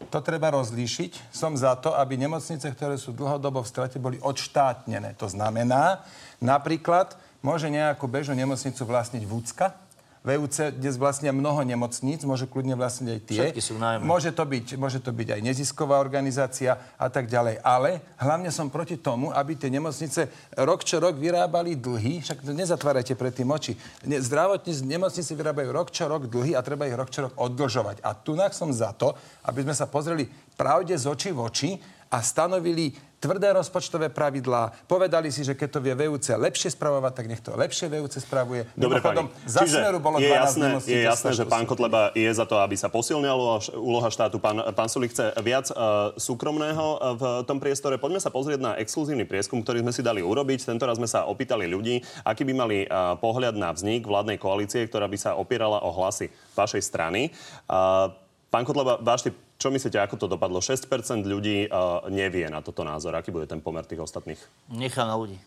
To 0.10 0.20
treba 0.22 0.54
rozlíšiť. 0.54 1.34
Som 1.34 1.54
za 1.58 1.76
to, 1.78 1.94
aby 1.96 2.18
nemocnice, 2.20 2.66
ktoré 2.72 2.96
sú 2.98 3.14
dlhodobo 3.14 3.62
v 3.62 3.72
strate, 3.72 3.98
boli 4.02 4.18
odštátnené. 4.22 5.18
To 5.22 5.30
znamená, 5.30 6.06
napríklad, 6.42 7.18
môže 7.46 7.70
nejakú 7.70 8.10
bežnú 8.10 8.34
nemocnicu 8.34 8.82
vlastniť 8.86 9.24
Vúcka, 9.26 9.85
VUC 10.26 10.74
dnes 10.74 10.98
vlastnia 10.98 11.30
mnoho 11.30 11.62
nemocníc, 11.62 12.26
môže 12.26 12.50
kľudne 12.50 12.74
vlastniť 12.74 13.10
aj 13.14 13.22
tie. 13.30 13.42
Všetky 13.46 13.62
sú. 13.62 13.78
Môže 14.02 14.34
to, 14.34 14.42
byť, 14.42 14.74
môže 14.74 14.98
to 14.98 15.14
byť 15.14 15.38
aj 15.38 15.42
nezisková 15.46 16.02
organizácia 16.02 16.82
a 16.98 17.08
tak 17.14 17.30
ďalej. 17.30 17.62
Ale 17.62 18.02
hlavne 18.18 18.50
som 18.50 18.74
proti 18.74 18.98
tomu, 18.98 19.30
aby 19.30 19.54
tie 19.54 19.70
nemocnice 19.70 20.26
rok 20.58 20.82
čo 20.82 20.98
rok 20.98 21.22
vyrábali 21.22 21.78
dlhy, 21.78 22.26
však 22.26 22.42
nezatvárajte 22.42 23.14
pred 23.14 23.38
tým 23.38 23.54
oči. 23.54 23.78
Ne- 24.10 24.18
Zdravotníci 24.18 24.82
nemocnice 24.82 25.38
vyrábajú 25.38 25.70
rok 25.70 25.94
čo 25.94 26.10
rok 26.10 26.26
dlhy 26.26 26.58
a 26.58 26.66
treba 26.66 26.90
ich 26.90 26.98
rok 26.98 27.14
čo 27.14 27.30
rok 27.30 27.38
oddlžovať. 27.38 28.02
A 28.02 28.18
tu 28.18 28.34
som 28.50 28.74
za 28.74 28.98
to, 28.98 29.14
aby 29.46 29.62
sme 29.62 29.78
sa 29.78 29.86
pozreli 29.86 30.26
pravde 30.58 30.98
z 30.98 31.06
očí 31.06 31.30
v 31.30 31.40
oči 31.46 31.70
a 32.12 32.18
stanovili 32.22 32.94
tvrdé 33.26 33.50
rozpočtové 33.58 34.14
pravidlá. 34.14 34.86
Povedali 34.86 35.34
si, 35.34 35.42
že 35.42 35.58
keď 35.58 35.70
to 35.74 35.80
vie 35.82 35.98
VUC 35.98 36.38
lepšie 36.38 36.78
spravovať, 36.78 37.14
tak 37.18 37.26
nech 37.26 37.42
to 37.42 37.58
lepšie 37.58 37.90
VUC 37.90 38.22
spravuje. 38.22 38.70
Dobre. 38.78 39.02
Mimochodom, 39.02 39.34
za 39.50 39.66
Čiže 39.66 39.82
smeru 39.82 39.98
bolo 39.98 40.22
je 40.22 40.30
12 40.30 40.38
jasné, 40.38 40.68
je 40.86 41.00
jasné, 41.02 41.30
že 41.34 41.44
pán 41.50 41.66
Kotleba 41.66 42.14
je 42.14 42.30
za 42.30 42.46
to, 42.46 42.62
aby 42.62 42.78
sa 42.78 42.86
posilnila 42.86 43.58
úloha 43.74 44.10
štátu. 44.14 44.38
Pán, 44.38 44.62
pán 44.78 44.86
Sulik 44.86 45.10
chce 45.10 45.34
viac 45.42 45.74
uh, 45.74 46.14
súkromného 46.22 46.86
uh, 46.86 46.98
v 47.18 47.24
tom 47.50 47.58
priestore. 47.58 47.98
Poďme 47.98 48.22
sa 48.22 48.30
pozrieť 48.30 48.62
na 48.62 48.72
exkluzívny 48.78 49.26
prieskum, 49.26 49.58
ktorý 49.66 49.82
sme 49.82 49.96
si 49.96 50.06
dali 50.06 50.22
urobiť. 50.22 50.70
Tento 50.70 50.86
raz 50.86 51.02
sme 51.02 51.10
sa 51.10 51.26
opýtali 51.26 51.66
ľudí, 51.66 52.06
aký 52.22 52.46
by 52.46 52.54
mali 52.54 52.78
uh, 52.86 53.18
pohľad 53.18 53.58
na 53.58 53.74
vznik 53.74 54.06
vládnej 54.06 54.38
koalície, 54.38 54.86
ktorá 54.86 55.10
by 55.10 55.18
sa 55.18 55.32
opierala 55.34 55.82
o 55.82 55.90
hlasy 55.90 56.30
vašej 56.54 56.82
strany. 56.86 57.34
Uh, 57.66 58.14
Pán 58.56 58.64
Kotleba, 58.64 58.96
váš 59.04 59.28
typ, 59.28 59.36
čo 59.56 59.72
myslíte, 59.72 59.96
ako 59.96 60.16
to 60.20 60.28
dopadlo? 60.28 60.60
6% 60.60 60.88
ľudí 61.24 61.72
uh, 61.72 62.04
nevie 62.12 62.46
na 62.52 62.60
toto 62.60 62.84
názor. 62.84 63.16
Aký 63.16 63.32
bude 63.32 63.48
ten 63.48 63.64
pomer 63.64 63.88
tých 63.88 64.04
ostatných? 64.04 64.40
Nechá 64.68 65.08
na 65.08 65.16
ľudí. 65.16 65.40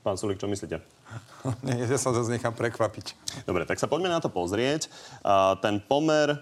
Pán 0.00 0.16
Sulik, 0.16 0.40
čo 0.40 0.48
myslíte? 0.48 0.80
Nie, 1.66 1.84
ja 1.84 1.98
sa 2.00 2.16
zase 2.16 2.32
nechám 2.32 2.56
prekvapiť. 2.56 3.12
Dobre, 3.44 3.68
tak 3.68 3.76
sa 3.76 3.84
poďme 3.84 4.08
na 4.08 4.20
to 4.22 4.32
pozrieť. 4.32 4.88
Uh, 5.20 5.60
ten 5.60 5.76
pomer 5.76 6.40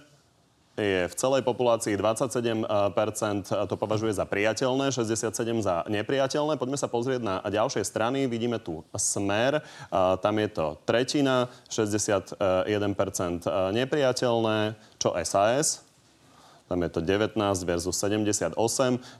je 0.78 1.10
v 1.10 1.14
celej 1.18 1.42
populácii 1.42 1.98
27% 1.98 2.62
to 3.50 3.74
považuje 3.74 4.14
za 4.14 4.22
priateľné, 4.22 4.94
67% 4.94 5.34
za 5.58 5.82
nepriateľné. 5.90 6.54
Poďme 6.54 6.78
sa 6.78 6.86
pozrieť 6.86 7.18
na 7.18 7.42
ďalšie 7.42 7.82
strany. 7.82 8.30
Vidíme 8.30 8.62
tu 8.62 8.86
Smer, 8.94 9.58
tam 9.90 10.34
je 10.38 10.48
to 10.54 10.78
tretina, 10.86 11.50
61% 11.66 12.38
nepriateľné. 13.74 14.78
Čo 15.02 15.18
SAS? 15.26 15.87
Tam 16.68 16.84
je 16.84 16.90
to 16.92 17.00
19 17.00 17.40
versus 17.64 17.96
78. 17.96 18.52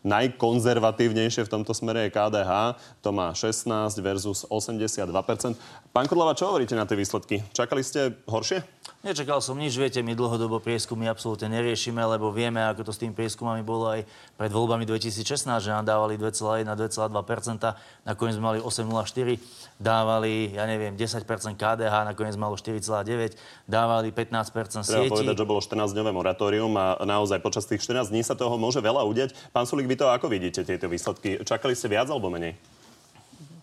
Najkonzervatívnejšie 0.05 1.49
v 1.49 1.51
tomto 1.51 1.73
smere 1.73 2.07
je 2.07 2.15
KDH. 2.15 2.77
To 3.01 3.11
má 3.11 3.33
16 3.33 3.97
versus 4.05 4.45
82%. 4.53 5.57
Pán 5.99 6.07
Kodlava, 6.07 6.31
čo 6.31 6.47
hovoríte 6.47 6.79
na 6.79 6.87
tie 6.87 6.95
výsledky? 6.95 7.43
Čakali 7.51 7.83
ste 7.83 8.15
horšie? 8.31 8.63
Nečakal 9.03 9.43
som 9.43 9.59
nič, 9.59 9.75
viete, 9.75 9.99
my 9.99 10.15
dlhodobo 10.15 10.63
prieskumy 10.63 11.11
absolútne 11.11 11.51
neriešime, 11.51 11.99
lebo 11.99 12.31
vieme, 12.31 12.63
ako 12.63 12.87
to 12.87 12.93
s 12.95 13.03
tým 13.03 13.11
prieskumami 13.11 13.67
bolo 13.67 13.91
aj 13.91 14.07
pred 14.39 14.47
voľbami 14.47 14.87
2016, 14.87 15.43
že 15.59 15.75
nám 15.75 15.83
dávali 15.83 16.15
2,1, 16.15 16.71
2,2%, 16.71 18.07
nakoniec 18.07 18.35
sme 18.39 18.45
mali 18.47 18.59
8,04, 18.63 19.43
dávali, 19.83 20.55
ja 20.55 20.71
neviem, 20.71 20.95
10% 20.95 21.27
KDH, 21.59 22.15
nakoniec 22.15 22.39
malo 22.39 22.55
4,9, 22.55 23.35
dávali 23.67 24.15
15% 24.15 24.55
Treba 24.87 25.03
sieti. 25.03 25.11
povedať, 25.11 25.35
že 25.35 25.51
bolo 25.51 25.59
14-dňové 25.59 26.15
moratórium 26.15 26.79
a 26.79 26.95
naozaj 27.03 27.43
počas 27.43 27.67
tých 27.67 27.83
14 27.83 28.15
dní 28.15 28.23
sa 28.23 28.39
toho 28.39 28.55
môže 28.55 28.79
veľa 28.79 29.03
udeť. 29.03 29.35
Pán 29.51 29.67
Sulik, 29.67 29.91
vy 29.91 29.99
to 29.99 30.07
ako 30.07 30.31
vidíte, 30.31 30.63
tieto 30.63 30.87
výsledky? 30.87 31.43
Čakali 31.43 31.75
ste 31.75 31.91
viac 31.91 32.07
alebo 32.07 32.31
menej? 32.31 32.78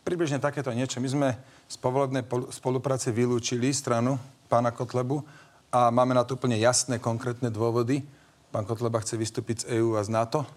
Približne 0.05 0.37
takéto 0.37 0.69
niečo. 0.69 1.01
My 1.01 1.09
sme 1.09 1.29
z 1.65 1.81
povolebnej 1.81 2.21
pol- 2.29 2.53
spolupráce 2.53 3.09
vylúčili 3.09 3.73
stranu 3.73 4.21
pána 4.45 4.69
Kotlebu 4.69 5.25
a 5.73 5.89
máme 5.89 6.13
na 6.13 6.21
to 6.21 6.37
úplne 6.37 6.61
jasné, 6.61 7.01
konkrétne 7.01 7.49
dôvody. 7.49 8.05
Pán 8.53 8.69
Kotleba 8.69 9.01
chce 9.01 9.17
vystúpiť 9.17 9.65
z 9.65 9.81
EÚ 9.81 9.97
a 9.97 10.05
z 10.05 10.13
NATO. 10.13 10.45
E, 10.45 10.47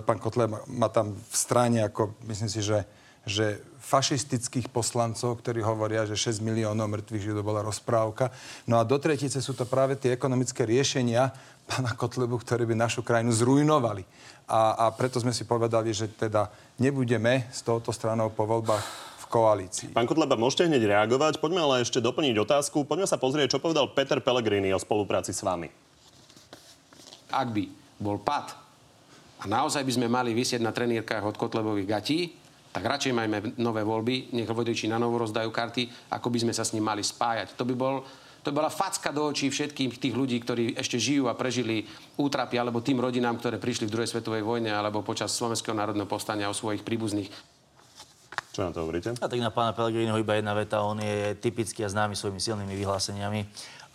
Pán 0.00 0.16
Kotleba 0.16 0.64
má 0.64 0.88
tam 0.88 1.12
v 1.12 1.34
strane, 1.36 1.84
ako 1.84 2.16
myslím 2.24 2.48
si, 2.48 2.64
že, 2.64 2.88
že 3.28 3.60
fašistických 3.80 4.70
poslancov, 4.70 5.42
ktorí 5.42 5.66
hovoria, 5.66 6.06
že 6.06 6.14
6 6.14 6.38
miliónov 6.46 6.86
mŕtvych 6.86 7.26
židov 7.32 7.42
bola 7.42 7.66
rozprávka. 7.66 8.30
No 8.70 8.78
a 8.78 8.86
do 8.86 9.00
tretice 9.02 9.42
sú 9.42 9.56
to 9.56 9.66
práve 9.66 9.98
tie 9.98 10.14
ekonomické 10.14 10.62
riešenia 10.62 11.34
pána 11.70 11.94
Kotlebu, 11.98 12.38
ktoré 12.38 12.66
by 12.66 12.74
našu 12.78 13.02
krajinu 13.02 13.34
zrujnovali. 13.34 14.06
A, 14.50 14.86
a 14.86 14.94
preto 14.94 15.22
sme 15.22 15.30
si 15.30 15.46
povedali, 15.46 15.94
že 15.94 16.10
teda 16.10 16.50
nebudeme 16.78 17.46
s 17.50 17.62
touto 17.62 17.94
stranou 17.94 18.30
po 18.34 18.46
voľbách 18.46 18.82
v 19.22 19.24
koalícii. 19.30 19.94
Pán 19.94 20.10
Kotleba, 20.10 20.34
môžete 20.34 20.66
hneď 20.66 20.90
reagovať. 20.90 21.38
Poďme 21.38 21.62
ale 21.62 21.86
ešte 21.86 22.02
doplniť 22.02 22.34
otázku. 22.42 22.82
Poďme 22.82 23.06
sa 23.06 23.18
pozrieť, 23.18 23.58
čo 23.58 23.62
povedal 23.62 23.90
Peter 23.94 24.18
Pellegrini 24.18 24.74
o 24.74 24.82
spolupráci 24.82 25.30
s 25.30 25.46
vami. 25.46 25.70
ak 27.30 27.48
by 27.54 27.64
bol 28.02 28.18
pad 28.18 28.50
a 29.38 29.46
naozaj 29.46 29.86
by 29.86 29.92
sme 29.94 30.06
mali 30.10 30.34
vysieť 30.34 30.58
na 30.58 30.74
trenírkach 30.74 31.22
od 31.22 31.38
Kotlebových 31.38 31.88
gatí, 31.88 32.39
tak 32.70 32.86
radšej 32.86 33.12
majme 33.12 33.58
nové 33.58 33.82
voľby, 33.82 34.30
nech 34.34 34.46
vodiči 34.46 34.86
na 34.86 34.98
novo 34.98 35.18
rozdajú 35.18 35.50
karty, 35.50 36.14
ako 36.14 36.26
by 36.30 36.38
sme 36.46 36.52
sa 36.54 36.62
s 36.62 36.72
ním 36.72 36.86
mali 36.86 37.02
spájať. 37.02 37.58
To 37.58 37.66
by 37.66 37.74
bol 37.74 38.06
to 38.40 38.56
bola 38.56 38.72
facka 38.72 39.12
do 39.12 39.28
očí 39.28 39.52
všetkým 39.52 39.92
tých 40.00 40.16
ľudí, 40.16 40.40
ktorí 40.40 40.72
ešte 40.72 40.96
žijú 40.96 41.28
a 41.28 41.36
prežili 41.36 41.84
útrapy, 42.16 42.56
alebo 42.56 42.80
tým 42.80 42.96
rodinám, 42.96 43.36
ktoré 43.36 43.60
prišli 43.60 43.84
v 43.84 43.92
druhej 43.92 44.08
svetovej 44.08 44.40
vojne, 44.40 44.72
alebo 44.72 45.04
počas 45.04 45.36
Slovenského 45.36 45.76
národného 45.76 46.08
povstania 46.08 46.48
o 46.48 46.56
svojich 46.56 46.80
príbuzných. 46.80 47.28
Čo 48.56 48.64
na 48.64 48.72
to 48.72 48.88
hovoríte? 48.88 49.12
A 49.20 49.28
tak 49.28 49.44
na 49.44 49.52
pána 49.52 49.76
Pellegriniho 49.76 50.16
iba 50.16 50.40
jedna 50.40 50.56
veta. 50.56 50.80
On 50.80 50.96
je 50.96 51.36
typický 51.36 51.84
a 51.84 51.92
známy 51.92 52.16
svojimi 52.16 52.40
silnými 52.40 52.74
vyhláseniami. 52.80 53.44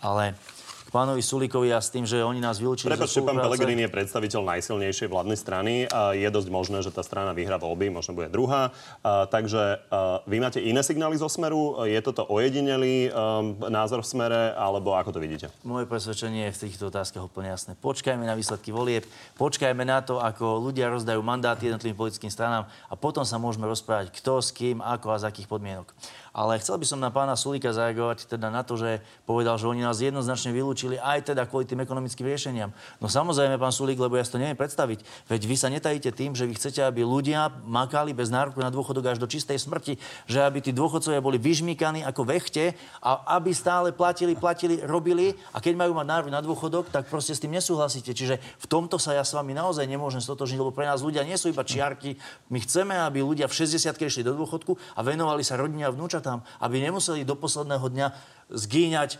Ale 0.06 0.38
k 0.86 0.94
pánovi 0.94 1.18
Sulíkovi 1.18 1.74
a 1.74 1.82
s 1.82 1.90
tým, 1.90 2.06
že 2.06 2.22
oni 2.22 2.38
nás 2.38 2.62
vylúčili 2.62 2.94
Prepačte, 2.94 3.18
pán. 3.26 3.42
Pellegrini 3.42 3.82
je 3.84 3.90
predstaviteľ 3.90 4.40
najsilnejšej 4.54 5.10
vládnej 5.10 5.34
strany 5.34 5.72
a 5.90 6.14
je 6.14 6.30
dosť 6.30 6.48
možné, 6.54 6.78
že 6.86 6.94
tá 6.94 7.02
strana 7.02 7.34
vyhrá 7.34 7.58
voľby, 7.58 7.90
možno 7.90 8.14
bude 8.14 8.30
druhá. 8.30 8.70
A, 9.02 9.26
takže 9.26 9.82
a, 9.90 10.22
vy 10.30 10.38
máte 10.38 10.62
iné 10.62 10.86
signály 10.86 11.18
zo 11.18 11.26
Smeru? 11.26 11.82
Je 11.82 11.98
toto 11.98 12.22
ojedinelý 12.30 13.10
um, 13.10 13.58
názor 13.66 14.06
v 14.06 14.08
Smere, 14.14 14.54
alebo 14.54 14.94
ako 14.94 15.18
to 15.18 15.18
vidíte? 15.18 15.50
Moje 15.66 15.90
presvedčenie 15.90 16.46
je 16.48 16.54
v 16.54 16.60
týchto 16.70 16.86
otázkach 16.94 17.26
úplne 17.26 17.50
jasné. 17.50 17.74
Počkajme 17.74 18.22
na 18.22 18.38
výsledky 18.38 18.70
volieb, 18.70 19.02
počkajme 19.34 19.82
na 19.82 20.06
to, 20.06 20.22
ako 20.22 20.62
ľudia 20.70 20.86
rozdajú 20.94 21.18
mandáty 21.18 21.66
jednotlivým 21.66 21.98
politickým 21.98 22.30
stranám 22.30 22.70
a 22.86 22.94
potom 22.94 23.26
sa 23.26 23.42
môžeme 23.42 23.66
rozprávať, 23.66 24.14
kto 24.14 24.38
s 24.38 24.54
kým, 24.54 24.78
ako 24.78 25.10
a 25.10 25.18
z 25.18 25.26
akých 25.34 25.50
podmienok. 25.50 25.90
Ale 26.36 26.60
chcel 26.60 26.76
by 26.76 26.84
som 26.84 27.00
na 27.00 27.08
pána 27.08 27.32
Sulíka 27.32 27.72
zareagovať 27.72 28.28
teda 28.28 28.52
na 28.52 28.60
to, 28.60 28.76
že 28.76 29.00
povedal, 29.24 29.56
že 29.56 29.72
oni 29.72 29.80
nás 29.80 30.04
jednoznačne 30.04 30.52
vylúčili 30.52 31.00
aj 31.00 31.32
teda 31.32 31.48
kvôli 31.48 31.64
tým 31.64 31.80
ekonomickým 31.80 32.28
riešeniam. 32.28 32.76
No 33.00 33.08
samozrejme, 33.08 33.56
pán 33.56 33.72
Sulík, 33.72 33.96
lebo 33.96 34.20
ja 34.20 34.24
si 34.28 34.36
to 34.36 34.42
neviem 34.44 34.52
predstaviť. 34.52 35.00
Veď 35.32 35.40
vy 35.48 35.56
sa 35.56 35.72
netajíte 35.72 36.12
tým, 36.12 36.36
že 36.36 36.44
vy 36.44 36.60
chcete, 36.60 36.84
aby 36.84 37.08
ľudia 37.08 37.48
makali 37.64 38.12
bez 38.12 38.28
nároku 38.28 38.60
na 38.60 38.68
dôchodok 38.68 39.16
až 39.16 39.18
do 39.18 39.24
čistej 39.24 39.56
smrti, 39.56 39.96
že 40.28 40.44
aby 40.44 40.60
tí 40.60 40.76
dôchodcovia 40.76 41.24
boli 41.24 41.40
vyžmýkaní 41.40 42.04
ako 42.04 42.28
vechte 42.28 42.76
a 43.00 43.40
aby 43.40 43.56
stále 43.56 43.96
platili, 43.96 44.36
platili, 44.36 44.84
robili 44.84 45.32
a 45.56 45.64
keď 45.64 45.72
majú 45.88 45.96
mať 45.96 46.04
nárok 46.04 46.28
na 46.28 46.44
dôchodok, 46.44 46.92
tak 46.92 47.08
proste 47.08 47.32
s 47.32 47.40
tým 47.40 47.56
nesúhlasíte. 47.56 48.12
Čiže 48.12 48.36
v 48.60 48.66
tomto 48.68 49.00
sa 49.00 49.16
ja 49.16 49.24
s 49.24 49.32
vami 49.32 49.56
naozaj 49.56 49.88
nemôžem 49.88 50.20
stotožniť, 50.20 50.60
lebo 50.60 50.76
pre 50.76 50.84
nás 50.84 51.00
ľudia 51.00 51.24
nie 51.24 51.40
sú 51.40 51.48
iba 51.48 51.64
čiarky. 51.64 52.20
My 52.52 52.60
chceme, 52.60 52.92
aby 52.92 53.24
ľudia 53.24 53.48
v 53.48 53.56
60 53.56 53.88
išli 53.96 54.20
do 54.20 54.36
dôchodku 54.36 54.76
a 54.76 55.00
venovali 55.00 55.40
sa 55.40 55.56
rodine 55.56 55.88
a 55.88 55.94
vnúčatám, 56.26 56.42
aby 56.58 56.76
nemuseli 56.82 57.22
do 57.22 57.38
posledného 57.38 57.86
dňa 57.86 58.06
zgýňať 58.50 59.10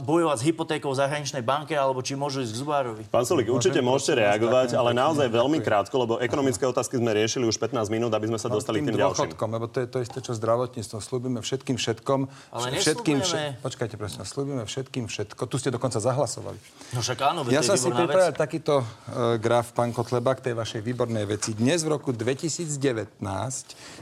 bojovať 0.00 0.36
s 0.40 0.44
hypotékou 0.48 0.88
v 0.92 0.96
zahraničnej 0.96 1.44
banke, 1.44 1.76
alebo 1.76 2.00
či 2.00 2.16
môžu 2.16 2.40
ísť 2.40 2.56
k 2.56 2.60
zubárovi. 2.64 3.04
Pán 3.12 3.28
Sulik, 3.28 3.52
určite 3.52 3.84
môžete 3.84 4.16
reagovať, 4.16 4.72
ale 4.72 4.96
naozaj 4.96 5.28
veľmi 5.28 5.60
krátko, 5.60 5.92
lebo 6.00 6.16
ekonomické 6.24 6.64
otázky 6.64 6.96
sme 6.96 7.12
riešili 7.12 7.44
už 7.44 7.60
15 7.60 7.92
minút, 7.92 8.08
aby 8.16 8.32
sme 8.32 8.40
sa 8.40 8.48
dostali 8.48 8.80
k 8.80 8.88
tým 8.88 8.96
ďalším. 8.96 9.36
lebo 9.36 9.68
to 9.68 9.84
je 9.84 9.88
to 9.92 10.00
isté, 10.00 10.24
čo 10.24 10.32
zdravotníctvo. 10.32 10.96
Slúbime 11.04 11.44
všetkým 11.44 11.76
všetkom. 11.76 12.20
Ale 12.48 12.80
všetkým 12.80 13.20
neslúbujeme. 13.20 13.60
Počkajte, 13.60 13.94
prosím, 14.00 14.24
slúbime 14.24 14.64
všetkým 14.64 15.04
všetko. 15.04 15.42
Tu 15.44 15.56
ste 15.60 15.68
dokonca 15.68 16.00
zahlasovali. 16.00 16.56
No 16.96 17.04
však 17.04 17.18
áno, 17.28 17.44
Ja 17.52 17.60
som 17.60 17.76
si 17.76 17.92
pripravil 17.92 18.32
takýto 18.32 18.80
uh, 18.80 19.36
graf, 19.36 19.76
pán 19.76 19.92
Kotleba, 19.92 20.32
k 20.32 20.48
tej 20.48 20.54
vašej 20.56 20.80
výbornej 20.80 21.28
veci. 21.28 21.52
Dnes 21.52 21.84
v 21.84 21.92
roku 21.92 22.16
2019 22.16 23.20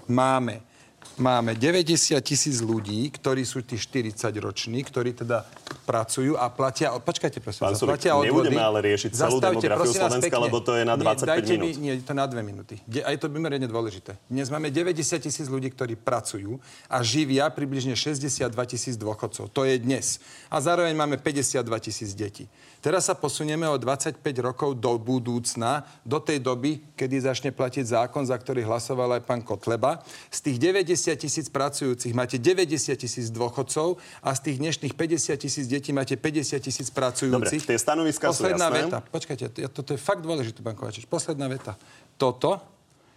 máme 0.07 0.76
Máme 1.17 1.57
90 1.57 2.13
tisíc 2.21 2.61
ľudí, 2.61 3.09
ktorí 3.09 3.41
sú 3.49 3.65
tí 3.65 3.81
40 3.81 4.21
roční, 4.37 4.85
ktorí 4.85 5.17
teda 5.17 5.49
pracujú 5.89 6.37
a 6.37 6.53
platia... 6.53 6.93
Počkajte, 6.93 7.41
prosím, 7.41 7.65
Pán 7.65 7.73
Sulik, 7.73 7.97
platia 7.97 8.13
odvody. 8.21 8.53
nebudeme 8.53 8.61
ale 8.61 8.85
riešiť 8.85 9.11
celú 9.17 9.41
Zastavte, 9.41 9.65
demografiu 9.65 9.93
Slovenska, 9.97 10.29
pekne. 10.29 10.45
lebo 10.45 10.59
to 10.61 10.73
je 10.77 10.85
na 10.85 10.95
Nie, 11.01 11.17
25 11.17 11.25
dajte 11.25 11.53
minút. 11.57 11.65
Mi, 11.65 11.71
nie, 11.81 11.93
to 12.05 12.13
na 12.13 12.27
dve 12.29 12.43
minúty. 12.45 12.75
De, 12.85 13.01
a 13.01 13.09
je 13.17 13.19
to 13.25 13.33
mimoriadne 13.33 13.65
dôležité. 13.65 14.21
Dnes 14.29 14.53
máme 14.53 14.69
90 14.69 15.17
tisíc 15.17 15.47
ľudí, 15.49 15.73
ktorí 15.73 15.97
pracujú 15.97 16.61
a 16.85 17.01
živia 17.01 17.49
približne 17.49 17.97
62 17.97 18.53
tisíc 18.69 19.01
dôchodcov. 19.01 19.49
To 19.57 19.65
je 19.65 19.81
dnes. 19.81 20.21
A 20.53 20.61
zároveň 20.61 20.93
máme 20.93 21.17
52 21.17 21.65
tisíc 21.81 22.13
detí. 22.13 22.45
Teraz 22.85 23.09
sa 23.09 23.17
posunieme 23.17 23.65
o 23.67 23.81
25 23.81 24.21
rokov 24.45 24.77
do 24.79 24.95
budúcna, 25.01 25.83
do 26.05 26.21
tej 26.21 26.45
doby, 26.45 26.79
kedy 26.95 27.25
začne 27.25 27.51
platiť 27.51 27.83
zákon, 27.89 28.23
za 28.29 28.37
ktorý 28.37 28.63
hlasoval 28.69 29.17
aj 29.17 29.23
pán 29.25 29.41
Kotleba. 29.43 30.05
Z 30.31 30.45
tých 30.45 30.61
90 30.61 31.06
tisíc 31.15 31.47
pracujúcich 31.47 32.11
máte 32.11 32.35
90 32.37 32.99
tisíc 32.99 33.31
dôchodcov 33.31 33.95
a 34.19 34.35
z 34.35 34.41
tých 34.43 34.57
dnešných 34.59 34.95
50 34.99 35.39
tisíc 35.39 35.65
detí 35.67 35.95
máte 35.95 36.19
50 36.19 36.59
tisíc 36.59 36.91
pracujúcich. 36.91 37.63
Dobre, 37.63 37.71
tie 37.71 37.79
stanoviská 37.79 38.35
sú 38.35 38.43
Posledná 38.43 38.67
jasné. 38.67 38.81
veta. 38.83 38.99
Počkajte, 39.05 39.43
ja- 39.55 39.71
toto 39.71 39.95
je 39.95 40.01
fakt 40.01 40.27
dôležité, 40.27 40.59
pán 40.59 40.75
Kovačič. 40.75 41.07
Posledná 41.07 41.47
veta. 41.47 41.79
Toto, 42.17 42.59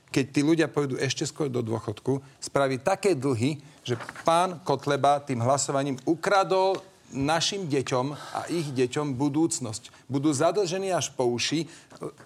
keď 0.09 0.25
tí 0.29 0.41
ľudia 0.41 0.67
pôjdu 0.67 0.97
ešte 0.97 1.25
skôr 1.25 1.49
do 1.49 1.61
dôchodku, 1.61 2.17
spraví 2.37 2.77
také 2.77 3.13
dlhy, 3.13 3.57
že 3.81 3.97
pán 4.21 4.61
Kotleba 4.61 5.21
tým 5.21 5.41
hlasovaním 5.41 5.97
ukradol 6.03 6.77
našim 7.09 7.65
deťom 7.65 8.05
a 8.13 8.45
ich 8.53 8.69
deťom 8.69 9.17
budúcnosť. 9.17 9.89
Budú 10.05 10.29
zadlžení 10.29 10.93
až 10.93 11.09
po 11.13 11.25
uši, 11.25 11.65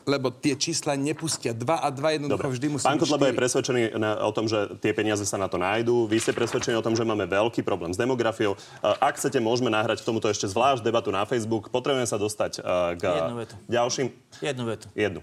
lebo 0.03 0.29
tie 0.29 0.53
čísla 0.59 0.99
nepustia. 0.99 1.55
Dva 1.55 1.79
a 1.81 1.87
dva 1.89 2.13
jednoducho 2.13 2.39
Dobre. 2.39 2.55
vždy 2.55 2.67
musí 2.69 2.85
Pán 2.85 2.99
Kotleba 2.99 3.31
je 3.31 3.39
presvedčený 3.39 3.81
na, 3.95 4.21
o 4.27 4.31
tom, 4.35 4.45
že 4.45 4.75
tie 4.83 4.91
peniaze 4.91 5.23
sa 5.23 5.39
na 5.39 5.47
to 5.47 5.57
nájdú. 5.57 6.05
Vy 6.05 6.19
ste 6.19 6.31
presvedčení 6.35 6.75
o 6.77 6.83
tom, 6.85 6.93
že 6.93 7.07
máme 7.07 7.25
veľký 7.25 7.63
problém 7.63 7.95
s 7.95 7.97
demografiou. 7.97 8.53
E, 8.53 8.57
Ak 8.99 9.17
chcete, 9.17 9.39
môžeme 9.39 9.71
nahrať 9.71 10.03
k 10.03 10.07
tomuto 10.07 10.27
ešte 10.27 10.45
zvlášť 10.45 10.83
debatu 10.83 11.09
na 11.09 11.23
Facebook. 11.23 11.71
Potrebujeme 11.71 12.05
sa 12.05 12.19
dostať 12.19 12.59
e, 12.59 12.99
k 12.99 13.03
Jednu 13.07 13.35
vetu. 13.39 13.55
ďalším... 13.71 14.07
Jednu 14.43 14.63
vetu. 14.67 14.87
Jednu. 14.93 15.21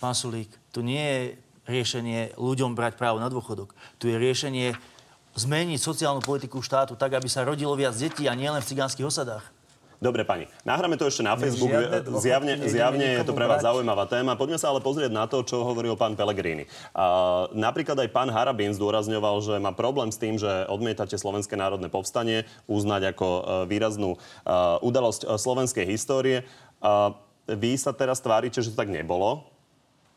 Pán 0.00 0.16
Sulík, 0.16 0.48
tu 0.72 0.80
nie 0.80 1.00
je 1.04 1.20
riešenie 1.68 2.34
ľuďom 2.40 2.74
brať 2.74 2.96
právo 2.96 3.20
na 3.20 3.28
dôchodok. 3.28 3.76
Tu 4.00 4.10
je 4.10 4.16
riešenie 4.16 4.74
zmeniť 5.40 5.80
sociálnu 5.80 6.20
politiku 6.20 6.60
štátu 6.60 6.94
tak, 7.00 7.16
aby 7.16 7.26
sa 7.26 7.46
rodilo 7.46 7.72
viac 7.72 7.96
detí 7.96 8.28
a 8.28 8.36
nielen 8.36 8.60
v 8.60 8.68
cigánskych 8.68 9.08
osadách. 9.08 9.60
Dobre, 10.00 10.24
pani. 10.24 10.48
Nahráme 10.64 10.96
to 10.96 11.12
ešte 11.12 11.20
na 11.20 11.36
Facebook. 11.36 11.68
žiadne 11.68 12.08
dôchodky 12.08 12.24
Zjavne, 12.24 12.52
zjavne 12.64 13.06
je 13.20 13.20
to 13.20 13.36
pre 13.36 13.44
vás 13.44 13.60
brať. 13.60 13.68
zaujímavá 13.68 14.08
téma. 14.08 14.32
Poďme 14.32 14.56
sa 14.56 14.72
ale 14.72 14.80
pozrieť 14.80 15.12
na 15.12 15.28
to, 15.28 15.44
čo 15.44 15.60
hovoril 15.60 15.92
pán 15.92 16.16
Pellegrini. 16.16 16.64
A, 16.96 17.44
napríklad 17.52 18.00
aj 18.00 18.08
pán 18.08 18.32
Harabín 18.32 18.72
zdôrazňoval, 18.72 19.44
že 19.44 19.54
má 19.60 19.76
problém 19.76 20.08
s 20.08 20.16
tým, 20.16 20.40
že 20.40 20.48
odmietate 20.72 21.20
Slovenské 21.20 21.52
národné 21.52 21.92
povstanie 21.92 22.48
uznať 22.64 23.12
ako 23.12 23.26
e, 23.28 23.40
výraznú 23.68 24.16
e, 24.16 24.18
udalosť 24.80 25.28
e, 25.28 25.36
slovenskej 25.36 25.84
histórie. 25.84 26.48
A 26.80 27.12
vy 27.44 27.76
sa 27.76 27.92
teraz 27.92 28.24
tvárite, 28.24 28.64
že 28.64 28.72
to 28.72 28.80
tak 28.80 28.88
nebolo. 28.88 29.44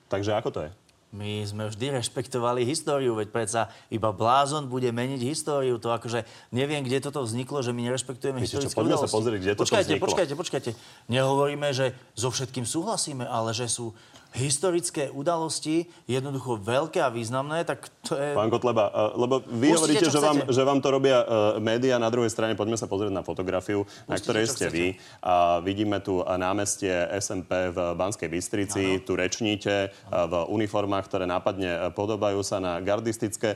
Takže 0.08 0.32
ako 0.32 0.50
to 0.56 0.60
je? 0.64 0.72
My 1.14 1.46
sme 1.46 1.70
vždy 1.70 2.02
rešpektovali 2.02 2.66
históriu, 2.66 3.14
veď 3.14 3.30
predsa 3.30 3.62
iba 3.94 4.10
blázon 4.10 4.66
bude 4.66 4.90
meniť 4.90 5.22
históriu. 5.22 5.78
To 5.78 5.94
akože 5.94 6.26
neviem, 6.50 6.82
kde 6.82 7.06
toto 7.06 7.22
vzniklo, 7.22 7.62
že 7.62 7.70
my 7.70 7.86
nerešpektujeme 7.86 8.42
Viete 8.42 8.58
čo, 8.58 8.66
historické 8.66 8.82
poďme 8.82 8.98
sa 8.98 9.14
pozrieť, 9.14 9.40
kde 9.46 9.52
toto 9.54 9.62
počkajte, 9.62 9.94
vzniklo. 9.94 10.06
počkajte, 10.10 10.34
počkajte. 10.34 10.72
Nehovoríme, 11.14 11.70
že 11.70 11.94
so 12.18 12.34
všetkým 12.34 12.66
súhlasíme, 12.66 13.30
ale 13.30 13.54
že 13.54 13.70
sú 13.70 13.94
historické 14.34 15.14
udalosti 15.14 15.86
jednoducho 16.10 16.58
veľké 16.58 17.00
a 17.02 17.14
významné, 17.14 17.64
tak 17.64 17.90
to 18.02 18.18
je... 18.18 18.34
Pán 18.34 18.50
Kotleba, 18.50 18.90
e, 18.90 19.22
lebo 19.22 19.46
vy 19.46 19.70
Pustite, 19.70 19.78
hovoríte, 19.78 20.08
že 20.10 20.20
vám, 20.20 20.38
chcete. 20.42 20.54
že 20.54 20.62
vám 20.66 20.80
to 20.82 20.90
robia 20.90 21.18
uh, 21.22 21.28
médiá, 21.62 22.02
na 22.02 22.10
druhej 22.10 22.34
strane 22.34 22.58
poďme 22.58 22.76
sa 22.76 22.90
pozrieť 22.90 23.14
na 23.14 23.22
fotografiu, 23.22 23.86
na 24.10 24.18
Pustite, 24.18 24.26
ktorej 24.26 24.46
čo 24.50 24.54
ste 24.58 24.68
vy. 24.74 24.86
A 25.22 25.62
vidíme 25.62 26.02
tu 26.02 26.22
uh, 26.22 26.36
námestie 26.36 26.92
SMP 27.22 27.70
v 27.70 27.78
Banskej 27.94 28.30
Bystrici, 28.30 29.06
tu 29.06 29.14
rečníte 29.14 29.94
v 30.10 30.34
uniformách, 30.50 31.06
ktoré 31.06 31.26
nápadne 31.30 31.94
podobajú 31.94 32.42
sa 32.42 32.58
na 32.58 32.82
gardistické. 32.82 33.56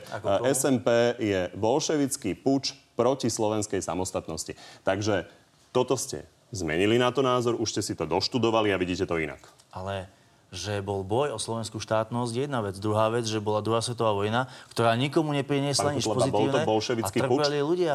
SMP 0.54 1.18
je 1.18 1.50
bolševický 1.58 2.38
puč 2.38 2.74
proti 2.98 3.30
slovenskej 3.30 3.82
samostatnosti. 3.82 4.58
Takže 4.82 5.26
toto 5.70 5.94
ste 5.94 6.26
zmenili 6.50 6.96
na 6.98 7.12
to 7.12 7.22
názor, 7.22 7.54
už 7.60 7.78
ste 7.78 7.82
si 7.84 7.94
to 7.94 8.08
doštudovali 8.08 8.72
a 8.72 8.80
vidíte 8.80 9.06
to 9.06 9.20
inak. 9.20 9.40
Ale 9.70 10.08
že 10.48 10.80
bol 10.80 11.04
boj 11.04 11.36
o 11.36 11.38
slovenskú 11.38 11.76
štátnosť 11.76 12.32
je 12.32 12.42
jedna 12.48 12.64
vec. 12.64 12.80
Druhá 12.80 13.12
vec, 13.12 13.28
že 13.28 13.36
bola 13.36 13.60
druhá 13.60 13.84
svetová 13.84 14.16
vojna, 14.16 14.48
ktorá 14.72 14.96
nikomu 14.96 15.36
nepriniesla 15.36 15.92
nič 15.92 16.08
Kotleba, 16.08 16.32
bol 16.32 16.48
to 16.48 16.60
pozitívne. 16.64 17.04
a 17.04 17.28
trpeli 17.28 17.60
ľudia. 17.60 17.94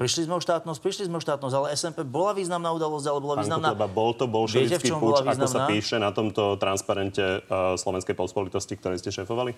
Prišli 0.00 0.24
sme 0.24 0.40
o 0.40 0.42
štátnosť, 0.42 0.80
prišli 0.80 1.12
sme 1.12 1.20
o 1.20 1.22
štátnosť, 1.24 1.54
ale 1.56 1.66
SMP 1.76 2.08
bola 2.08 2.32
významná 2.32 2.72
udalosť, 2.72 3.04
ale 3.04 3.20
bola 3.20 3.36
Pán 3.36 3.44
významná... 3.44 3.68
Kotleba, 3.72 3.88
bol 3.92 4.10
to 4.16 4.24
Viete, 4.24 4.32
bolševický 4.32 4.88
puč, 4.96 5.00
bola 5.00 5.18
ako 5.28 5.44
sa 5.44 5.60
píše 5.68 5.96
na 6.00 6.08
tomto 6.08 6.56
transparente 6.56 7.20
uh, 7.20 7.76
Slovenskej 7.76 8.16
pospolitosti, 8.16 8.80
ktoré 8.80 8.96
ste 8.96 9.12
šéfovali? 9.12 9.52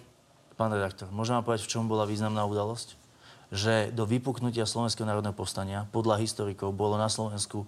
Pán 0.59 0.75
redaktor, 0.75 1.15
môžem 1.15 1.39
vám 1.39 1.47
povedať, 1.47 1.63
v 1.67 1.71
čom 1.71 1.87
bola 1.87 2.11
významná 2.11 2.43
udalosť? 2.43 2.99
Že 3.55 3.95
do 3.95 4.03
vypuknutia 4.03 4.67
Slovenského 4.67 5.07
národného 5.07 5.35
povstania 5.35 5.87
podľa 5.95 6.19
historikov 6.19 6.75
bolo 6.75 6.99
na 6.99 7.07
Slovensku 7.07 7.63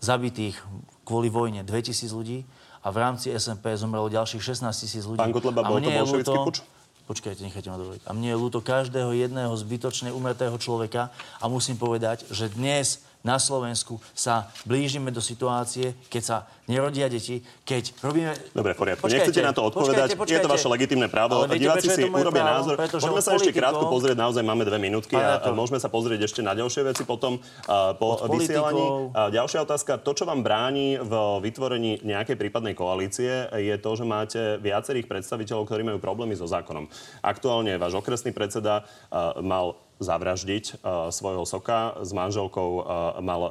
zabitých 0.00 0.56
kvôli 1.04 1.28
vojne 1.28 1.60
2000 1.60 2.08
ľudí 2.08 2.48
a 2.88 2.90
v 2.90 3.04
rámci 3.04 3.28
SMP 3.36 3.76
zomrelo 3.76 4.08
ďalších 4.08 4.40
16 4.40 4.72
tisíc 4.72 5.04
ľudí. 5.04 5.20
Pán 5.20 5.28
Kotleba, 5.28 5.60
bol 5.60 5.76
to 5.76 5.92
bolševický 5.92 6.24
ľúto- 6.24 6.48
puč? 6.48 6.58
Počkajte, 7.04 7.40
nechajte 7.40 7.68
ma 7.72 7.76
dovoliť. 7.76 8.04
A 8.04 8.12
mne 8.12 8.32
je 8.32 8.36
ľúto 8.36 8.60
každého 8.60 9.16
jedného 9.16 9.52
zbytočne 9.56 10.12
umretého 10.12 10.52
človeka 10.60 11.08
a 11.40 11.44
musím 11.48 11.76
povedať, 11.80 12.24
že 12.28 12.48
dnes 12.52 13.00
na 13.26 13.36
Slovensku 13.42 13.98
sa 14.14 14.48
blížime 14.62 15.10
do 15.10 15.18
situácie, 15.18 15.94
keď 16.06 16.22
sa 16.22 16.36
nerodia 16.70 17.08
deti, 17.10 17.42
keď 17.64 17.96
robíme... 18.04 18.30
Dobre, 18.54 18.76
v 18.76 18.78
poriadku. 18.78 19.02
Počkajte, 19.08 19.32
Nechcete 19.32 19.42
na 19.42 19.52
to 19.56 19.64
odpovedať, 19.66 20.14
počkajte, 20.14 20.14
je 20.14 20.14
to 20.14 20.20
počkajte. 20.20 20.54
vaše 20.54 20.68
legitimné 20.68 21.06
právo. 21.10 21.42
Ale 21.42 21.56
Diváci 21.56 21.88
si 21.88 22.04
urobia 22.06 22.44
právo? 22.44 22.56
názor. 22.60 22.74
Od 22.78 23.18
sa 23.18 23.34
ešte 23.34 23.50
politikov- 23.50 23.58
krátko 23.58 23.84
pozrieť, 23.88 24.16
naozaj 24.20 24.44
máme 24.44 24.62
dve 24.68 24.78
minútky 24.78 25.16
a, 25.16 25.40
a 25.42 25.48
môžeme 25.50 25.80
sa 25.80 25.88
pozrieť 25.88 26.28
ešte 26.28 26.40
na 26.44 26.52
ďalšie 26.54 26.82
veci 26.86 27.02
potom 27.08 27.40
uh, 27.40 27.96
po 27.96 28.20
vysielaní. 28.28 29.10
A 29.16 29.32
ďalšia 29.32 29.64
otázka. 29.64 29.98
To, 29.98 30.12
čo 30.14 30.28
vám 30.28 30.44
bráni 30.44 31.00
v 31.00 31.12
vytvorení 31.42 32.04
nejakej 32.04 32.36
prípadnej 32.36 32.76
koalície, 32.76 33.48
je 33.50 33.76
to, 33.80 33.90
že 33.96 34.04
máte 34.04 34.40
viacerých 34.60 35.08
predstaviteľov, 35.08 35.66
ktorí 35.66 35.82
majú 35.82 35.98
problémy 35.98 36.36
so 36.36 36.44
zákonom. 36.44 36.86
Aktuálne 37.24 37.80
váš 37.80 37.96
okresný 37.96 38.30
predseda 38.30 38.84
uh, 38.84 39.40
mal 39.40 39.87
zavraždiť 39.98 40.80
uh, 40.80 41.10
svojho 41.10 41.42
soka 41.42 41.98
s 42.02 42.14
manželkou, 42.14 42.70
uh, 42.80 43.18
mal 43.18 43.42
uh, 43.42 43.50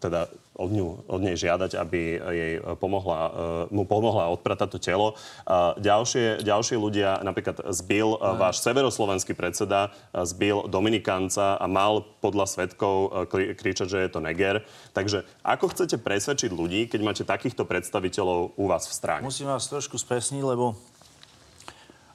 teda 0.00 0.28
od, 0.52 0.68
ňu, 0.68 1.08
od 1.08 1.20
nej 1.24 1.32
žiadať, 1.32 1.80
aby 1.80 2.00
jej 2.20 2.52
pomohla, 2.76 3.20
uh, 3.24 3.32
mu 3.72 3.88
pomohla 3.88 4.28
odpratať 4.36 4.68
to 4.68 4.78
telo. 4.78 5.16
Uh, 5.48 5.72
ďalšie, 5.80 6.44
ďalšie 6.44 6.76
ľudia, 6.76 7.24
napríklad 7.24 7.72
zbil 7.72 8.20
uh, 8.20 8.36
váš 8.36 8.60
severoslovenský 8.60 9.32
predseda, 9.32 9.88
uh, 10.12 10.28
zbil 10.28 10.68
Dominikanca 10.68 11.56
a 11.56 11.64
mal 11.64 12.04
podľa 12.20 12.44
svetkov 12.44 12.96
uh, 13.08 13.24
kri- 13.24 13.56
kričať, 13.56 13.88
že 13.88 13.98
je 14.04 14.10
to 14.12 14.20
neger. 14.20 14.60
Takže 14.92 15.24
ako 15.40 15.72
chcete 15.72 15.96
presvedčiť 15.96 16.52
ľudí, 16.52 16.84
keď 16.84 17.00
máte 17.00 17.24
takýchto 17.24 17.64
predstaviteľov 17.64 18.52
u 18.52 18.64
vás 18.68 18.84
v 18.84 18.92
strane? 18.92 19.24
Musím 19.24 19.48
vás 19.48 19.64
trošku 19.72 19.96
spresniť, 19.96 20.44
lebo 20.44 20.76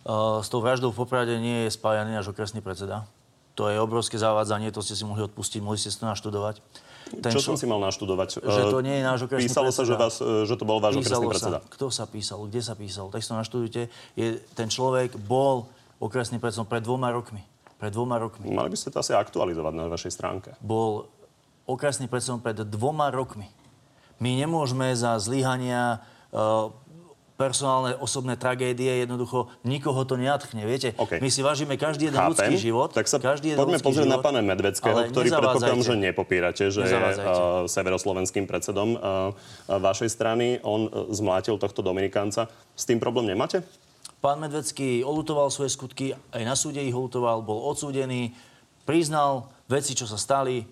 uh, 0.05 0.45
s 0.45 0.47
tou 0.53 0.61
vraždou 0.61 0.93
v 0.93 1.01
Poprade 1.01 1.33
nie 1.41 1.65
je 1.65 1.73
spájaný 1.73 2.13
náš 2.21 2.29
okresný 2.29 2.61
predseda. 2.61 3.09
To 3.57 3.73
je 3.73 3.81
obrovské 3.81 4.21
zavádzanie, 4.21 4.69
to 4.69 4.85
ste 4.85 4.93
si 4.93 5.01
mohli 5.01 5.25
odpustiť, 5.25 5.59
mohli 5.65 5.81
ste 5.81 5.89
si 5.89 5.97
to 5.97 6.05
naštudovať. 6.05 6.61
Ten 7.17 7.31
Čo 7.33 7.41
som 7.41 7.55
si 7.57 7.65
mal 7.65 7.81
naštudovať? 7.81 8.43
Že 8.43 8.61
to 8.69 8.79
Eh, 8.79 8.85
nie 8.85 8.95
je 8.99 9.03
náš 9.03 9.19
okresný 9.25 9.49
Písalo 9.49 9.73
sa, 9.73 9.81
predseda. 9.81 9.89
že, 9.89 9.95
vás, 9.97 10.15
eh, 10.21 10.45
že 10.45 10.53
to 10.59 10.65
bol 10.67 10.77
váš 10.77 10.93
okresný 11.01 11.09
Písalo 11.09 11.31
predseda. 11.31 11.59
Sa. 11.63 11.69
Kto 11.73 11.85
sa 11.89 12.05
písal? 12.05 12.37
Kde 12.45 12.61
sa 12.61 12.73
písal? 12.77 13.05
Tak 13.09 13.19
si 13.23 13.27
to 13.31 13.35
naštudujte. 13.39 13.81
Je, 14.13 14.27
ten 14.53 14.67
človek 14.69 15.17
bol 15.17 15.65
okresný 15.97 16.37
predsedom 16.37 16.69
pred 16.69 16.85
dvoma 16.85 17.09
rokmi. 17.09 17.41
Pred 17.81 17.91
dvoma 17.93 18.21
rokmi. 18.21 18.45
Mali 18.51 18.69
by 18.69 18.77
ste 18.77 18.93
to 18.93 19.01
asi 19.01 19.17
aktualizovať 19.17 19.73
na 19.73 19.89
vašej 19.89 20.11
stránke. 20.13 20.49
Bol 20.61 21.09
okresný 21.65 22.05
predsedom 22.05 22.43
pred 22.43 22.61
dvoma 22.61 23.09
rokmi. 23.09 23.49
My 24.17 24.33
nemôžeme 24.33 24.89
za 24.97 25.13
zlyhania 25.21 26.01
uh, 26.33 26.73
personálne 27.37 27.93
osobné 28.01 28.33
tragédie, 28.33 28.89
jednoducho 29.05 29.47
nikoho 29.61 30.01
to 30.09 30.17
neatchne. 30.17 30.65
Viete, 30.65 30.97
OK. 30.97 31.21
my 31.21 31.29
si 31.29 31.45
vážime 31.45 31.77
každý 31.77 32.09
jeden 32.09 32.17
Chápem. 32.17 32.33
ľudský 32.33 32.55
život. 32.57 32.89
Tak 32.91 33.05
sa 33.05 33.21
každý 33.21 33.53
jeden 33.53 33.61
poďme 33.61 33.77
pozrieť 33.77 34.09
na 34.09 34.17
život, 34.17 34.25
pána 34.25 34.41
Medveckého, 34.41 34.97
ale 34.97 35.13
ktorý 35.13 35.27
predpokladám, 35.29 35.81
že 35.85 35.95
nepopírate, 35.95 36.63
že 36.73 36.81
je 36.81 36.97
uh, 36.97 37.69
severoslovenským 37.69 38.49
predsedom 38.49 38.97
uh, 38.97 39.31
vašej 39.69 40.09
strany. 40.09 40.57
On 40.65 40.89
uh, 40.89 41.13
zmlátil 41.13 41.61
tohto 41.61 41.85
Dominikánca. 41.85 42.49
S 42.73 42.89
tým 42.89 42.97
problém 42.97 43.29
nemáte? 43.29 43.61
Pán 44.17 44.41
Medvecký 44.41 45.05
olutoval 45.05 45.53
svoje 45.53 45.77
skutky, 45.77 46.17
aj 46.33 46.41
na 46.41 46.57
súde 46.57 46.81
ich 46.81 46.93
olutoval, 46.93 47.45
bol 47.45 47.69
odsúdený, 47.69 48.33
priznal 48.81 49.45
veci, 49.69 49.93
čo 49.93 50.09
sa 50.09 50.17
stali, 50.17 50.63
e, 50.63 50.65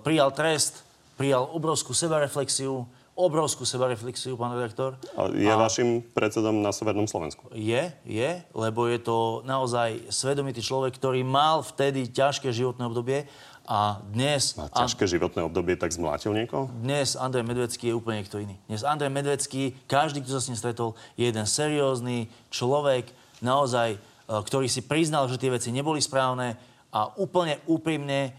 prijal 0.00 0.32
trest, 0.32 0.86
prijal 1.20 1.52
obrovskú 1.52 1.92
sebareflexiu, 1.92 2.88
obrovskú 3.18 3.66
sebareflexiu, 3.66 4.38
pán 4.38 4.54
redaktor. 4.54 4.94
A 5.18 5.26
Je 5.34 5.50
vašim 5.50 6.06
predsedom 6.14 6.62
na 6.62 6.70
Severnom 6.70 7.10
Slovensku. 7.10 7.50
Je, 7.50 7.90
je, 8.06 8.30
lebo 8.54 8.86
je 8.86 9.02
to 9.02 9.42
naozaj 9.42 10.06
svedomitý 10.06 10.62
človek, 10.62 10.94
ktorý 10.94 11.26
mal 11.26 11.66
vtedy 11.66 12.06
ťažké 12.06 12.54
životné 12.54 12.86
obdobie 12.86 13.26
a 13.66 13.98
dnes... 14.14 14.54
Má 14.54 14.70
ťažké 14.70 15.10
životné 15.10 15.42
obdobie, 15.44 15.74
tak 15.74 15.90
zmlátil 15.90 16.30
niekoho? 16.30 16.70
Dnes 16.78 17.18
Andrej 17.18 17.42
Medvecký 17.42 17.90
je 17.90 17.98
úplne 17.98 18.22
niekto 18.22 18.38
iný. 18.38 18.54
Dnes 18.70 18.86
Andrej 18.86 19.10
Medvecký, 19.10 19.74
každý, 19.90 20.22
kto 20.22 20.38
sa 20.38 20.40
s 20.40 20.48
ním 20.48 20.56
stretol, 20.56 20.94
je 21.18 21.26
jeden 21.26 21.44
seriózny 21.44 22.30
človek, 22.54 23.10
naozaj, 23.42 23.98
e, 23.98 23.98
ktorý 24.30 24.70
si 24.70 24.86
priznal, 24.86 25.26
že 25.26 25.42
tie 25.42 25.50
veci 25.50 25.74
neboli 25.74 25.98
správne 25.98 26.54
a 26.94 27.12
úplne 27.18 27.60
úprimne 27.68 28.32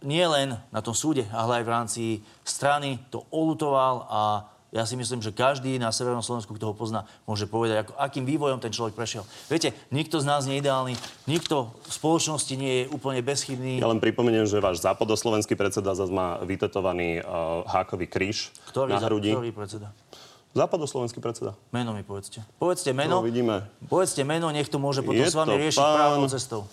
nie 0.00 0.24
len 0.24 0.56
na 0.72 0.80
tom 0.80 0.96
súde, 0.96 1.28
ale 1.30 1.60
aj 1.60 1.64
v 1.64 1.72
rámci 1.72 2.02
strany 2.42 2.98
to 3.08 3.24
olutoval 3.28 4.06
a 4.08 4.20
ja 4.70 4.86
si 4.86 4.94
myslím, 4.94 5.18
že 5.18 5.34
každý 5.34 5.82
na 5.82 5.90
Severnom 5.90 6.22
Slovensku, 6.22 6.54
kto 6.54 6.70
ho 6.70 6.74
pozná, 6.78 7.02
môže 7.26 7.50
povedať, 7.50 7.82
ako, 7.82 7.92
akým 7.98 8.22
vývojom 8.22 8.62
ten 8.62 8.70
človek 8.70 8.94
prešiel. 8.94 9.26
Viete, 9.50 9.74
nikto 9.90 10.22
z 10.22 10.26
nás 10.30 10.46
nie 10.46 10.58
je 10.58 10.62
ideálny, 10.62 10.94
nikto 11.26 11.74
v 11.74 11.90
spoločnosti 11.90 12.54
nie 12.54 12.72
je 12.78 12.84
úplne 12.94 13.18
bezchybný. 13.18 13.82
Ja 13.82 13.90
len 13.90 13.98
pripomeniem, 13.98 14.46
že 14.46 14.62
váš 14.62 14.78
západoslovenský 14.78 15.58
predseda 15.58 15.90
zase 15.98 16.14
má 16.14 16.38
vytetovaný 16.46 17.18
uh, 17.18 17.66
hákový 17.66 18.06
kríž 18.06 18.54
Ktorý, 18.70 18.94
na 18.94 19.02
hrudi. 19.02 19.34
ktorý 19.34 19.50
predseda? 19.50 19.90
Západoslovenský 20.54 21.18
predseda. 21.18 21.58
Meno 21.70 21.90
mi 21.90 22.02
povedzte. 22.02 22.42
Povedzte 22.58 22.94
meno. 22.94 23.22
To 23.22 23.26
vidíme. 23.26 23.66
Povedzte 23.86 24.22
meno, 24.22 24.50
nech 24.50 24.70
to 24.70 24.78
môže 24.78 25.02
potom 25.02 25.18
Je 25.18 25.26
s 25.26 25.34
vami 25.34 25.54
riešiť 25.66 25.78
pán- 25.78 25.98
právnou 25.98 26.26
cestou. 26.30 26.66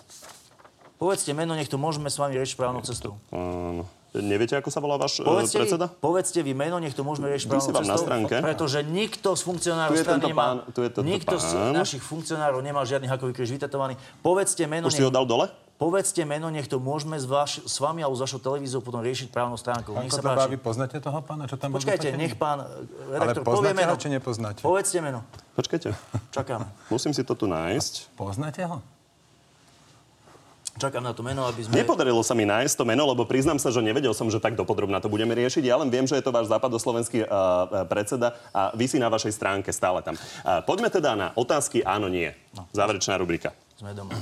Povedzte 0.97 1.31
meno, 1.31 1.53
nech 1.53 1.69
to 1.69 1.77
môžeme 1.77 2.09
s 2.09 2.17
vami 2.17 2.33
riešiť 2.35 2.57
právnou 2.57 2.81
cestou. 2.81 3.21
Uh, 3.29 3.85
neviete, 4.17 4.57
ako 4.57 4.73
sa 4.73 4.81
volá 4.81 4.97
váš 4.97 5.21
uh, 5.21 5.29
Povedzte, 5.29 5.61
predseda? 5.61 5.87
vy, 5.93 6.01
povedzte 6.01 6.39
vy 6.41 6.53
meno, 6.57 6.81
nech 6.81 6.97
to 6.97 7.05
môžeme 7.05 7.29
riešiť 7.29 7.47
právnou 7.47 7.69
vám 7.69 7.85
na 7.85 7.93
cestou. 7.93 8.05
stránke. 8.09 8.35
Pretože 8.41 8.79
nikto 8.81 9.29
z 9.37 9.41
funkcionárov 9.45 9.93
Tu 9.93 10.01
je 10.01 10.05
strany 10.09 10.21
nemá, 10.25 10.41
pán, 10.41 10.57
tu 10.73 10.79
je 10.81 10.89
nikto 11.05 11.35
z 11.37 11.53
pán. 11.53 11.73
našich 11.77 12.01
funkcionárov 12.01 12.59
nemá 12.65 12.81
žiadny 12.81 13.05
hakový 13.05 13.37
kríž 13.37 13.53
vytetovaný. 13.53 13.93
Povedzte 14.25 14.65
meno, 14.65 14.89
Už 14.89 14.97
si 14.97 15.05
ho 15.05 15.13
dal 15.13 15.29
dole? 15.29 15.53
povedzte 15.77 16.25
meno, 16.25 16.49
nech 16.49 16.65
to 16.65 16.81
môžeme 16.81 17.21
s, 17.21 17.29
vaš, 17.29 17.61
s 17.61 17.77
vami 17.77 18.01
alebo 18.01 18.17
s 18.17 18.25
vašou 18.25 18.41
televíziou 18.41 18.81
potom 18.81 18.97
riešiť 18.97 19.29
právnou 19.29 19.61
stránkou. 19.61 19.93
Pán 19.93 20.01
Nech 20.01 20.09
sa 20.09 20.25
páči. 20.25 20.49
vy 20.49 20.57
poznáte 20.57 20.97
toho 20.97 21.21
pána, 21.21 21.45
čo 21.45 21.53
tam 21.53 21.69
Počkajte, 21.77 22.17
nech 22.17 22.33
pán 22.33 22.65
eh, 22.65 23.13
redaktor 23.13 23.45
povie 23.45 23.69
poznáte 23.69 23.77
meno. 23.77 23.91
ho, 23.93 24.01
či 24.01 24.09
nepoznáte? 24.09 24.59
Povedzte 24.65 24.97
meno. 25.05 25.21
Počkajte. 25.53 25.93
Čakáme. 26.33 26.65
Musím 26.89 27.13
si 27.13 27.21
to 27.21 27.37
tu 27.37 27.45
nájsť. 27.45 28.17
Poznáte 28.17 28.65
ho? 28.65 28.81
Čakám 30.77 31.01
na 31.01 31.09
to 31.09 31.25
meno, 31.25 31.41
aby 31.49 31.65
sme... 31.65 31.73
Nepodarilo 31.73 32.21
sa 32.21 32.37
mi 32.37 32.45
nájsť 32.45 32.77
to 32.77 32.85
meno, 32.85 33.09
lebo 33.09 33.25
priznám 33.25 33.57
sa, 33.57 33.73
že 33.73 33.81
nevedel 33.81 34.13
som, 34.13 34.29
že 34.29 34.37
tak 34.37 34.53
dopodrobná 34.53 35.01
to 35.01 35.09
budeme 35.09 35.33
riešiť. 35.33 35.65
Ja 35.65 35.81
len 35.81 35.89
viem, 35.89 36.05
že 36.05 36.13
je 36.13 36.21
to 36.21 36.29
váš 36.29 36.53
západoslovenský 36.53 37.25
uh, 37.25 37.89
predseda 37.89 38.37
a 38.53 38.69
vysí 38.77 39.01
na 39.01 39.09
vašej 39.09 39.33
stránke 39.33 39.73
stále 39.73 40.05
tam. 40.05 40.13
Uh, 40.13 40.61
poďme 40.61 40.93
teda 40.93 41.17
na 41.17 41.27
otázky 41.33 41.81
áno, 41.81 42.05
nie. 42.13 42.29
Záverečná 42.77 43.17
rubrika. 43.17 43.57
Sme 43.73 43.97
doma. 43.97 44.13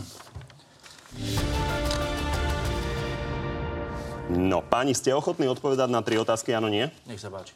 No, 4.31 4.63
páni, 4.63 4.95
ste 4.95 5.11
ochotní 5.11 5.51
odpovedať 5.51 5.91
na 5.91 5.99
tri 5.99 6.15
otázky 6.15 6.55
áno, 6.55 6.71
nie? 6.71 6.87
Nech 7.03 7.19
sa 7.19 7.27
páči. 7.27 7.51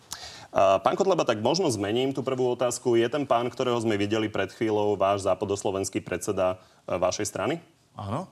Pán 0.52 0.98
Kotleba, 0.98 1.24
tak 1.24 1.40
možno 1.46 1.70
zmením 1.72 2.12
tú 2.12 2.26
prvú 2.26 2.52
otázku. 2.52 2.98
Je 2.98 3.06
ten 3.08 3.24
pán, 3.24 3.48
ktorého 3.54 3.78
sme 3.80 3.96
videli 3.96 4.28
pred 4.28 4.50
chvíľou, 4.50 4.98
váš 4.98 5.24
západoslovenský 5.24 6.02
predseda 6.02 6.58
vašej 6.90 7.26
strany? 7.30 7.56
Áno. 7.94 8.26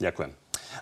Ďakujem. 0.00 0.32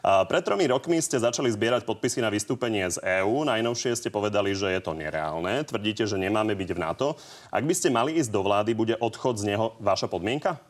A 0.07 0.23
pred 0.25 0.43
tromi 0.47 0.71
rokmi 0.71 1.03
ste 1.03 1.19
začali 1.19 1.51
zbierať 1.51 1.83
podpisy 1.83 2.23
na 2.23 2.31
vystúpenie 2.31 2.87
z 2.87 3.03
EÚ. 3.23 3.43
Najnovšie 3.43 3.99
ste 3.99 4.09
povedali, 4.09 4.55
že 4.55 4.71
je 4.71 4.81
to 4.81 4.95
nereálne. 4.95 5.67
Tvrdíte, 5.67 6.07
že 6.07 6.17
nemáme 6.17 6.55
byť 6.55 6.71
v 6.73 6.79
NATO. 6.79 7.19
Ak 7.51 7.67
by 7.67 7.75
ste 7.75 7.91
mali 7.91 8.17
ísť 8.17 8.31
do 8.31 8.41
vlády, 8.47 8.73
bude 8.73 8.95
odchod 8.97 9.43
z 9.43 9.55
neho 9.55 9.75
vaša 9.83 10.07
podmienka? 10.07 10.63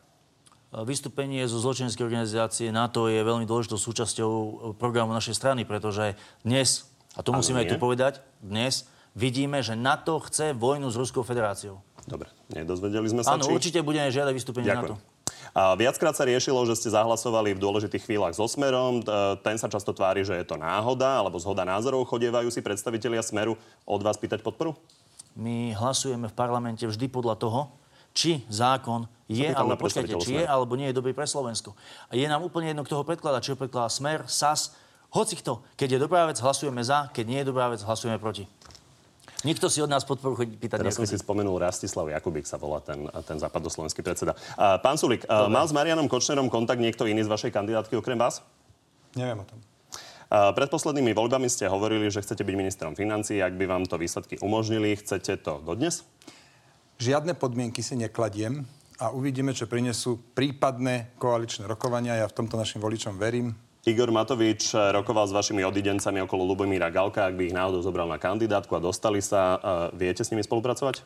Vystúpenie 0.71 1.43
zo 1.51 1.59
zločineckej 1.59 2.07
organizácie 2.07 2.71
NATO 2.71 3.11
je 3.11 3.19
veľmi 3.19 3.43
dôležitou 3.43 3.75
súčasťou 3.75 4.31
programu 4.79 5.11
našej 5.11 5.35
strany, 5.35 5.67
pretože 5.67 6.15
dnes, 6.47 6.87
a 7.11 7.19
to 7.19 7.35
musíme 7.35 7.59
nie? 7.59 7.67
aj 7.67 7.75
tu 7.75 7.77
povedať, 7.77 8.13
dnes 8.39 8.87
vidíme, 9.11 9.59
že 9.59 9.75
NATO 9.75 10.23
chce 10.23 10.55
vojnu 10.55 10.87
s 10.87 10.95
Ruskou 10.95 11.27
federáciou. 11.27 11.83
Dobre, 12.07 12.31
nedozvedeli 12.55 13.03
sme 13.03 13.19
sa, 13.19 13.35
Áno, 13.35 13.45
či... 13.45 13.51
určite 13.51 13.79
budeme 13.83 14.07
žiadať 14.09 14.31
vystúpenie 14.31 14.71
Ďakujem. 14.71 14.95
NATO. 14.95 15.10
A 15.51 15.75
viackrát 15.75 16.15
sa 16.15 16.23
riešilo, 16.23 16.63
že 16.63 16.79
ste 16.79 16.95
zahlasovali 16.95 17.51
v 17.51 17.59
dôležitých 17.59 18.07
chvíľach 18.07 18.31
so 18.31 18.47
Smerom. 18.47 19.03
T- 19.03 19.11
Ten 19.43 19.59
sa 19.59 19.67
často 19.67 19.91
tvári, 19.91 20.23
že 20.23 20.39
je 20.39 20.47
to 20.47 20.55
náhoda 20.55 21.19
alebo 21.19 21.35
zhoda 21.35 21.67
názorov. 21.67 22.07
Chodievajú 22.07 22.47
si 22.47 22.63
predstavitelia 22.63 23.19
Smeru 23.19 23.59
od 23.83 23.99
vás 23.99 24.15
pýtať 24.15 24.39
podporu? 24.39 24.79
My 25.35 25.75
hlasujeme 25.75 26.31
v 26.31 26.35
parlamente 26.35 26.83
vždy 26.87 27.07
podľa 27.11 27.35
toho, 27.35 27.71
či 28.11 28.43
zákon 28.51 29.07
je, 29.31 29.47
alebo 29.47 29.79
počkajte, 29.79 30.19
či 30.19 30.39
je, 30.39 30.43
alebo 30.43 30.75
nie 30.75 30.91
je 30.91 30.95
dobrý 30.95 31.15
pre 31.15 31.23
Slovensko. 31.23 31.71
A 32.11 32.19
je 32.19 32.27
nám 32.27 32.43
úplne 32.43 32.71
jedno, 32.71 32.83
kto 32.83 32.99
ho 32.99 33.07
predkladá, 33.07 33.39
či 33.39 33.55
ho 33.55 33.57
predkladá 33.59 33.87
Smer, 33.87 34.27
SAS, 34.27 34.75
hoci 35.11 35.39
kto. 35.39 35.63
Keď 35.79 35.95
je 35.95 35.99
dobrá 35.99 36.27
vec, 36.27 36.39
hlasujeme 36.39 36.83
za, 36.83 37.07
keď 37.11 37.25
nie 37.27 37.39
je 37.43 37.47
dobrá 37.47 37.71
vec, 37.71 37.79
hlasujeme 37.83 38.19
proti. 38.19 38.47
Nikto 39.41 39.73
si 39.73 39.81
od 39.81 39.89
nás 39.89 40.05
podporu 40.05 40.37
chodí 40.37 40.53
pýtať 40.53 40.85
Teraz 40.85 41.01
som 41.01 41.09
si 41.09 41.17
spomenul 41.17 41.57
Rastislav 41.57 42.05
Jakubík 42.13 42.45
sa 42.45 42.61
volá 42.61 42.77
ten, 42.77 43.09
ten 43.25 43.41
západoslovenský 43.41 44.05
predseda. 44.05 44.37
Pán 44.57 45.01
Sulik, 45.01 45.25
a, 45.25 45.49
mal 45.49 45.65
s 45.65 45.73
Marianom 45.73 46.05
Kočnerom 46.05 46.45
kontakt 46.45 46.77
niekto 46.77 47.09
iný 47.09 47.25
z 47.25 47.29
vašej 47.33 47.49
kandidátky 47.49 47.97
okrem 47.97 48.21
vás? 48.21 48.45
Neviem 49.17 49.41
o 49.41 49.45
tom. 49.49 49.57
Pred 50.31 50.69
poslednými 50.71 51.11
voľbami 51.11 51.51
ste 51.51 51.67
hovorili, 51.67 52.07
že 52.07 52.23
chcete 52.23 52.47
byť 52.47 52.55
ministrom 52.55 52.95
financií. 52.95 53.43
Ak 53.43 53.51
by 53.51 53.67
vám 53.67 53.83
to 53.83 53.99
výsledky 53.99 54.39
umožnili, 54.39 54.95
chcete 54.95 55.43
to 55.43 55.59
dodnes? 55.59 56.07
Žiadne 57.03 57.35
podmienky 57.35 57.83
si 57.83 57.99
nekladiem 57.99 58.63
a 59.01 59.11
uvidíme, 59.11 59.51
čo 59.51 59.67
prinesú 59.67 60.21
prípadné 60.37 61.11
koaličné 61.19 61.67
rokovania. 61.67 62.15
Ja 62.15 62.31
v 62.31 62.37
tomto 62.37 62.55
našim 62.55 62.79
voličom 62.79 63.19
verím. 63.19 63.57
Igor 63.81 64.13
Matovič 64.13 64.77
eh, 64.77 64.93
rokoval 64.93 65.25
s 65.25 65.33
vašimi 65.33 65.65
odidencami 65.65 66.21
okolo 66.21 66.45
Lubomíra 66.45 66.93
Galka, 66.93 67.25
ak 67.25 67.33
by 67.33 67.49
ich 67.49 67.55
náhodou 67.57 67.81
zobral 67.81 68.05
na 68.05 68.21
kandidátku 68.21 68.77
a 68.77 68.83
dostali 68.83 69.25
sa. 69.25 69.57
eh, 69.57 69.97
Viete 69.97 70.21
s 70.21 70.29
nimi 70.29 70.45
spolupracovať? 70.45 71.01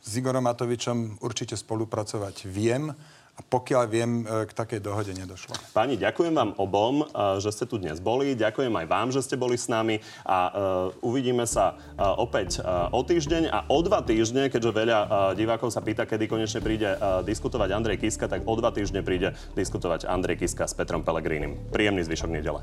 S 0.00 0.16
Igorom 0.16 0.44
Matovičom 0.44 1.20
určite 1.20 1.56
spolupracovať 1.56 2.48
viem 2.48 2.92
a 3.40 3.42
pokiaľ 3.48 3.84
viem, 3.88 4.20
e, 4.20 4.44
k 4.44 4.52
takej 4.52 4.84
dohode 4.84 5.16
nedošlo. 5.16 5.56
Páni, 5.72 5.96
ďakujem 5.96 6.36
vám 6.36 6.52
obom, 6.60 7.00
eh, 7.00 7.40
že 7.40 7.56
ste 7.56 7.64
tu 7.64 7.80
dnes 7.80 7.96
boli. 7.96 8.36
Ďakujem 8.36 8.68
aj 8.68 8.86
vám, 8.86 9.08
že 9.08 9.24
ste 9.24 9.40
boli 9.40 9.56
s 9.56 9.72
nami 9.72 10.02
a 10.26 10.38
uh, 10.50 11.06
uvidíme 11.06 11.46
sa 11.48 11.78
uh, 11.96 12.20
opäť 12.20 12.60
uh, 12.60 12.92
o 12.92 13.00
týždeň 13.00 13.48
a 13.48 13.64
o 13.70 13.78
dva 13.80 14.04
týždne, 14.04 14.52
keďže 14.52 14.76
veľa 14.76 14.98
uh, 15.00 15.08
divákov 15.32 15.72
sa 15.72 15.80
pýta, 15.80 16.04
kedy 16.04 16.28
konečne 16.28 16.60
príde 16.60 16.92
uh, 16.92 17.24
diskutovať 17.24 17.72
Andrej 17.72 18.02
Kiska, 18.04 18.28
tak 18.28 18.44
o 18.44 18.54
dva 18.58 18.74
týždne 18.74 19.00
príde 19.00 19.32
diskutovať 19.56 20.04
Andrej 20.04 20.44
Kiska 20.44 20.68
s 20.68 20.76
Petrom 20.76 21.00
Pelegrínim. 21.00 21.56
Príjemný 21.72 22.04
zvyšok 22.04 22.30
nedele. 22.30 22.60